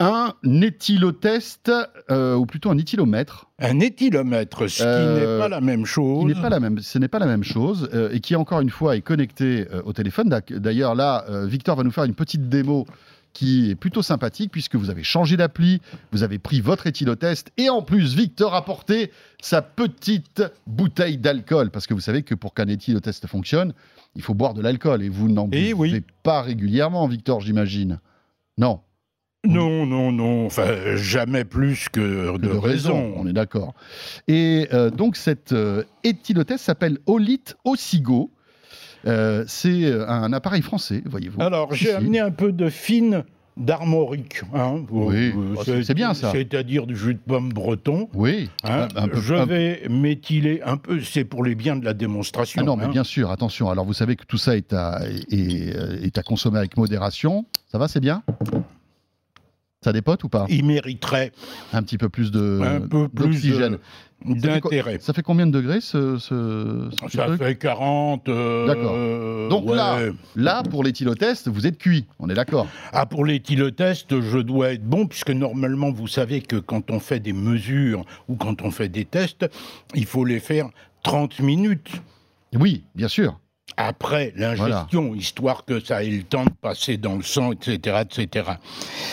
un 0.00 0.34
éthylotest, 0.60 1.70
euh, 2.10 2.34
ou 2.34 2.46
plutôt 2.46 2.70
un 2.70 2.78
éthylomètre. 2.78 3.46
Un 3.60 3.78
éthylomètre, 3.78 4.68
ce 4.68 4.82
qui 4.82 5.20
n'est 5.20 5.38
pas 5.38 5.48
la 5.48 5.60
même 5.60 5.86
chose. 5.86 6.24
n'est 6.24 6.34
pas 6.34 6.48
la 6.48 6.60
même, 6.60 6.80
ce 6.80 6.98
n'est 6.98 7.08
pas 7.08 7.20
la 7.20 7.26
même 7.26 7.44
chose, 7.44 7.88
euh, 7.94 8.10
et 8.12 8.20
qui 8.20 8.34
encore 8.34 8.60
une 8.60 8.70
fois 8.70 8.96
est 8.96 9.02
connecté 9.02 9.68
euh, 9.72 9.82
au 9.84 9.92
téléphone. 9.92 10.28
D'ailleurs 10.50 10.94
là, 10.94 11.24
Victor 11.46 11.76
va 11.76 11.84
nous 11.84 11.92
faire 11.92 12.04
une 12.04 12.14
petite 12.14 12.48
démo 12.48 12.86
qui 13.32 13.70
est 13.70 13.74
plutôt 13.74 14.02
sympathique 14.02 14.50
puisque 14.50 14.76
vous 14.76 14.90
avez 14.90 15.02
changé 15.02 15.36
d'appli, 15.36 15.80
vous 16.12 16.22
avez 16.22 16.38
pris 16.38 16.60
votre 16.60 16.86
éthylotest 16.86 17.50
et 17.56 17.68
en 17.68 17.82
plus 17.82 18.14
Victor 18.14 18.54
a 18.54 18.64
porté 18.64 19.10
sa 19.42 19.60
petite 19.60 20.42
bouteille 20.66 21.18
d'alcool 21.18 21.70
parce 21.70 21.86
que 21.86 21.94
vous 21.94 22.00
savez 22.00 22.22
que 22.22 22.34
pour 22.34 22.54
qu'un 22.54 22.68
éthylotest 22.68 23.26
fonctionne, 23.26 23.74
il 24.16 24.22
faut 24.22 24.34
boire 24.34 24.54
de 24.54 24.62
l'alcool 24.62 25.02
et 25.02 25.08
vous 25.08 25.28
n'en 25.28 25.48
buvez 25.48 26.02
pas 26.22 26.42
régulièrement, 26.42 27.06
Victor, 27.06 27.40
j'imagine. 27.40 28.00
Non. 28.58 28.80
Non, 29.46 29.84
non, 29.84 30.10
non, 30.10 30.46
enfin, 30.46 30.96
jamais 30.96 31.44
plus 31.44 31.88
que, 31.90 32.38
de, 32.38 32.48
raison. 32.48 33.12
On 33.16 33.26
est 33.26 33.32
d'accord. 33.32 33.74
Et 34.26 34.68
euh, 34.72 34.88
donc, 34.90 35.16
cet 35.16 35.52
euh, 35.52 35.82
éthylotest 36.02 36.64
s'appelle 36.64 36.98
Olite 37.06 37.56
Osigo. 37.64 38.30
Euh, 39.06 39.44
c'est 39.46 39.92
un 40.08 40.32
appareil 40.32 40.62
français, 40.62 41.02
voyez-vous. 41.04 41.42
Alors, 41.42 41.74
j'ai 41.74 41.92
amené 41.92 42.20
un 42.20 42.30
peu 42.30 42.52
de 42.52 42.70
fine 42.70 43.24
d'armorique. 43.56 44.42
Hein, 44.54 44.84
oui, 44.90 45.32
oh, 45.34 45.62
c'est 45.64 45.94
bien 45.94 46.14
ça. 46.14 46.32
C'est-à-dire 46.32 46.86
du 46.86 46.96
jus 46.96 47.14
de 47.14 47.20
pomme 47.20 47.52
breton. 47.52 48.08
Oui. 48.14 48.50
Hein. 48.64 48.88
je 49.12 49.34
vais 49.34 49.82
méthyler 49.88 50.60
un 50.64 50.76
peu, 50.76 51.00
c'est 51.00 51.24
pour 51.24 51.44
les 51.44 51.54
biens 51.54 51.76
de 51.76 51.84
la 51.84 51.94
démonstration. 51.94 52.60
Ah 52.62 52.64
non, 52.64 52.76
mais 52.76 52.84
hein. 52.84 52.88
bien 52.88 53.04
sûr, 53.04 53.30
attention. 53.30 53.70
Alors 53.70 53.84
vous 53.84 53.92
savez 53.92 54.16
que 54.16 54.24
tout 54.24 54.38
ça 54.38 54.56
est 54.56 54.72
à, 54.72 55.00
est 55.30 56.18
à 56.18 56.22
consommer 56.22 56.58
avec 56.58 56.76
modération. 56.76 57.46
Ça 57.70 57.78
va, 57.78 57.88
c'est 57.88 58.00
bien? 58.00 58.22
Ça 59.82 59.92
dépote 59.92 60.24
ou 60.24 60.28
pas? 60.30 60.46
Il 60.48 60.64
mériterait 60.64 61.30
un 61.74 61.82
petit 61.82 61.98
peu 61.98 62.08
plus 62.08 62.30
de 62.30 62.80
d'oxygène. 63.12 63.78
D'intérêt. 64.24 64.98
Ça 65.00 65.12
fait 65.12 65.22
combien 65.22 65.46
de 65.46 65.52
degrés 65.52 65.80
ce, 65.80 66.18
Ça 66.18 67.36
fait 67.36 67.56
40. 67.56 68.28
Euh, 68.28 68.66
d'accord. 68.66 69.48
Donc 69.50 69.74
là, 69.74 69.98
là, 70.36 70.62
pour 70.62 70.82
l'éthylotest, 70.82 71.48
vous 71.48 71.66
êtes 71.66 71.78
cuit, 71.78 72.06
on 72.18 72.28
est 72.28 72.34
d'accord 72.34 72.66
Ah, 72.92 73.06
pour 73.06 73.24
l'éthylotest, 73.24 74.20
je 74.20 74.38
dois 74.38 74.72
être 74.72 74.84
bon, 74.84 75.06
puisque 75.06 75.30
normalement, 75.30 75.92
vous 75.92 76.08
savez 76.08 76.40
que 76.40 76.56
quand 76.56 76.90
on 76.90 77.00
fait 77.00 77.20
des 77.20 77.32
mesures 77.32 78.04
ou 78.28 78.36
quand 78.36 78.62
on 78.62 78.70
fait 78.70 78.88
des 78.88 79.04
tests, 79.04 79.46
il 79.94 80.06
faut 80.06 80.24
les 80.24 80.40
faire 80.40 80.68
30 81.02 81.40
minutes. 81.40 81.90
Oui, 82.54 82.84
bien 82.94 83.08
sûr 83.08 83.38
après 83.76 84.32
l'ingestion, 84.36 85.14
histoire 85.14 85.64
que 85.64 85.80
ça 85.80 86.04
ait 86.04 86.10
le 86.10 86.22
temps 86.22 86.44
de 86.44 86.50
passer 86.50 86.96
dans 86.96 87.16
le 87.16 87.22
sang, 87.22 87.52
etc. 87.52 88.02
etc. 88.02 88.50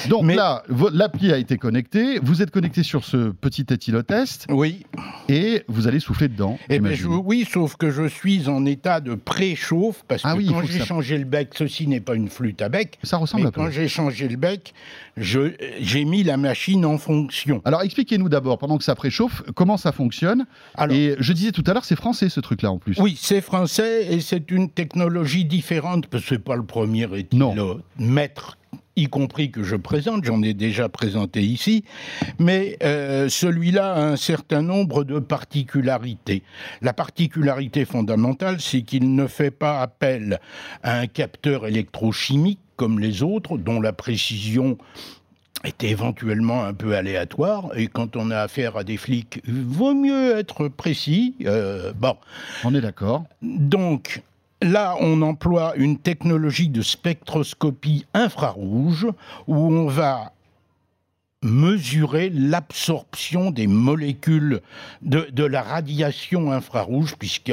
Donc 0.07 0.31
là, 0.31 0.63
l'appli 0.93 1.31
a 1.31 1.37
été 1.37 1.57
connectée, 1.57 2.19
vous 2.19 2.41
êtes 2.41 2.51
connecté 2.51 2.83
sur 2.83 3.03
ce 3.03 3.31
petit 3.31 3.65
éthylotest. 3.69 4.45
Oui. 4.49 4.85
Et 5.29 5.63
vous 5.67 5.87
allez 5.87 5.99
souffler 5.99 6.27
dedans. 6.27 6.59
Eh 6.69 6.79
ben, 6.79 6.95
oui, 7.23 7.47
sauf 7.51 7.75
que 7.75 7.89
je 7.89 8.07
suis 8.07 8.47
en 8.49 8.65
état 8.65 8.99
de 8.99 9.15
préchauffe, 9.15 10.03
parce 10.07 10.21
ah 10.25 10.35
que 10.35 10.47
quand 10.47 10.65
j'ai 10.65 10.85
changé 10.85 11.17
le 11.17 11.25
bec, 11.25 11.49
ceci 11.57 11.87
n'est 11.87 11.99
pas 11.99 12.15
une 12.15 12.29
flûte 12.29 12.61
à 12.61 12.69
bec. 12.69 12.99
Ça 13.03 13.17
ressemble 13.17 13.45
mais 13.45 13.51
quand 13.51 13.71
j'ai 13.71 13.87
changé 13.87 14.27
le 14.27 14.37
bec, 14.37 14.73
j'ai 15.17 16.05
mis 16.05 16.23
la 16.23 16.37
machine 16.37 16.85
en 16.85 16.97
fonction. 16.97 17.61
Alors 17.65 17.81
expliquez-nous 17.81 18.29
d'abord, 18.29 18.57
pendant 18.57 18.77
que 18.77 18.83
ça 18.83 18.95
préchauffe, 18.95 19.41
comment 19.55 19.77
ça 19.77 19.91
fonctionne. 19.91 20.45
et 20.89 21.15
je 21.19 21.33
disais 21.33 21.51
tout 21.51 21.63
à 21.65 21.73
l'heure, 21.73 21.85
c'est 21.85 21.95
français 21.95 22.29
ce 22.29 22.39
truc-là 22.39 22.71
en 22.71 22.77
plus. 22.77 22.99
Oui, 22.99 23.17
c'est 23.19 23.41
français 23.41 24.13
et 24.13 24.19
c'est 24.19 24.40
une 24.49 24.69
technologie 24.69 25.45
différente, 25.45 26.07
parce 26.07 26.23
que 26.23 26.29
ce 26.29 26.33
n'est 26.35 26.39
pas 26.39 26.55
le 26.55 26.63
premier 26.63 27.07
maître 27.99 28.57
y 28.95 29.07
compris 29.07 29.51
que 29.51 29.63
je 29.63 29.75
présente, 29.75 30.25
j'en 30.25 30.41
ai 30.41 30.53
déjà 30.53 30.89
présenté 30.89 31.41
ici, 31.41 31.83
mais 32.39 32.77
euh, 32.83 33.29
celui-là 33.29 33.93
a 33.93 34.01
un 34.01 34.15
certain 34.15 34.61
nombre 34.61 35.03
de 35.03 35.19
particularités. 35.19 36.43
La 36.81 36.93
particularité 36.93 37.85
fondamentale, 37.85 38.59
c'est 38.59 38.81
qu'il 38.81 39.15
ne 39.15 39.27
fait 39.27 39.51
pas 39.51 39.81
appel 39.81 40.39
à 40.83 40.99
un 40.99 41.07
capteur 41.07 41.67
électrochimique 41.67 42.59
comme 42.75 42.99
les 42.99 43.23
autres, 43.23 43.57
dont 43.57 43.79
la 43.79 43.93
précision 43.93 44.77
est 45.63 45.83
éventuellement 45.83 46.63
un 46.63 46.73
peu 46.73 46.95
aléatoire, 46.95 47.69
et 47.75 47.87
quand 47.87 48.15
on 48.15 48.31
a 48.31 48.39
affaire 48.39 48.77
à 48.77 48.83
des 48.83 48.97
flics, 48.97 49.41
il 49.47 49.61
vaut 49.61 49.93
mieux 49.93 50.35
être 50.35 50.67
précis. 50.67 51.35
Euh, 51.45 51.93
bon. 51.93 52.15
On 52.63 52.73
est 52.73 52.81
d'accord. 52.81 53.25
Donc, 53.43 54.23
Là, 54.61 54.95
on 54.99 55.21
emploie 55.21 55.73
une 55.75 55.97
technologie 55.97 56.69
de 56.69 56.81
spectroscopie 56.81 58.05
infrarouge 58.13 59.07
où 59.47 59.55
on 59.55 59.87
va 59.87 60.33
mesurer 61.43 62.29
l'absorption 62.29 63.49
des 63.49 63.65
molécules 63.65 64.61
de, 65.01 65.43
la 65.43 65.63
radiation 65.63 66.51
infrarouge, 66.51 67.15
puisque 67.17 67.51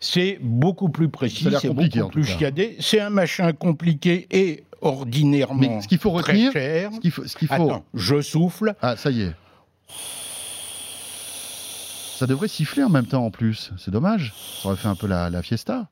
c'est 0.00 0.38
beaucoup 0.40 0.88
plus 0.88 1.08
précis, 1.08 1.48
c'est 1.60 1.68
beaucoup 1.68 2.08
plus 2.08 2.24
chiadé. 2.24 2.76
C'est 2.80 3.00
un 3.00 3.10
machin 3.10 3.52
compliqué 3.52 4.26
et 4.32 4.64
ordinairement 4.80 5.80
ce 5.80 5.88
qu'il 5.88 5.98
faut 5.98 6.10
retenir, 6.10 6.50
très 6.50 6.60
cher. 6.60 6.90
Ce 6.94 7.00
qu'il 7.00 7.10
faut, 7.10 7.26
ce 7.26 7.36
qu'il 7.36 7.48
faut... 7.48 7.54
Attends, 7.54 7.84
je 7.94 8.20
souffle. 8.20 8.74
Ah, 8.82 8.96
ça 8.96 9.10
y 9.10 9.22
est. 9.22 9.34
Ça 12.16 12.26
devrait 12.26 12.48
siffler 12.48 12.82
en 12.82 12.88
même 12.88 13.06
temps 13.06 13.26
en 13.26 13.30
plus. 13.30 13.72
C'est 13.76 13.90
dommage. 13.90 14.32
Ça 14.62 14.68
aurait 14.68 14.78
fait 14.78 14.88
un 14.88 14.94
peu 14.94 15.06
la, 15.06 15.42
fiesta. 15.42 15.88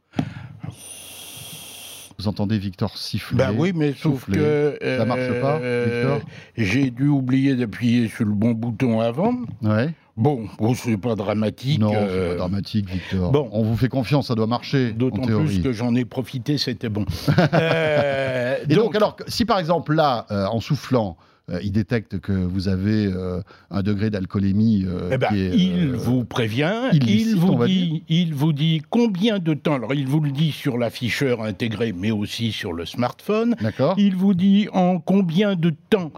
Vous 2.18 2.28
entendez 2.28 2.58
Victor 2.58 2.96
siffler 2.96 3.36
Ben 3.36 3.52
oui, 3.56 3.72
mais 3.74 3.92
sauf 3.92 4.26
que. 4.30 4.78
ça 4.80 5.04
marche 5.04 5.40
pas, 5.40 5.58
euh, 5.60 6.16
Victor 6.18 6.28
J'ai 6.56 6.90
dû 6.90 7.08
oublier 7.08 7.54
d'appuyer 7.56 8.08
sur 8.08 8.24
le 8.24 8.32
bon 8.32 8.52
bouton 8.52 9.00
avant. 9.00 9.34
Ouais. 9.62 9.90
Bon, 10.16 10.46
c'est 10.76 10.96
pas 10.96 11.16
dramatique. 11.16 11.80
Non, 11.80 11.90
c'est 11.90 11.96
pas 11.96 12.02
euh, 12.02 12.36
dramatique, 12.36 12.88
Victor. 12.88 13.32
Bon. 13.32 13.48
On 13.50 13.64
vous 13.64 13.76
fait 13.76 13.88
confiance, 13.88 14.28
ça 14.28 14.36
doit 14.36 14.46
marcher. 14.46 14.92
D'autant 14.92 15.22
plus 15.22 15.60
que 15.60 15.72
j'en 15.72 15.94
ai 15.96 16.04
profité, 16.04 16.56
c'était 16.56 16.88
bon. 16.88 17.04
Euh, 17.52 18.56
Et 18.68 18.74
donc, 18.74 18.94
alors, 18.94 19.16
si 19.26 19.44
par 19.44 19.58
exemple 19.58 19.94
là, 19.94 20.26
en 20.30 20.60
soufflant, 20.60 21.16
euh, 21.50 21.60
il 21.62 21.72
détecte 21.72 22.20
que 22.20 22.32
vous 22.32 22.68
avez 22.68 23.06
euh, 23.06 23.42
un 23.70 23.82
degré 23.82 24.08
d'alcoolémie 24.08 24.86
euh, 24.86 25.10
eh 25.12 25.18
ben, 25.18 25.28
il 25.34 25.92
vous 25.92 26.24
prévient, 26.24 26.88
il, 26.92 27.36
vous 27.36 27.66
dit, 27.66 28.02
il 28.08 28.32
vous 28.32 28.54
dit 28.54 28.80
combien 28.88 29.38
de 29.38 29.52
temps. 29.52 29.74
Alors 29.74 29.92
il 29.92 30.06
vous 30.06 30.20
le 30.20 30.30
dit 30.30 30.52
sur 30.52 30.78
l'afficheur 30.78 31.42
intégré, 31.42 31.92
mais 31.92 32.10
aussi 32.10 32.50
sur 32.50 32.72
le 32.72 32.86
smartphone. 32.86 33.56
D'accord. 33.60 33.94
Il 33.98 34.16
vous 34.16 34.32
dit 34.32 34.68
en 34.72 34.98
combien 34.98 35.54
de 35.54 35.74
temps 35.90 36.12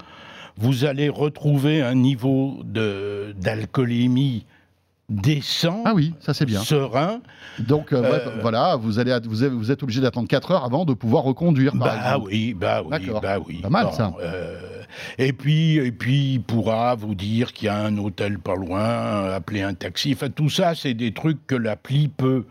vous 0.59 0.85
allez 0.85 1.09
retrouver 1.09 1.83
un 1.83 1.97
niveau 1.97 2.63
d'alcoolémie 2.65 4.47
décent, 5.09 5.83
ah 5.85 5.93
oui, 5.95 6.15
ça 6.21 6.35
c'est 6.35 6.47
bien. 6.47 6.61
serein. 6.61 7.21
Donc 7.59 7.93
voilà, 7.93 8.77
vous, 8.77 8.99
allez, 8.99 9.17
vous, 9.25 9.71
êtes, 9.71 9.83
obligé 9.83 10.01
d'attendre 10.01 10.29
4 10.29 10.51
heures 10.51 10.65
avant 10.65 10.85
de 10.85 10.95
pouvoir 10.95 11.23
reconduire. 11.25 11.73
Par 11.73 11.81
bah 11.81 12.19
oui, 12.25 12.55
bah 12.55 12.83
oui, 12.85 13.11
bah 13.23 13.39
oui. 13.47 13.61
Pas 13.63 13.71
mal 13.71 13.93
ça. 13.93 14.13
Et 15.19 15.33
puis, 15.33 15.77
et 15.77 15.93
puis, 15.93 16.35
il 16.35 16.43
pourra 16.43 16.95
vous 16.95 17.15
dire 17.15 17.53
qu'il 17.53 17.67
y 17.67 17.69
a 17.69 17.77
un 17.77 17.97
hôtel 17.99 18.39
pas 18.39 18.55
loin, 18.55 19.31
appeler 19.31 19.63
un 19.63 19.75
taxi. 19.75 20.13
Enfin, 20.15 20.31
tout 20.31 20.49
ça, 20.49 20.75
c'est 20.75 20.95
des 20.95 21.13
trucs 21.13 21.47
que 21.47 21.55
l'appli 21.55 22.09
peut. 22.09 22.45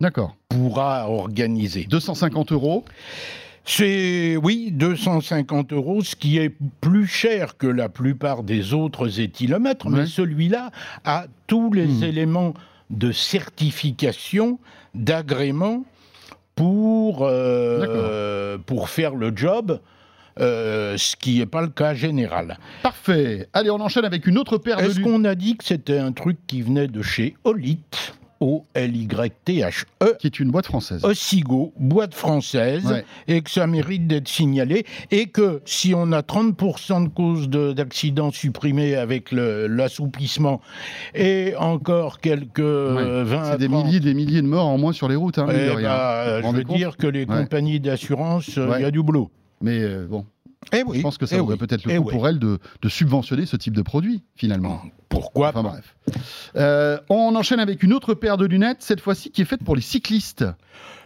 D'accord. 0.00 0.36
Pourra 0.48 1.08
organiser. 1.08 1.86
250 1.88 2.52
euros 2.52 2.84
c'est, 3.66 4.36
oui, 4.36 4.70
250 4.72 5.72
euros, 5.72 6.02
ce 6.02 6.14
qui 6.14 6.38
est 6.38 6.54
plus 6.80 7.06
cher 7.06 7.58
que 7.58 7.66
la 7.66 7.88
plupart 7.88 8.44
des 8.44 8.72
autres 8.72 9.20
éthylomètres, 9.20 9.88
mais 9.88 10.06
celui-là 10.06 10.70
a 11.04 11.26
tous 11.48 11.72
les 11.72 11.86
hmm. 11.86 12.04
éléments 12.04 12.54
de 12.90 13.10
certification, 13.10 14.60
d'agrément 14.94 15.84
pour, 16.54 17.20
euh, 17.22 18.56
pour 18.64 18.88
faire 18.88 19.14
le 19.14 19.32
job 19.34 19.80
euh, 20.38 20.98
ce 20.98 21.16
qui 21.16 21.38
n'est 21.38 21.46
pas 21.46 21.62
le 21.62 21.68
cas 21.68 21.94
général. 21.94 22.58
Parfait. 22.82 23.48
Allez, 23.54 23.70
on 23.70 23.80
enchaîne 23.80 24.04
avec 24.04 24.26
une 24.26 24.36
autre 24.36 24.58
paire 24.58 24.76
de 24.76 24.82
Est-ce 24.82 25.00
qu'on 25.00 25.24
a 25.24 25.34
dit 25.34 25.56
que 25.56 25.64
c'était 25.64 25.98
un 25.98 26.12
truc 26.12 26.36
qui 26.46 26.60
venait 26.60 26.88
de 26.88 27.00
chez 27.00 27.36
O-L-Y-T-H-E. 28.40 30.16
Qui 30.18 30.26
est 30.26 30.40
une 30.40 30.50
boîte 30.50 30.66
française. 30.66 31.04
Osigo, 31.04 31.72
boîte 31.78 32.14
française, 32.14 33.04
et 33.28 33.42
que 33.42 33.50
ça 33.50 33.66
mérite 33.66 34.06
d'être 34.06 34.28
signalé. 34.28 34.84
Et 35.10 35.26
que 35.26 35.62
si 35.64 35.94
on 35.94 36.12
a 36.12 36.20
30% 36.20 37.04
de 37.04 37.08
causes 37.08 37.48
d'accidents 37.48 38.30
supprimés 38.30 38.94
avec 38.94 39.32
l'assouplissement 39.32 40.60
et 41.14 41.54
encore 41.58 42.20
quelques 42.20 42.60
20 42.60 43.52
C'est 43.52 43.58
des 43.58 43.68
milliers 43.68 44.00
des 44.00 44.14
milliers 44.14 44.42
de 44.42 44.46
morts 44.46 44.66
en 44.66 44.78
moins 44.78 44.92
sur 44.92 45.08
les 45.08 45.16
routes. 45.16 45.38
Hein, 45.38 45.46
eh 45.50 45.82
bah, 45.82 46.40
je 46.42 46.48
veux 46.48 46.64
dire 46.64 46.96
que 46.96 47.06
les 47.06 47.26
compagnies 47.26 47.80
d'assurance, 47.80 48.58
euh, 48.58 48.74
il 48.78 48.82
y 48.82 48.84
a 48.84 48.90
du 48.90 49.02
boulot. 49.02 49.30
Mais 49.60 49.80
euh, 49.80 50.06
bon, 50.08 50.26
eh 50.72 50.82
oui, 50.86 50.98
je 50.98 51.02
pense 51.02 51.18
que 51.18 51.26
ça 51.26 51.42
aurait 51.42 51.56
peut-être 51.56 51.84
le 51.84 51.92
eh 51.92 51.96
coup 51.98 52.04
pour 52.04 52.28
elle 52.28 52.38
de, 52.38 52.58
subventionner 52.88 53.46
ce 53.46 53.56
type 53.56 53.74
de 53.74 53.82
produit, 53.82 54.22
finalement. 54.34 54.82
Pourquoi 55.08 55.48
Enfin 55.48 55.62
bref. 55.62 55.96
Euh, 56.56 56.98
on 57.08 57.34
enchaîne 57.36 57.60
avec 57.60 57.82
une 57.82 57.92
autre 57.92 58.14
paire 58.14 58.36
de 58.36 58.46
lunettes, 58.46 58.78
cette 58.80 59.00
fois-ci 59.00 59.30
qui 59.30 59.42
est 59.42 59.46
faite 59.46 59.64
pour 59.64 59.76
les 59.76 59.82
cyclistes. 59.82 60.44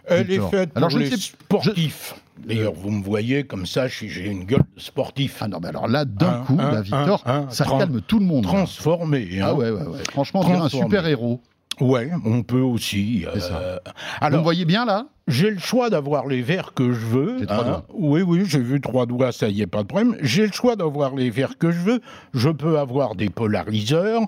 Elle 0.06 0.30
est 0.30 0.50
faite 0.50 0.72
pour 0.72 0.88
les 0.98 1.10
sportifs. 1.16 2.14
D'ailleurs, 2.46 2.72
vous 2.72 2.90
me 2.90 3.02
voyez 3.02 3.44
comme 3.44 3.66
ça, 3.66 3.86
j'ai 3.86 4.26
une 4.26 4.44
gueule 4.44 4.62
de 4.74 4.80
sportif. 4.80 5.38
Ah 5.40 5.48
non, 5.48 5.58
mais 5.60 5.68
alors 5.68 5.88
là, 5.88 6.04
d'un 6.04 6.44
coup, 6.44 6.56
la 6.56 6.80
Victor, 6.80 7.22
ça 7.50 7.64
calme 7.64 8.00
tout 8.00 8.18
le 8.18 8.24
monde. 8.24 8.44
Transformé. 8.44 9.28
Hein. 9.40 9.46
Ah 9.48 9.54
ouais, 9.54 9.70
ouais, 9.70 9.82
ouais. 9.82 9.98
Franchement, 10.10 10.42
c'est 10.42 10.52
un 10.52 10.68
super 10.68 11.06
héros. 11.06 11.42
Ouais, 11.80 12.10
on 12.24 12.42
peut 12.42 12.60
aussi. 12.60 13.24
Euh, 13.26 13.78
alors, 14.20 14.32
vous 14.32 14.38
me 14.38 14.42
voyez 14.42 14.64
bien 14.64 14.84
là? 14.84 15.06
J'ai 15.30 15.50
le 15.50 15.58
choix 15.58 15.90
d'avoir 15.90 16.26
les 16.26 16.42
verres 16.42 16.74
que 16.74 16.92
je 16.92 17.06
veux. 17.06 17.36
Hein. 17.48 17.84
Oui, 17.94 18.22
oui, 18.22 18.42
j'ai 18.44 18.58
vu 18.58 18.80
trois 18.80 19.06
doigts, 19.06 19.30
ça 19.30 19.48
y 19.48 19.62
est, 19.62 19.66
pas 19.68 19.82
de 19.82 19.86
problème. 19.86 20.16
J'ai 20.20 20.46
le 20.46 20.52
choix 20.52 20.74
d'avoir 20.74 21.14
les 21.14 21.30
verres 21.30 21.56
que 21.56 21.70
je 21.70 21.78
veux. 21.78 22.00
Je 22.34 22.50
peux 22.50 22.78
avoir 22.78 23.14
des 23.14 23.30
polariseurs. 23.30 24.22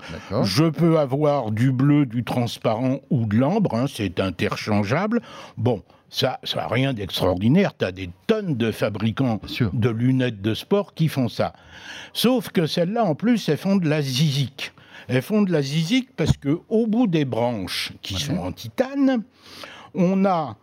Je 0.45 0.65
peux 0.65 1.01
avoir 1.01 1.51
du 1.51 1.73
bleu, 1.73 2.07
du 2.07 2.23
transparent 2.23 3.01
ou 3.11 3.27
de 3.27 3.37
l'ambre. 3.37 3.75
Hein, 3.75 3.87
c'est 3.93 4.21
interchangeable. 4.21 5.21
Bon. 5.57 5.83
Ça, 6.09 6.39
ça 6.45 6.59
n'a 6.59 6.69
rien 6.69 6.93
d'extraordinaire. 6.93 7.73
Tu 7.77 7.87
as 7.87 7.91
des 7.91 8.11
tonnes 8.27 8.55
de 8.55 8.71
fabricants 8.71 9.41
de 9.73 9.89
lunettes 9.89 10.43
de 10.43 10.53
sport 10.53 10.93
qui 10.93 11.09
font 11.09 11.31
ça. 11.31 11.55
Sauf 12.13 12.51
que 12.51 12.67
celles-là, 12.67 13.03
en 13.03 13.15
plus, 13.15 13.49
elles 13.49 13.57
font 13.57 13.77
de 13.77 13.89
la 13.89 14.03
zizique. 14.03 14.73
Elles 15.09 15.23
font 15.23 15.41
de 15.41 15.51
la 15.51 15.63
zizique 15.63 16.11
parce 16.15 16.37
que 16.37 16.61
au 16.69 16.87
bout 16.87 17.07
des 17.07 17.25
branches 17.25 17.93
qui 18.03 18.15
sont 18.15 18.37
en 18.37 18.53
titane, 18.53 19.23
on 19.95 20.27
a 20.27 20.59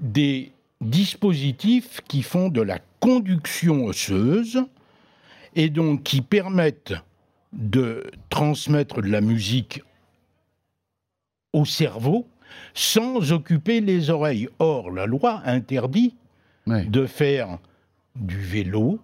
des 0.00 0.52
dispositifs 0.80 2.00
qui 2.06 2.22
font 2.22 2.48
de 2.48 2.60
la 2.62 2.78
conduction 3.00 3.84
osseuse 3.86 4.62
et 5.54 5.70
donc 5.70 6.02
qui 6.02 6.20
permettent 6.20 6.94
de 7.52 8.04
transmettre 8.28 9.02
de 9.02 9.08
la 9.08 9.20
musique 9.20 9.82
au 11.52 11.64
cerveau 11.64 12.26
sans 12.74 13.32
occuper 13.32 13.80
les 13.80 14.10
oreilles. 14.10 14.48
Or, 14.58 14.90
la 14.90 15.06
loi 15.06 15.42
interdit 15.44 16.14
de 16.66 17.06
faire 17.06 17.58
du 18.14 18.38
vélo, 18.38 19.00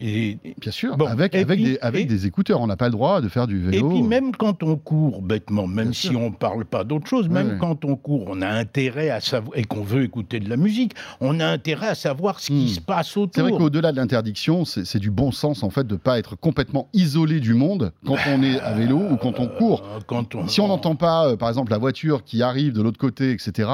Bien 0.00 0.72
sûr, 0.72 0.96
avec, 1.06 1.34
avec, 1.34 1.62
des, 1.62 1.78
avec 1.80 2.06
des 2.06 2.26
écouteurs, 2.26 2.60
on 2.60 2.66
n'a 2.66 2.76
pas 2.76 2.86
le 2.86 2.92
droit 2.92 3.20
de 3.20 3.28
faire 3.28 3.46
du 3.46 3.60
vélo. 3.60 3.90
Et 3.90 3.94
puis 3.94 4.02
même 4.02 4.34
quand 4.34 4.62
on 4.62 4.76
court, 4.76 5.20
bêtement, 5.20 5.66
même 5.66 5.92
si 5.92 6.16
on 6.16 6.30
ne 6.30 6.34
parle 6.34 6.64
pas 6.64 6.84
d'autre 6.84 7.06
chose, 7.06 7.28
même 7.28 7.58
quand 7.58 7.84
on 7.84 7.96
court, 7.96 8.24
on 8.28 8.40
a 8.40 8.48
intérêt 8.48 9.10
à 9.10 9.20
savoir, 9.20 9.58
et 9.58 9.64
qu'on 9.64 9.82
veut 9.82 10.02
écouter 10.02 10.40
de 10.40 10.48
la 10.48 10.56
musique, 10.56 10.94
on 11.20 11.38
a 11.38 11.46
intérêt 11.46 11.88
à 11.88 11.94
savoir 11.94 12.40
ce 12.40 12.46
qui 12.46 12.64
hmm. 12.64 12.68
se 12.68 12.80
passe 12.80 13.16
autour. 13.16 13.32
C'est 13.34 13.42
vrai 13.42 13.52
qu'au-delà 13.52 13.92
de 13.92 13.96
l'interdiction, 13.96 14.64
c'est 14.64 14.98
du 14.98 15.10
bon 15.10 15.32
sens 15.32 15.62
en 15.62 15.70
fait 15.70 15.86
de 15.86 15.94
ne 15.94 15.98
pas 15.98 16.18
être 16.18 16.34
complètement 16.34 16.88
isolé 16.94 17.40
du 17.40 17.52
monde 17.52 17.92
quand 18.06 18.16
on 18.26 18.42
est 18.42 18.58
à 18.60 18.72
vélo 18.72 18.98
ou 18.98 19.16
quand 19.16 19.38
on 19.38 19.48
court. 19.48 19.82
Euh, 19.84 20.00
quand 20.06 20.34
on... 20.34 20.48
Si 20.48 20.60
on 20.60 20.68
n'entend 20.68 20.94
pas, 20.94 21.28
euh, 21.28 21.36
par 21.36 21.50
exemple, 21.50 21.72
la 21.72 21.78
voiture 21.78 22.24
qui 22.24 22.42
arrive 22.42 22.72
de 22.72 22.80
l'autre 22.80 22.98
côté, 22.98 23.32
etc., 23.32 23.68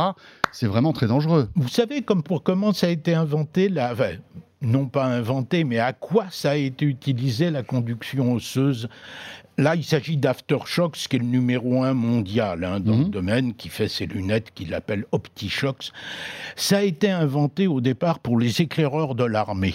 c'est 0.51 0.66
vraiment 0.66 0.93
très 0.93 1.07
dangereux. 1.07 1.49
Vous 1.55 1.68
savez 1.68 2.03
comme 2.03 2.22
pour 2.22 2.43
comment 2.43 2.72
ça 2.72 2.89
a 2.89 2.91
été 2.91 3.14
inventé, 3.14 3.68
la 3.68 3.95
non 4.63 4.87
pas 4.87 5.05
inventé, 5.05 5.65
mais 5.65 5.79
à 5.79 5.93
quoi 5.93 6.27
ça 6.31 6.51
a 6.51 6.57
été 6.57 6.85
utilisé 6.85 7.51
la 7.51 7.63
conduction 7.63 8.33
osseuse? 8.33 8.89
Là, 9.59 9.75
il 9.75 9.85
s'agit 9.85 10.19
d'Aftershocks, 10.19 10.97
qui 11.09 11.17
est 11.17 11.19
le 11.19 11.25
numéro 11.25 11.83
un 11.83 11.95
mondial 11.95 12.63
hein, 12.65 12.81
dans 12.81 12.97
le 12.97 13.05
mhm. 13.05 13.11
domaine, 13.11 13.55
qui 13.55 13.69
fait 13.69 13.89
ses 13.89 14.07
lunettes 14.07 14.53
qu'il 14.55 14.75
appelle 14.75 15.07
OptiShocks. 15.13 15.93
Ça 16.57 16.79
a 16.79 16.83
été 16.83 17.11
inventé 17.11 17.67
au 17.67 17.81
départ 17.81 18.19
pour 18.19 18.39
les 18.39 18.61
éclaireurs 18.61 19.15
de 19.15 19.25
l'armée. 19.25 19.75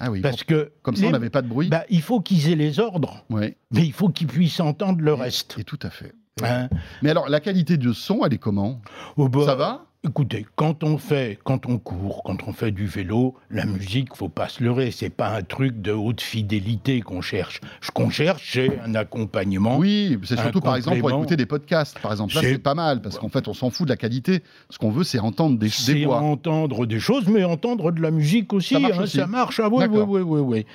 Ah 0.00 0.10
oui, 0.10 0.20
parce 0.20 0.42
que 0.42 0.72
comme 0.82 0.96
ça, 0.96 1.06
on 1.06 1.10
n'avait 1.10 1.30
pas 1.30 1.42
de 1.42 1.48
bruit. 1.48 1.68
Bah, 1.68 1.84
il 1.88 2.02
faut 2.02 2.20
qu'ils 2.20 2.50
aient 2.50 2.56
les 2.56 2.80
ordres, 2.80 3.24
mais 3.30 3.56
il 3.72 3.92
faut 3.92 4.08
qu'ils 4.08 4.26
puissent 4.26 4.60
entendre 4.60 5.00
le 5.00 5.14
reste. 5.14 5.56
Et 5.58 5.64
tout 5.64 5.78
à 5.82 5.90
fait. 5.90 6.12
Hein? 6.42 6.68
Mais 7.02 7.10
alors, 7.10 7.28
la 7.28 7.40
qualité 7.40 7.76
de 7.76 7.92
son, 7.92 8.24
elle 8.24 8.34
est 8.34 8.38
comment? 8.38 8.80
Oh, 9.16 9.28
bah, 9.28 9.44
Ça 9.46 9.54
va? 9.54 9.86
Écoutez, 10.04 10.44
quand 10.56 10.82
on 10.82 10.98
fait, 10.98 11.38
quand 11.44 11.66
on 11.66 11.78
court, 11.78 12.24
quand 12.24 12.48
on 12.48 12.52
fait 12.52 12.72
du 12.72 12.86
vélo, 12.86 13.36
la 13.52 13.64
musique, 13.64 14.16
faut 14.16 14.28
pas 14.28 14.48
se 14.48 14.60
leurrer, 14.60 14.90
c'est 14.90 15.10
pas 15.10 15.28
un 15.28 15.42
truc 15.42 15.80
de 15.80 15.92
haute 15.92 16.20
fidélité 16.20 17.00
qu'on 17.02 17.20
cherche. 17.20 17.60
Ce 17.80 17.92
qu'on 17.92 18.10
cherche, 18.10 18.50
c'est 18.52 18.80
un 18.84 18.96
accompagnement. 18.96 19.76
Oui, 19.78 20.18
c'est 20.24 20.36
surtout 20.40 20.60
par 20.60 20.74
exemple 20.74 20.98
pour 20.98 21.10
écouter 21.10 21.36
des 21.36 21.46
podcasts. 21.46 22.00
Par 22.00 22.10
exemple, 22.10 22.34
là 22.34 22.40
c'est 22.40 22.58
pas 22.58 22.74
mal 22.74 23.00
parce 23.00 23.16
qu'en 23.16 23.28
fait 23.28 23.46
on 23.46 23.54
s'en 23.54 23.70
fout 23.70 23.86
de 23.86 23.92
la 23.92 23.96
qualité. 23.96 24.42
Ce 24.70 24.78
qu'on 24.78 24.90
veut, 24.90 25.04
c'est 25.04 25.20
entendre 25.20 25.56
des, 25.56 25.70
des 25.86 26.04
voix. 26.04 26.18
entendre 26.18 26.84
des 26.84 26.98
choses, 26.98 27.28
mais 27.28 27.44
entendre 27.44 27.92
de 27.92 28.02
la 28.02 28.10
musique 28.10 28.52
aussi. 28.52 28.74
Ça 28.74 28.80
marche. 28.80 28.98
Hein, 28.98 29.06
Ça 29.06 29.26
marche. 29.28 29.60
Ah, 29.60 29.68
oui, 29.70 29.84
oui, 29.88 30.20
oui, 30.22 30.40
oui, 30.40 30.66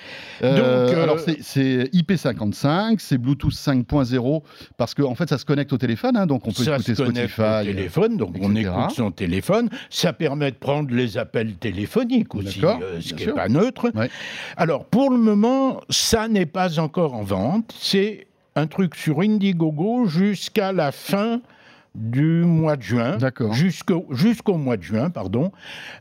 euh, 0.41 0.86
Donc, 0.86 0.95
euh, 0.95 1.03
alors 1.03 1.19
c'est 1.19 1.93
IP55, 1.93 2.95
c'est 2.99 3.17
Bluetooth 3.17 3.51
5.0 3.51 4.41
parce 4.78 4.93
qu'en 4.93 5.11
en 5.11 5.15
fait 5.15 5.28
ça 5.28 5.38
se 5.38 5.43
connecte 5.43 5.73
au 5.73 5.78
téléphone, 5.78 6.15
hein, 6.15 6.28
donc 6.28 6.47
on 6.47 6.53
peut 6.53 6.63
écouter 6.63 6.95
Spotify. 6.95 7.41
Au 7.41 7.63
téléphone, 7.65 8.15
donc 8.15 8.34
on 8.39 8.55
écoute 8.55 8.91
son 8.95 9.16
téléphone. 9.18 9.70
Ça 9.89 10.13
permet 10.13 10.51
de 10.51 10.55
prendre 10.55 10.95
les 10.95 11.18
appels 11.18 11.55
téléphoniques 11.55 12.34
aussi, 12.36 12.61
euh, 12.63 13.01
ce 13.01 13.13
qui 13.13 13.26
n'est 13.26 13.34
pas 13.34 13.49
neutre. 13.49 13.91
Alors, 14.55 14.86
pour 14.86 15.09
le 15.09 15.18
moment, 15.18 15.82
ça 15.89 16.30
n'est 16.30 16.45
pas 16.45 16.80
encore 16.80 17.13
en 17.13 17.24
vente. 17.24 17.76
C'est 17.78 18.28
un 18.55 18.68
truc 18.68 18.95
sur 18.95 19.20
Indiegogo 19.20 20.05
jusqu'à 20.05 20.72
la 20.72 20.91
fin 20.91 21.41
du 21.97 22.43
mois 22.45 22.75
de 22.75 22.83
juin, 22.83 23.17
jusqu'au 24.11 24.57
mois 24.57 24.77
de 24.77 24.83
juin, 24.83 25.09
pardon, 25.09 25.51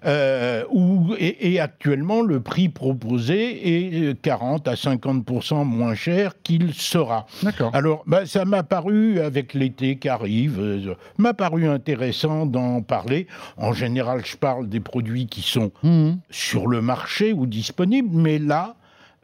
euh, 0.05 0.63
où, 0.71 1.15
et, 1.19 1.59
actuellement 1.59 2.21
le 2.21 2.41
prix 2.41 2.69
proposé 2.69 4.09
est 4.09 4.21
40 4.21 4.69
à 4.69 4.75
50% 4.75 5.65
moins 5.65 5.95
cher 5.95 6.35
qu'il 6.43 6.75
sera. 6.75 7.27
Alors, 7.73 8.05
bah, 8.07 8.27
ça 8.27 8.45
m'a 8.45 8.63
paru, 8.63 9.21
avec 9.21 9.55
l'été 9.55 9.97
qui 9.97 10.09
arrive, 10.09 10.61
euh, 10.61 10.95
m'a 11.17 11.33
paru 11.33 11.67
intéressant 11.67 12.45
d'en 12.45 12.83
parler. 12.83 13.27
En 13.57 13.73
général, 13.73 14.21
je 14.25 14.37
parle 14.37 14.69
des 14.69 14.81
produits 14.81 15.27
qui 15.27 15.41
sont 15.41 15.73
mmh. 15.83 16.13
sur 16.31 16.67
le 16.67 16.83
marché 16.83 17.33
ou 17.33 17.47
disponibles, 17.47 18.11
mais 18.13 18.39
là, 18.39 18.77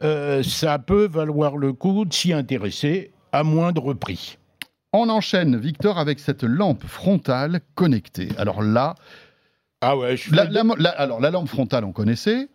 euh, 0.03 0.41
ça 0.41 0.79
peut 0.79 1.07
valoir 1.07 1.55
le 1.55 1.71
coup 1.71 2.03
de 2.05 2.13
s'y 2.13 2.33
intéresser 2.33 3.11
à 3.31 3.43
moindre 3.43 3.93
prix. 3.93 4.37
On 4.93 5.09
enchaîne, 5.09 5.57
Victor, 5.57 5.97
avec 5.97 6.19
cette 6.19 6.43
lampe 6.43 6.85
frontale 6.85 7.61
connectée. 7.73 8.29
Alors 8.37 8.61
là, 8.61 8.93
ah 9.81 9.97
ouais, 9.97 10.15
la, 10.31 10.89
alors 10.91 11.19
la 11.19 11.31
lampe 11.31 11.49
frontale, 11.49 11.83
on 11.83 11.91
connaissait. 11.91 12.47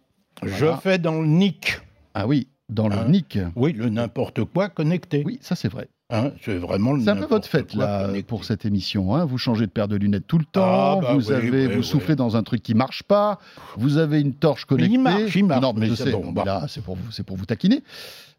Je 0.44 0.66
fais 0.80 0.98
dans 0.98 1.20
le 1.20 1.26
NIC. 1.26 1.80
Ah 2.14 2.28
oui, 2.28 2.46
dans 2.68 2.88
le 2.88 2.96
hein 2.96 3.08
NIC. 3.08 3.38
Oui, 3.56 3.72
le 3.72 3.88
n'importe 3.88 4.44
quoi 4.44 4.68
connecté. 4.68 5.24
Oui, 5.26 5.38
ça 5.42 5.56
c'est 5.56 5.68
vrai. 5.68 5.88
Hein, 6.10 6.30
c'est 6.42 6.56
vraiment 6.56 6.94
le 6.94 7.02
C'est 7.02 7.10
un 7.10 7.16
peu 7.16 7.26
votre 7.26 7.46
fête 7.46 7.74
là 7.74 8.08
pour 8.26 8.44
cette 8.44 8.64
émission. 8.64 9.14
Hein. 9.14 9.26
Vous 9.26 9.36
changez 9.36 9.66
de 9.66 9.70
paire 9.70 9.88
de 9.88 9.96
lunettes 9.96 10.26
tout 10.26 10.38
le 10.38 10.46
temps. 10.46 10.62
Ah, 10.62 10.98
bah 11.02 11.14
vous 11.14 11.32
avez, 11.32 11.66
vous 11.66 11.82
soufflez 11.82 12.16
dans 12.16 12.36
un 12.36 12.42
truc 12.42 12.62
qui 12.62 12.72
marche 12.74 13.02
pas. 13.02 13.38
Vous 13.76 13.98
avez 13.98 14.20
une 14.20 14.32
torche 14.32 14.64
connectée. 14.64 14.94
Il 14.94 15.00
marche, 15.00 15.34
il 15.36 15.44
marche. 15.44 15.60
Non, 15.60 15.74
mais, 15.76 15.86
je 15.88 15.94
sais. 15.94 16.12
Bah. 16.32 16.44
là, 16.46 16.66
c'est 16.68 16.82
pour 16.82 16.94
vous, 16.96 17.10
c'est 17.10 17.24
pour 17.24 17.36
vous 17.36 17.44
taquiner. 17.44 17.82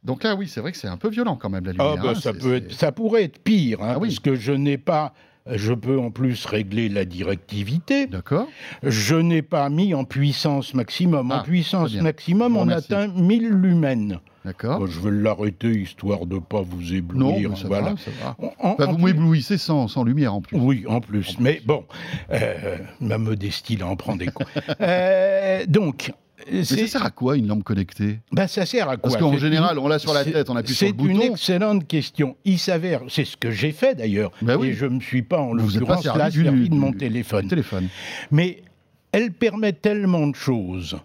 Donc 0.04 0.24
là, 0.24 0.36
oui, 0.36 0.48
c'est 0.48 0.62
vrai 0.62 0.72
que 0.72 0.78
c'est 0.78 0.88
un 0.88 0.98
peu 0.98 1.10
violent 1.10 1.36
quand 1.36 1.50
même 1.50 1.66
la 1.66 1.72
lumière. 1.72 1.96
Ah 1.98 2.02
bah, 2.02 2.14
hein, 2.16 2.20
ça, 2.20 2.34
peut 2.34 2.56
être, 2.56 2.74
ça 2.74 2.92
pourrait 2.92 3.24
être 3.24 3.40
pire, 3.40 3.82
hein, 3.82 3.94
ah 3.96 4.00
parce 4.00 4.20
que 4.20 4.36
je 4.36 4.52
n'ai 4.52 4.78
pas. 4.78 5.14
Je 5.52 5.74
peux 5.74 5.98
en 5.98 6.12
plus 6.12 6.46
régler 6.46 6.90
la 6.90 7.06
directivité. 7.06 8.06
D'accord. 8.06 8.48
Je 8.84 9.16
n'ai 9.16 9.42
pas 9.42 9.70
mis 9.70 9.96
en 9.96 10.04
puissance 10.04 10.76
maximum. 10.76 11.32
en 11.32 11.38
ah, 11.38 11.44
puissance 11.44 11.96
maximum, 11.96 12.56
on 12.56 12.70
atteint 12.70 13.08
1000 13.08 13.50
lumens. 13.50 14.20
D'accord. 14.46 14.88
je 14.88 15.00
vais 15.00 15.12
l'arrêter 15.12 15.70
histoire 15.70 16.26
de 16.26 16.36
ne 16.36 16.40
pas 16.40 16.62
vous 16.62 16.94
éblouir. 16.94 17.50
Non, 17.50 17.56
ça 17.56 17.68
va, 17.68 17.96
ça 17.98 18.12
va. 18.22 18.76
Bah, 18.78 18.86
vous 18.86 18.98
m'éblouissez 18.98 19.58
sans, 19.58 19.88
sans, 19.88 20.04
lumière 20.04 20.34
en 20.34 20.42
plus. 20.42 20.58
Oui, 20.58 20.86
en 20.88 21.02
plus. 21.02 21.38
mais 21.40 21.62
bon, 21.66 21.84
euh, 22.32 22.78
ma 23.02 23.18
modestie 23.18 23.76
là 23.76 23.88
en 23.88 23.96
prend 23.96 24.16
des 24.16 24.28
coups. 24.28 24.50
euh, 24.82 25.66
donc, 25.68 26.12
mais 26.52 26.64
ça 26.64 26.88
sert 26.88 27.06
à 27.06 27.12
quoi 27.12 27.38
une 27.38 27.48
lampe 27.48 27.64
connectée? 27.64 28.20
Ben, 28.32 28.48
Ça 28.48 28.66
sert 28.66 28.90
à 28.90 28.98
quoi 28.98 29.10
Parce 29.10 29.18
qu'en 29.18 29.38
général, 29.38 29.80
on 29.80 29.88
l'a 29.88 30.00
sur 30.00 30.14
la 30.14 30.24
tête, 30.24 30.50
on 30.50 30.56
appuie 30.56 30.74
sur 30.74 30.88
le 30.88 30.94
bouton. 30.94 31.14
C'est 31.20 31.26
une 31.26 31.32
excellente 31.34 31.88
question. 31.88 32.36
Il 32.46 32.60
s'avère, 32.60 33.02
c'est 33.08 33.26
ce 33.26 33.38
que 33.38 33.52
j'ai 33.52 33.72
fait 33.72 33.96
d'ailleurs, 33.96 34.32
ben 34.42 34.62
et 34.64 34.74
je 34.74 34.86
ne 34.86 34.96
me 34.96 35.00
suis 35.00 35.22
pas 35.22 35.40
en 35.40 35.54
l'occurrence 35.54 36.06
là 36.06 36.32
servi 36.32 36.70
de 36.70 36.76
mon 36.76 36.92
téléphone. 36.92 37.48
téléphone. 37.48 37.88
Mais 38.32 38.64
elle 39.12 39.32
permet 39.32 39.74
tellement 39.74 40.28
de 40.28 40.36
choses, 40.36 40.98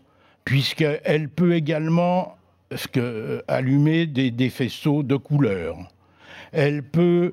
puisqu'elle 0.45 1.29
peut 1.29 1.55
également 1.55 2.37
que, 2.93 3.43
allumer 3.49 4.07
des, 4.07 4.31
des 4.31 4.51
faisceaux 4.51 5.03
de 5.03 5.17
couleurs. 5.17 5.77
Elle 6.53 6.83
peut 6.83 7.33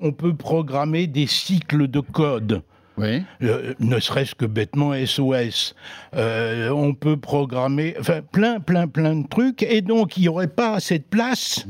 on 0.00 0.12
peut 0.12 0.34
programmer 0.34 1.06
des 1.06 1.26
cycles 1.26 1.88
de 1.88 2.00
code. 2.00 2.62
Oui. 3.00 3.22
Euh, 3.42 3.74
ne 3.80 3.98
serait-ce 3.98 4.34
que 4.34 4.44
bêtement 4.44 4.92
SOS. 4.94 5.74
Euh, 6.14 6.70
on 6.70 6.94
peut 6.94 7.16
programmer, 7.16 7.96
enfin, 7.98 8.20
plein, 8.20 8.60
plein, 8.60 8.86
plein 8.86 9.16
de 9.16 9.26
trucs, 9.26 9.62
et 9.62 9.80
donc 9.80 10.16
il 10.16 10.22
n'y 10.22 10.28
aurait 10.28 10.48
pas 10.48 10.74
assez 10.74 10.98
de 10.98 11.04
place 11.04 11.66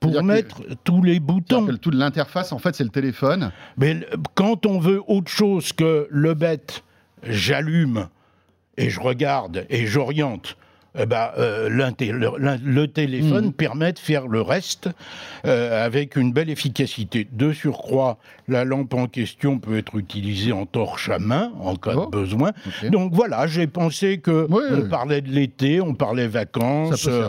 pour 0.00 0.22
mettre 0.22 0.62
tous 0.84 1.02
les 1.02 1.18
boutons. 1.18 1.66
Toute 1.78 1.94
l'interface, 1.94 2.52
en 2.52 2.58
fait, 2.58 2.74
c'est 2.74 2.84
le 2.84 2.90
téléphone. 2.90 3.52
Mais 3.78 4.00
quand 4.34 4.66
on 4.66 4.78
veut 4.78 5.02
autre 5.06 5.30
chose 5.30 5.72
que 5.72 6.06
le 6.10 6.34
bête, 6.34 6.82
j'allume 7.22 8.08
et 8.76 8.90
je 8.90 9.00
regarde 9.00 9.66
et 9.70 9.86
j'oriente 9.86 10.56
eh 10.98 11.06
ben, 11.06 11.30
euh, 11.38 11.68
le, 11.68 12.86
téléphone 12.86 13.46
hmm. 13.46 13.52
permet 13.52 13.92
de 13.92 13.98
faire 13.98 14.26
le 14.26 14.42
reste 14.42 14.88
euh, 15.46 15.86
avec 15.86 16.16
une 16.16 16.32
belle 16.32 16.50
efficacité. 16.50 17.28
De 17.30 17.52
surcroît, 17.52 18.18
la 18.48 18.64
lampe 18.64 18.94
en 18.94 19.06
question 19.06 19.60
peut 19.60 19.78
être 19.78 19.96
utilisée 19.96 20.50
en 20.50 20.66
torche 20.66 21.08
à 21.08 21.20
main 21.20 21.52
en 21.60 21.76
cas 21.76 21.92
de 21.92 21.98
oh. 21.98 22.06
besoin. 22.08 22.50
Donc 22.90 23.14
voilà, 23.14 23.46
j'ai 23.46 23.68
pensé 23.68 24.18
que 24.18 24.48
on 24.50 24.88
parlait 24.88 25.20
de 25.20 25.28
l'été, 25.28 25.80
on 25.80 25.94
parlait 25.94 26.26
vacances. 26.26 27.06
Euh, 27.06 27.28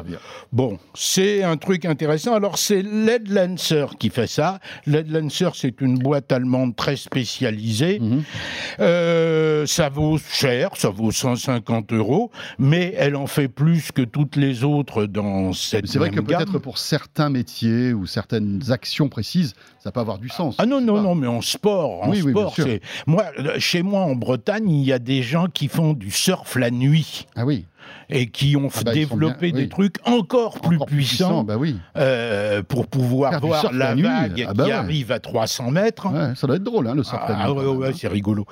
bon, 0.51 0.79
c'est 0.95 1.43
un 1.43 1.57
truc 1.57 1.85
intéressant. 1.85 2.33
Alors 2.33 2.57
c'est 2.57 2.81
LED 2.81 3.29
Lancer 3.29 3.85
qui 3.99 4.09
fait 4.09 4.27
ça. 4.27 4.59
LED 4.87 5.11
Lancer, 5.11 5.49
c'est 5.53 5.81
une 5.81 5.99
boîte 5.99 6.31
allemande 6.31 6.75
très 6.75 6.95
spécialisée. 6.95 7.99
Mhm. 7.99 9.67
ça 9.67 9.89
vaut 9.89 10.17
cher, 10.17 10.71
ça 10.75 10.89
vaut 10.89 11.11
150 11.11 11.93
euros, 11.93 12.31
mais 12.57 12.95
elle 12.97 13.15
en 13.15 13.27
fait 13.27 13.50
plus 13.51 13.91
que 13.91 14.01
toutes 14.01 14.35
les 14.35 14.63
autres 14.63 15.05
dans 15.05 15.53
cette 15.53 15.87
C'est 15.87 15.99
vrai 15.99 16.09
que 16.09 16.19
peut-être 16.19 16.59
pour 16.59 16.77
certains 16.77 17.29
métiers 17.29 17.93
ou 17.93 18.05
certaines 18.05 18.71
actions 18.71 19.09
précises, 19.09 19.53
ça 19.79 19.91
peut 19.91 19.99
avoir 19.99 20.17
du 20.17 20.29
sens. 20.29 20.55
Ah 20.57 20.65
non, 20.65 20.81
non, 20.81 21.01
non, 21.01 21.15
mais 21.15 21.27
en 21.27 21.41
sport, 21.41 22.03
en 22.03 22.13
sport, 22.13 22.53
c'est... 22.55 22.81
Moi, 23.05 23.25
chez 23.57 23.83
moi 23.83 24.01
en 24.01 24.15
Bretagne, 24.15 24.69
il 24.69 24.83
y 24.83 24.93
a 24.93 24.99
des 24.99 25.21
gens 25.21 25.47
qui 25.47 25.67
font 25.67 25.93
du 25.93 26.11
surf 26.11 26.55
la 26.55 26.71
nuit. 26.71 27.27
Ah 27.35 27.45
oui 27.45 27.65
et 28.11 28.29
qui 28.29 28.55
ont 28.57 28.69
ah 28.75 28.81
bah, 28.83 28.93
développé 28.93 29.51
des 29.51 29.69
trucs 29.69 29.95
encore 30.05 30.59
plus 30.59 30.79
puissants, 30.79 31.43
bah 31.43 31.55
oui. 31.57 31.77
euh, 31.97 32.61
pour 32.61 32.87
pouvoir 32.87 33.39
voir 33.39 33.71
la 33.73 33.95
vague 33.95 34.45
ah 34.47 34.53
bah 34.53 34.65
qui 34.65 34.71
arrive 34.71 35.11
à 35.11 35.19
300 35.19 35.71
mètres. 35.71 36.07
ça 36.35 36.47
doit 36.47 36.57
être 36.57 36.63
drôle, 36.63 36.87
hein, 36.87 36.95
le 36.95 37.03
surf 37.03 37.21
ah, 37.21 37.45
ah, 37.45 37.51
ouais, 37.53 37.93
c'est 37.93 38.07
rigolo. 38.07 38.45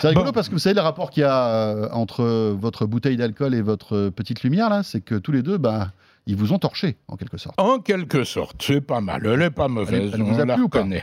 C'est 0.00 0.08
rigolo 0.08 0.32
parce 0.32 0.48
que 0.48 0.54
vous 0.54 0.58
savez 0.58 0.74
le 0.74 0.80
rapport 0.80 1.10
qu'il 1.10 1.22
y 1.22 1.26
a 1.26 1.46
euh, 1.46 1.88
entre 1.92 2.24
votre 2.52 2.86
bouteille 2.86 3.16
d'alcool 3.16 3.54
et 3.54 3.60
votre 3.60 4.08
petite 4.08 4.42
lumière, 4.42 4.70
là, 4.70 4.82
c'est 4.82 5.00
que 5.00 5.14
tous 5.14 5.32
les 5.32 5.42
deux, 5.42 5.58
bah, 5.58 5.88
ils 6.26 6.36
vous 6.36 6.52
ont 6.52 6.58
torché, 6.58 6.96
en 7.08 7.16
quelque 7.16 7.36
sorte. 7.36 7.60
En 7.60 7.78
quelque 7.80 8.24
sorte, 8.24 8.62
c'est 8.62 8.80
pas 8.80 9.00
mal. 9.00 9.26
Elle 9.26 9.42
est 9.42 9.50
pas 9.50 9.68
mauvaise, 9.68 10.12
elle, 10.14 10.22
vous 10.22 10.40
on 10.40 10.44
la 10.44 10.56
reconnaît. 10.56 11.02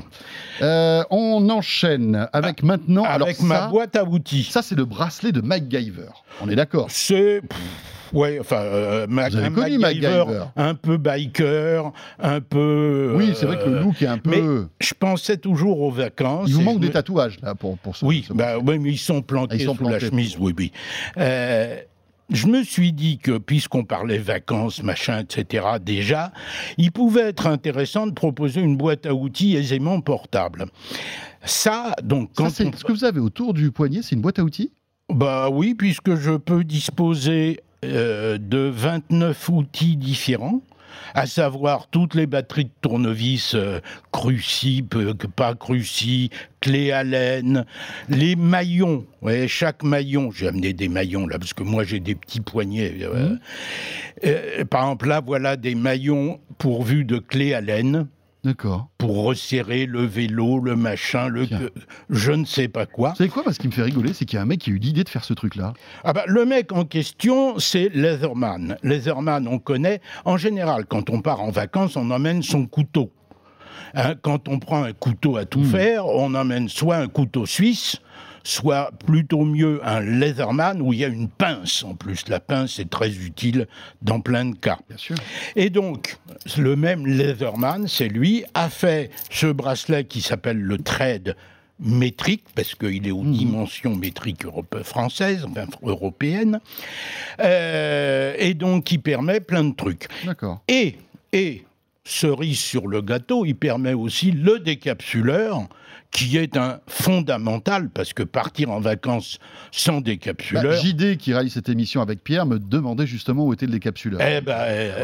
Euh, 0.61 1.03
on 1.09 1.49
enchaîne 1.49 2.27
avec 2.31 2.63
maintenant... 2.63 3.03
Avec 3.03 3.41
ma 3.41 3.67
boîte 3.67 3.95
à 3.95 4.05
outils. 4.05 4.43
Ça, 4.43 4.61
c'est 4.61 4.75
le 4.75 4.85
bracelet 4.85 5.31
de 5.31 5.41
MacGyver. 5.41 6.09
On 6.41 6.49
est 6.49 6.55
d'accord? 6.55 6.87
C'est... 6.89 7.41
Ouais, 8.13 8.39
enfin, 8.39 8.61
euh, 8.61 9.03
un 9.03 9.07
MacGyver, 9.07 10.25
un 10.55 10.75
peu 10.75 10.97
biker, 10.97 11.91
un 12.19 12.41
peu. 12.41 13.13
Oui, 13.15 13.33
c'est 13.35 13.45
vrai 13.45 13.57
que 13.59 13.69
le 13.69 13.77
euh, 13.77 13.83
look 13.83 14.01
est 14.01 14.07
un 14.07 14.17
peu. 14.17 14.29
Mais 14.29 14.67
je 14.79 14.93
pensais 14.93 15.37
toujours 15.37 15.81
aux 15.81 15.91
vacances. 15.91 16.49
Il 16.49 16.55
vous 16.55 16.61
manque 16.61 16.79
des 16.79 16.91
tatouages 16.91 17.39
là 17.41 17.55
pour 17.55 17.77
pour 17.77 17.95
ça. 17.95 18.05
Oui, 18.05 18.25
bah, 18.33 18.57
oui, 18.57 18.79
mais 18.79 18.91
ils 18.91 18.97
sont 18.97 19.21
planqués 19.21 19.57
ils 19.57 19.65
sont 19.65 19.75
sous 19.75 19.87
la 19.87 19.99
chemise. 19.99 20.37
Oui, 20.39 20.53
oui. 20.57 20.71
Euh, 21.17 21.77
je 22.29 22.47
me 22.47 22.63
suis 22.63 22.93
dit 22.93 23.17
que, 23.17 23.37
puisqu'on 23.37 23.83
parlait 23.83 24.19
vacances, 24.19 24.83
machin, 24.83 25.21
etc., 25.21 25.65
déjà, 25.81 26.31
il 26.77 26.91
pouvait 26.91 27.29
être 27.29 27.47
intéressant 27.47 28.05
de 28.05 28.11
proposer 28.11 28.61
une 28.61 28.77
boîte 28.77 29.05
à 29.07 29.13
outils 29.15 29.55
aisément 29.55 29.99
portable. 30.01 30.65
Ça, 31.43 31.95
donc, 32.03 32.31
quand. 32.35 32.49
Ce 32.49 32.63
que 32.63 32.91
vous 32.91 33.05
avez 33.05 33.19
autour 33.19 33.53
du 33.53 33.71
poignet, 33.71 34.01
c'est 34.03 34.15
une 34.15 34.21
boîte 34.21 34.39
à 34.39 34.43
outils? 34.43 34.71
Bah 35.09 35.49
oui, 35.49 35.73
puisque 35.73 36.15
je 36.15 36.37
peux 36.37 36.63
disposer 36.63 37.61
euh, 37.85 38.37
de 38.37 38.57
29 38.59 39.49
outils 39.49 39.95
différents 39.95 40.61
à 41.13 41.25
savoir 41.25 41.87
toutes 41.87 42.15
les 42.15 42.27
batteries 42.27 42.65
de 42.65 42.71
tournevis 42.81 43.53
euh, 43.55 43.79
cruci, 44.11 44.85
pas 45.35 45.55
cruci, 45.55 46.29
clé 46.61 46.91
Allen, 46.91 47.65
les 48.09 48.35
maillons. 48.35 49.05
Ouais, 49.21 49.47
chaque 49.47 49.83
maillon, 49.83 50.31
j'ai 50.31 50.47
amené 50.47 50.73
des 50.73 50.89
maillons 50.89 51.27
là 51.27 51.39
parce 51.39 51.53
que 51.53 51.63
moi 51.63 51.83
j'ai 51.83 51.99
des 51.99 52.15
petits 52.15 52.41
poignets. 52.41 52.93
Euh, 53.01 53.29
mmh. 53.29 53.39
euh, 54.25 54.65
par 54.65 54.83
exemple 54.83 55.07
là, 55.07 55.21
voilà 55.25 55.55
des 55.55 55.75
maillons 55.75 56.39
pourvus 56.57 57.05
de 57.05 57.17
clé 57.17 57.53
Allen. 57.53 58.07
D'accord. 58.43 58.87
Pour 58.97 59.25
resserrer 59.25 59.85
le 59.85 60.05
vélo, 60.05 60.59
le 60.59 60.77
machin, 60.77 61.27
le 61.27 61.45
je 62.09 62.31
ne 62.31 62.45
sais 62.45 62.69
pas 62.69 62.85
quoi. 62.85 63.13
C'est 63.17 63.27
quoi 63.27 63.43
Parce 63.43 63.57
qu'il 63.57 63.69
me 63.69 63.75
fait 63.75 63.83
rigoler, 63.83 64.13
c'est 64.13 64.23
qu'il 64.23 64.37
y 64.37 64.39
a 64.39 64.41
un 64.41 64.45
mec 64.45 64.61
qui 64.61 64.69
a 64.69 64.73
eu 64.73 64.77
l'idée 64.77 65.03
de 65.03 65.09
faire 65.09 65.25
ce 65.25 65.33
truc-là. 65.33 65.73
Ah 66.05 66.13
bah, 66.13 66.23
le 66.25 66.45
mec 66.45 66.71
en 66.71 66.85
question, 66.85 67.59
c'est 67.59 67.89
Leatherman. 67.89 68.77
Leatherman, 68.81 69.47
on 69.47 69.59
connaît. 69.59 70.01
En 70.23 70.37
général, 70.37 70.85
quand 70.85 71.09
on 71.09 71.21
part 71.21 71.41
en 71.41 71.51
vacances, 71.51 71.97
on 71.97 72.09
emmène 72.11 72.41
son 72.41 72.65
couteau. 72.65 73.11
Hein, 73.93 74.15
quand 74.21 74.47
on 74.47 74.59
prend 74.59 74.83
un 74.83 74.93
couteau 74.93 75.35
à 75.35 75.45
tout 75.45 75.61
hmm. 75.61 75.71
faire, 75.71 76.05
on 76.05 76.33
emmène 76.33 76.69
soit 76.69 76.97
un 76.97 77.07
couteau 77.07 77.45
suisse, 77.45 77.97
soit 78.43 78.91
plutôt 79.05 79.45
mieux 79.45 79.81
un 79.83 80.01
Leatherman 80.01 80.81
où 80.81 80.93
il 80.93 80.99
y 80.99 81.05
a 81.05 81.07
une 81.07 81.29
pince 81.29 81.83
en 81.83 81.95
plus. 81.95 82.27
La 82.27 82.39
pince 82.39 82.79
est 82.79 82.89
très 82.89 83.09
utile 83.09 83.67
dans 84.01 84.19
plein 84.19 84.45
de 84.45 84.55
cas. 84.55 84.79
Bien 84.87 84.97
sûr. 84.97 85.15
Et 85.55 85.69
donc, 85.69 86.17
le 86.57 86.75
même 86.75 87.05
Leatherman, 87.05 87.87
c'est 87.87 88.07
lui, 88.07 88.43
a 88.53 88.69
fait 88.69 89.11
ce 89.29 89.47
bracelet 89.47 90.05
qui 90.05 90.21
s'appelle 90.21 90.59
le 90.59 90.77
Trade 90.77 91.35
métrique, 91.79 92.43
parce 92.55 92.75
qu'il 92.75 93.07
est 93.07 93.11
aux 93.11 93.23
mmh. 93.23 93.31
dimensions 93.31 93.95
métriques 93.95 94.45
françaises, 94.83 95.45
enfin 95.45 95.65
européennes, 95.81 96.59
euh, 97.39 98.35
et 98.37 98.53
donc 98.53 98.83
qui 98.83 98.97
permet 98.97 99.39
plein 99.39 99.63
de 99.63 99.73
trucs. 99.73 100.07
D'accord. 100.25 100.61
Et, 100.67 100.97
et, 101.31 101.63
cerise 102.03 102.59
sur 102.59 102.87
le 102.87 103.01
gâteau, 103.01 103.45
il 103.45 103.55
permet 103.55 103.93
aussi 103.93 104.31
le 104.31 104.59
décapsuleur, 104.59 105.67
qui 106.11 106.37
est 106.37 106.57
un 106.57 106.79
fondamental, 106.87 107.89
parce 107.89 108.13
que 108.13 108.23
partir 108.23 108.71
en 108.71 108.79
vacances 108.79 109.37
sans 109.71 110.01
décapsuleur... 110.01 110.63
Bah, 110.63 110.75
JD, 110.75 111.17
qui 111.17 111.33
réalise 111.33 111.53
cette 111.53 111.69
émission 111.69 112.01
avec 112.01 112.23
Pierre, 112.23 112.45
me 112.45 112.57
demandait 112.57 113.05
justement 113.05 113.45
où 113.45 113.53
était 113.53 113.67
le 113.67 113.73
décapsuleur. 113.73 114.19
Eh 114.21 114.41
ben, 114.41 114.57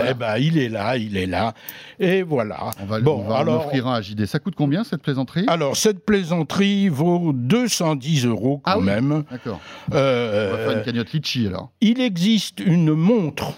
eh, 0.09 0.13
ben 0.15 0.37
il 0.37 0.57
est 0.57 0.69
là, 0.69 0.97
il 0.97 1.15
est 1.15 1.27
là. 1.27 1.53
Et 1.99 2.23
voilà. 2.23 2.71
On 2.81 2.85
va, 2.85 2.99
bon, 2.99 3.23
on 3.27 3.33
alors, 3.33 3.67
offrir 3.67 3.87
un 3.87 3.95
à 3.95 4.01
JD. 4.01 4.25
Ça 4.25 4.39
coûte 4.39 4.55
combien, 4.55 4.83
cette 4.83 5.03
plaisanterie? 5.03 5.45
Alors, 5.47 5.77
cette 5.77 6.03
plaisanterie 6.03 6.89
vaut 6.89 7.33
210 7.33 8.25
euros 8.25 8.61
quand 8.63 8.71
ah 8.71 8.81
même. 8.81 9.23
D'accord. 9.29 9.61
Euh, 9.93 10.49
on 10.53 10.57
va 10.57 10.63
faire 10.63 10.77
une 10.77 10.83
cagnotte 10.83 11.13
litchi, 11.13 11.47
alors. 11.47 11.71
Il 11.81 12.01
existe 12.01 12.59
une 12.59 12.93
montre 12.93 13.53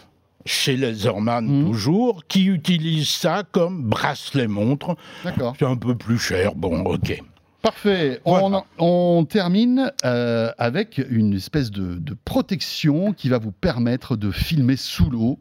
chez 0.46 0.76
les 0.76 0.94
Zorman 0.94 1.46
mmh. 1.46 1.66
toujours, 1.66 2.26
qui 2.28 2.46
utilise 2.46 3.10
ça 3.10 3.44
comme 3.52 3.84
bracelet-montre. 3.84 4.96
D'accord. 5.24 5.56
C'est 5.58 5.66
un 5.66 5.76
peu 5.76 5.96
plus 5.96 6.20
cher, 6.20 6.56
bon, 6.56 6.84
ok. 6.84 7.22
Parfait. 7.62 8.22
On, 8.26 9.26
termine 9.26 9.92
euh, 10.06 10.52
avec 10.58 11.02
une 11.10 11.34
espèce 11.34 11.72
de, 11.72 12.18
protection 12.26 13.14
qui 13.14 13.30
va 13.30 13.40
vous 13.40 13.52
permettre 13.52 14.16
de 14.16 14.32
filmer 14.32 14.78
sous 14.78 15.10
l'eau. 15.10 15.40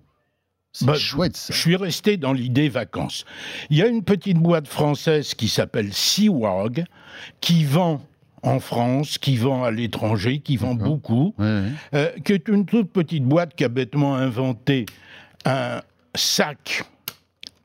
C'est 0.73 0.87
bah, 0.87 0.95
chouette 0.95 1.37
ça. 1.37 1.55
Je 1.55 1.59
suis 1.59 1.77
resté 1.77 2.17
dans 2.17 2.33
l'idée 2.33 2.69
vacances. 2.69 3.25
Il 3.71 3.79
y 3.79 3.83
a 3.83 3.87
une 3.87 4.03
petite 4.03 4.39
boîte 4.39 4.69
française 4.69 5.35
qui 5.35 5.49
s'appelle 5.49 5.93
Seawag 5.93 6.85
qui 7.41 7.65
vend 7.65 8.03
en 8.43 8.61
France, 8.61 9.19
qui 9.19 9.37
vend 9.37 9.65
à 9.65 9.71
l'étranger, 9.71 10.41
qui 10.41 10.57
vend 10.57 10.75
beaucoup, 10.75 11.35
euh, 11.41 11.71
qui 12.25 12.33
est 12.33 12.49
une 12.49 12.67
toute 12.67 12.93
petite 12.93 13.25
boîte 13.25 13.55
qui 13.55 13.65
a 13.65 13.69
bêtement 13.69 14.17
inventé 14.17 14.87
un 15.45 15.81
sac 16.15 16.85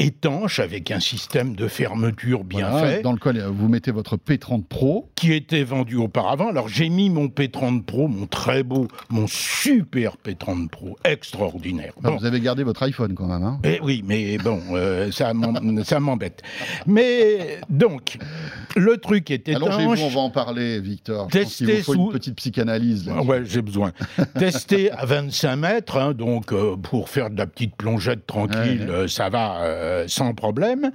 étanche 0.02 0.60
avec 0.60 0.92
un 0.92 1.00
système 1.00 1.56
de 1.56 1.68
fermeture 1.68 2.44
bien 2.44 2.72
fait. 2.80 3.02
Dans 3.02 3.14
lequel 3.14 3.44
vous 3.44 3.68
mettez 3.68 3.92
votre 3.92 4.18
P30 4.18 4.64
Pro. 4.64 5.10
Qui 5.16 5.34
était 5.34 5.64
vendu 5.64 5.96
auparavant. 5.96 6.50
Alors 6.50 6.68
j'ai 6.68 6.90
mis 6.90 7.10
mon 7.10 7.28
P30 7.28 7.84
Pro, 7.84 8.08
mon 8.08 8.26
très 8.26 8.64
beau, 8.64 8.88
mon 9.10 9.28
super 9.28 10.16
P30 10.26 10.70
Pro, 10.70 10.98
extraordinaire. 11.04 11.94
Vous 12.02 12.26
avez 12.26 12.40
gardé 12.40 12.64
votre 12.64 12.82
iPhone 12.84 13.14
quand 13.14 13.28
même. 13.28 13.44
Hein 13.44 13.60
eh 13.64 13.80
oui, 13.84 14.04
mais 14.06 14.38
bon, 14.38 14.60
euh, 14.72 15.12
ça 15.12 15.34
m'embête. 16.00 16.42
Mais 16.88 17.60
donc, 17.70 18.18
le 18.76 18.98
truc 18.98 19.30
était 19.30 19.52
étanche. 19.54 19.76
allongez 19.76 20.04
on 20.04 20.10
va 20.10 20.22
en 20.22 20.30
parler, 20.30 20.80
Victor. 20.80 21.28
Tester 21.28 21.84
faut 21.84 21.94
une 21.94 22.10
petite 22.10 22.36
psychanalyse. 22.36 23.06
Là, 23.06 23.22
ouais, 23.22 23.44
j'ai 23.46 23.62
besoin. 23.62 23.92
Tester 24.38 24.92
à 24.92 25.06
25 25.06 25.56
mètres, 25.56 25.98
hein, 25.98 26.14
donc 26.14 26.52
euh, 26.52 26.76
pour 26.76 27.10
faire 27.10 27.30
de 27.30 27.38
la 27.38 27.46
petite 27.46 27.76
plongette 27.76 28.26
tranquille, 28.26 28.88
euh, 28.90 29.08
ça 29.08 29.30
va 29.30 29.60
euh, 29.92 30.08
sans 30.08 30.34
problème. 30.34 30.92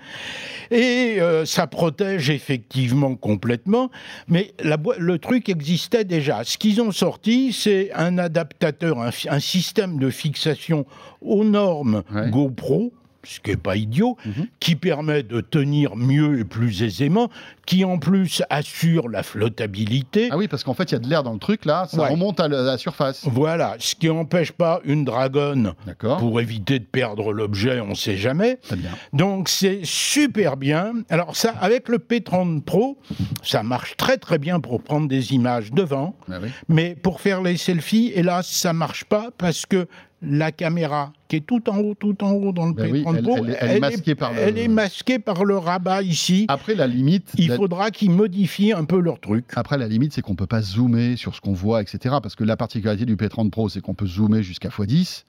Et 0.71 1.17
euh, 1.21 1.45
ça 1.45 1.67
protège 1.67 2.31
effectivement 2.31 3.15
complètement, 3.15 3.91
mais 4.29 4.53
le 4.63 5.19
truc 5.19 5.49
existait 5.49 6.05
déjà. 6.05 6.43
Ce 6.45 6.59
qu'ils 6.59 6.81
ont 6.81 6.93
sorti, 6.93 7.53
c'est 7.53 7.93
un 7.95 8.19
adaptateur, 8.19 9.01
un, 9.01 9.41
système 9.41 9.99
de 9.99 10.11
fixation 10.11 10.87
aux 11.21 11.45
normes 11.45 12.03
GoPro 12.31 12.93
ce 13.27 13.41
qui 13.41 13.51
n'est 13.51 13.57
pas 13.57 13.77
idiot, 13.77 14.17
mhm. 14.25 14.47
qui 14.61 14.77
permet 14.77 15.23
de 15.23 15.41
tenir 15.41 15.97
mieux 15.97 16.39
et 16.39 16.45
plus 16.45 16.83
aisément, 16.83 17.29
qui 17.67 17.85
en 17.85 17.99
plus 17.99 18.43
assure 18.49 19.09
la 19.09 19.23
flottabilité. 19.23 20.29
Ah 20.31 20.37
oui, 20.37 20.49
parce 20.49 20.65
qu'en 20.65 20.75
fait, 20.75 20.85
il 20.85 20.93
y 20.93 20.97
a 20.97 21.01
de 21.01 21.09
l'air 21.09 21.23
dans 21.23 21.33
le 21.33 21.39
truc, 21.39 21.65
là, 21.65 21.87
ça 21.91 22.07
remonte 22.07 22.41
à 22.41 22.49
la 22.49 22.79
surface. 22.79 23.27
Voilà, 23.27 23.77
ce 23.79 23.95
qui 23.95 24.07
n'empêche 24.07 24.53
pas 24.53 24.81
une 24.85 25.05
dragonne, 25.05 25.75
pour 26.19 26.41
éviter 26.41 26.79
de 26.79 26.85
perdre 26.85 27.33
l'objet, 27.33 27.81
on 27.81 27.89
ne 27.89 27.95
sait 27.95 28.17
jamais. 28.17 28.59
bien. 28.71 28.91
Donc 29.13 29.49
c'est 29.49 29.81
super 29.83 30.57
bien. 30.57 30.93
Alors 31.11 31.37
ça, 31.37 31.55
avec 31.61 31.89
le 31.89 31.99
P30 31.99 32.63
Pro, 32.63 32.99
ça 33.43 33.63
marche 33.63 33.97
très 33.97 34.17
très 34.17 34.39
bien 34.39 34.61
pour 34.61 34.81
prendre 34.83 35.09
des 35.09 35.33
images 35.33 35.73
devant, 35.73 36.15
ah 36.31 36.35
mais 36.69 36.95
pour 36.95 37.21
faire 37.21 37.43
les 37.43 37.57
selfies, 37.57 38.13
hélas, 38.15 38.47
ça 38.47 38.73
marche 38.73 39.05
pas 39.05 39.31
parce 39.37 39.67
que 39.67 39.89
la 40.23 40.51
caméra 40.51 41.13
qui 41.29 41.37
est 41.37 41.41
tout 41.41 41.69
en 41.69 41.79
haut, 41.79 41.95
tout 41.95 42.23
en 42.25 42.31
haut 42.33 42.53
dans 42.53 42.67
le 42.67 42.73
ben 42.73 42.93
P30 42.93 43.57
elle, 43.61 43.77
est 43.77 43.81
masquée 43.81 44.15
par 44.15 44.33
le... 44.33 44.39
elle 44.39 44.59
est 44.59 44.69
masquée 44.69 45.19
par 45.19 45.45
le 45.45 45.59
rabat 45.59 46.03
ici. 46.03 46.47
Après, 46.49 46.75
la 46.75 46.87
limite... 46.87 47.33
Il 47.37 47.53
faudra 47.57 47.91
qu'ils 47.91 48.11
modifient 48.11 48.73
un 48.73 48.85
peu 48.85 49.01
leur 49.01 49.21
truc. 49.21 49.47
Après, 49.55 49.79
la 49.79 49.89
limite, 49.89 50.13
c'est 50.13 50.23
qu'on 50.23 50.33
ne 50.33 50.37
peut 50.37 50.47
pas 50.47 50.63
zoomer 50.63 51.17
sur 51.17 51.35
ce 51.35 51.41
qu'on 51.41 51.53
voit, 51.53 51.83
etc. 51.83 52.17
Parce 52.23 52.35
que 52.35 52.45
la 52.45 52.57
particularité 52.57 53.05
du 53.05 53.17
P30 53.17 53.51
Pro, 53.51 53.69
c'est 53.69 53.81
qu'on 53.81 53.95
peut 53.95 54.07
zoomer 54.07 54.43
jusqu'à 54.43 54.69
x10. 54.69 55.25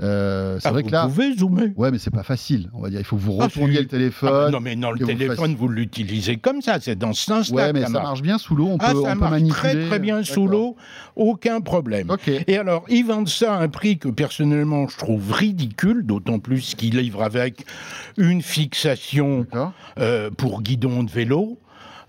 Euh, 0.00 0.58
c'est 0.58 0.68
ah, 0.68 0.72
vrai 0.72 0.82
que 0.82 0.90
là. 0.90 1.06
Vous 1.06 1.14
pouvez 1.14 1.36
zoomer. 1.36 1.72
Ouais, 1.76 1.90
mais 1.90 1.98
c'est 1.98 2.10
pas 2.10 2.22
facile. 2.22 2.70
On 2.72 2.80
va 2.80 2.90
dire, 2.90 2.98
il 2.98 3.04
faut 3.04 3.16
que 3.16 3.20
vous 3.22 3.36
ah, 3.38 3.44
retourniez 3.44 3.80
le 3.80 3.86
téléphone. 3.86 4.46
Ah, 4.48 4.50
non, 4.50 4.60
mais 4.60 4.74
non, 4.74 4.90
le 4.90 5.04
téléphone, 5.04 5.54
vous, 5.54 5.68
l'utilisez 5.68 6.38
comme 6.38 6.60
ça. 6.60 6.80
C'est 6.80 6.96
dans 6.96 7.12
ce 7.12 7.24
sens-là. 7.24 7.66
Ouais, 7.66 7.72
mais 7.72 7.82
ça, 7.82 7.90
marche. 7.90 8.22
bien 8.22 8.38
sous 8.38 8.56
l'eau. 8.56 8.68
On 8.68 8.78
ah, 8.80 8.92
peut, 8.92 9.02
ça 9.02 9.14
marche 9.14 9.42
très 9.48 9.86
très 9.86 9.98
bien 9.98 10.22
sous 10.22 10.46
l'eau. 10.46 10.76
Aucun 11.14 11.60
problème. 11.60 12.10
Et 12.46 12.56
alors, 12.56 12.84
ils 12.88 13.04
vendent 13.04 13.28
ça 13.28 13.54
à 13.54 13.62
un 13.62 13.68
prix 13.68 13.98
que 13.98 14.08
personnellement 14.08 14.88
je 14.88 14.96
trouve 14.96 15.30
ridicule, 15.32 16.04
d'autant 16.04 16.38
plus 16.38 16.74
qu'ils 16.74 16.98
livrent 16.98 17.22
avec 17.22 17.64
une 18.16 18.42
fixation 18.42 19.46
euh, 19.98 20.30
pour 20.30 20.62
guidon 20.62 21.02
de 21.02 21.10
vélo. 21.10 21.58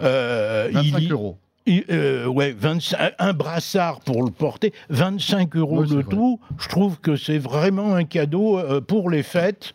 Euh, 0.03 0.69
25 0.71 1.11
euros. 1.11 1.37
Euh, 1.67 2.25
ouais, 2.27 2.51
25, 2.51 3.13
un 3.19 3.33
brassard 3.33 4.01
pour 4.01 4.23
le 4.23 4.31
porter, 4.31 4.73
25 4.89 5.55
euros 5.55 5.83
le 5.83 6.03
tout. 6.03 6.39
Je 6.59 6.67
trouve 6.67 6.99
que 6.99 7.15
c'est 7.15 7.37
vraiment 7.37 7.95
un 7.95 8.03
cadeau 8.03 8.59
euh, 8.59 8.81
pour 8.81 9.09
les 9.09 9.23
fêtes. 9.23 9.73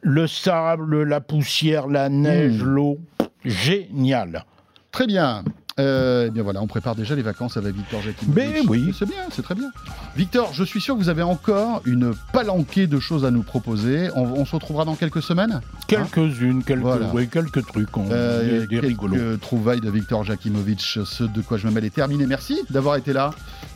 Le 0.00 0.26
sable, 0.26 1.04
la 1.04 1.20
poussière, 1.20 1.86
la 1.86 2.08
neige, 2.08 2.60
hmm. 2.60 2.66
l'eau, 2.66 2.98
génial. 3.44 4.44
Très 4.90 5.06
bien. 5.06 5.44
Euh, 5.80 6.26
eh 6.28 6.30
bien 6.30 6.44
voilà, 6.44 6.62
on 6.62 6.68
prépare 6.68 6.94
déjà 6.94 7.16
les 7.16 7.22
vacances 7.22 7.56
avec 7.56 7.74
Victor 7.74 8.00
Jacquin. 8.00 8.26
Mais 8.32 8.60
oui. 8.68 8.94
C'est 8.96 9.06
bien, 9.06 9.24
c'est 9.32 9.42
très 9.42 9.56
bien. 9.56 9.72
Victor, 10.16 10.52
je 10.52 10.62
suis 10.62 10.80
sûr 10.80 10.94
que 10.94 11.00
vous 11.00 11.08
avez 11.08 11.22
encore 11.22 11.82
une 11.84 12.14
palanquée 12.32 12.86
de 12.86 13.00
choses 13.00 13.24
à 13.24 13.32
nous 13.32 13.42
proposer. 13.42 14.08
On, 14.14 14.44
se 14.44 14.54
retrouvera 14.54 14.84
dans 14.84 14.94
quelques 14.94 15.22
semaines? 15.22 15.60
Quelques-unes, 15.88 16.62
quelques, 16.62 17.30
quelques 17.30 17.66
trucs. 17.66 17.96
On, 17.96 18.06
euh, 18.10 18.66
des, 18.66 18.80
quelques 18.80 19.40
trouvailles 19.40 19.80
de 19.80 19.90
Victor 19.90 20.22
Jakimovic. 20.22 20.80
Ce 21.04 21.24
de 21.24 21.42
quoi 21.42 21.56
je 21.56 21.66
me 21.66 21.72
mêle 21.72 21.84
est 21.84 21.94
terminé. 21.94 22.26
Merci 22.26 22.60
d'avoir 22.70 22.94
été 22.94 23.12
là. 23.12 23.32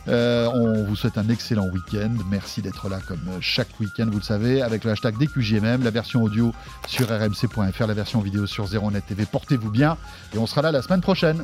Euh, 0.07 0.49
on 0.53 0.83
vous 0.85 0.95
souhaite 0.95 1.17
un 1.17 1.27
excellent 1.27 1.67
week-end. 1.67 2.11
Merci 2.31 2.61
d'être 2.61 2.87
là 2.87 2.99
comme 3.05 3.19
chaque 3.41 3.77
week-end, 3.79 4.07
vous 4.09 4.19
le 4.19 4.23
savez, 4.23 4.61
avec 4.61 4.85
le 4.85 4.91
hashtag 4.91 5.17
DQJMM, 5.17 5.83
la 5.83 5.91
version 5.91 6.23
audio 6.23 6.53
sur 6.87 7.09
rmc.fr, 7.09 7.87
la 7.87 7.93
version 7.93 8.21
vidéo 8.21 8.47
sur 8.47 8.65
0net 8.65 9.05
TV. 9.05 9.25
Portez-vous 9.25 9.69
bien 9.69 9.97
et 10.33 10.37
on 10.37 10.47
sera 10.47 10.61
là 10.61 10.71
la 10.71 10.81
semaine 10.81 11.01
prochaine. 11.01 11.43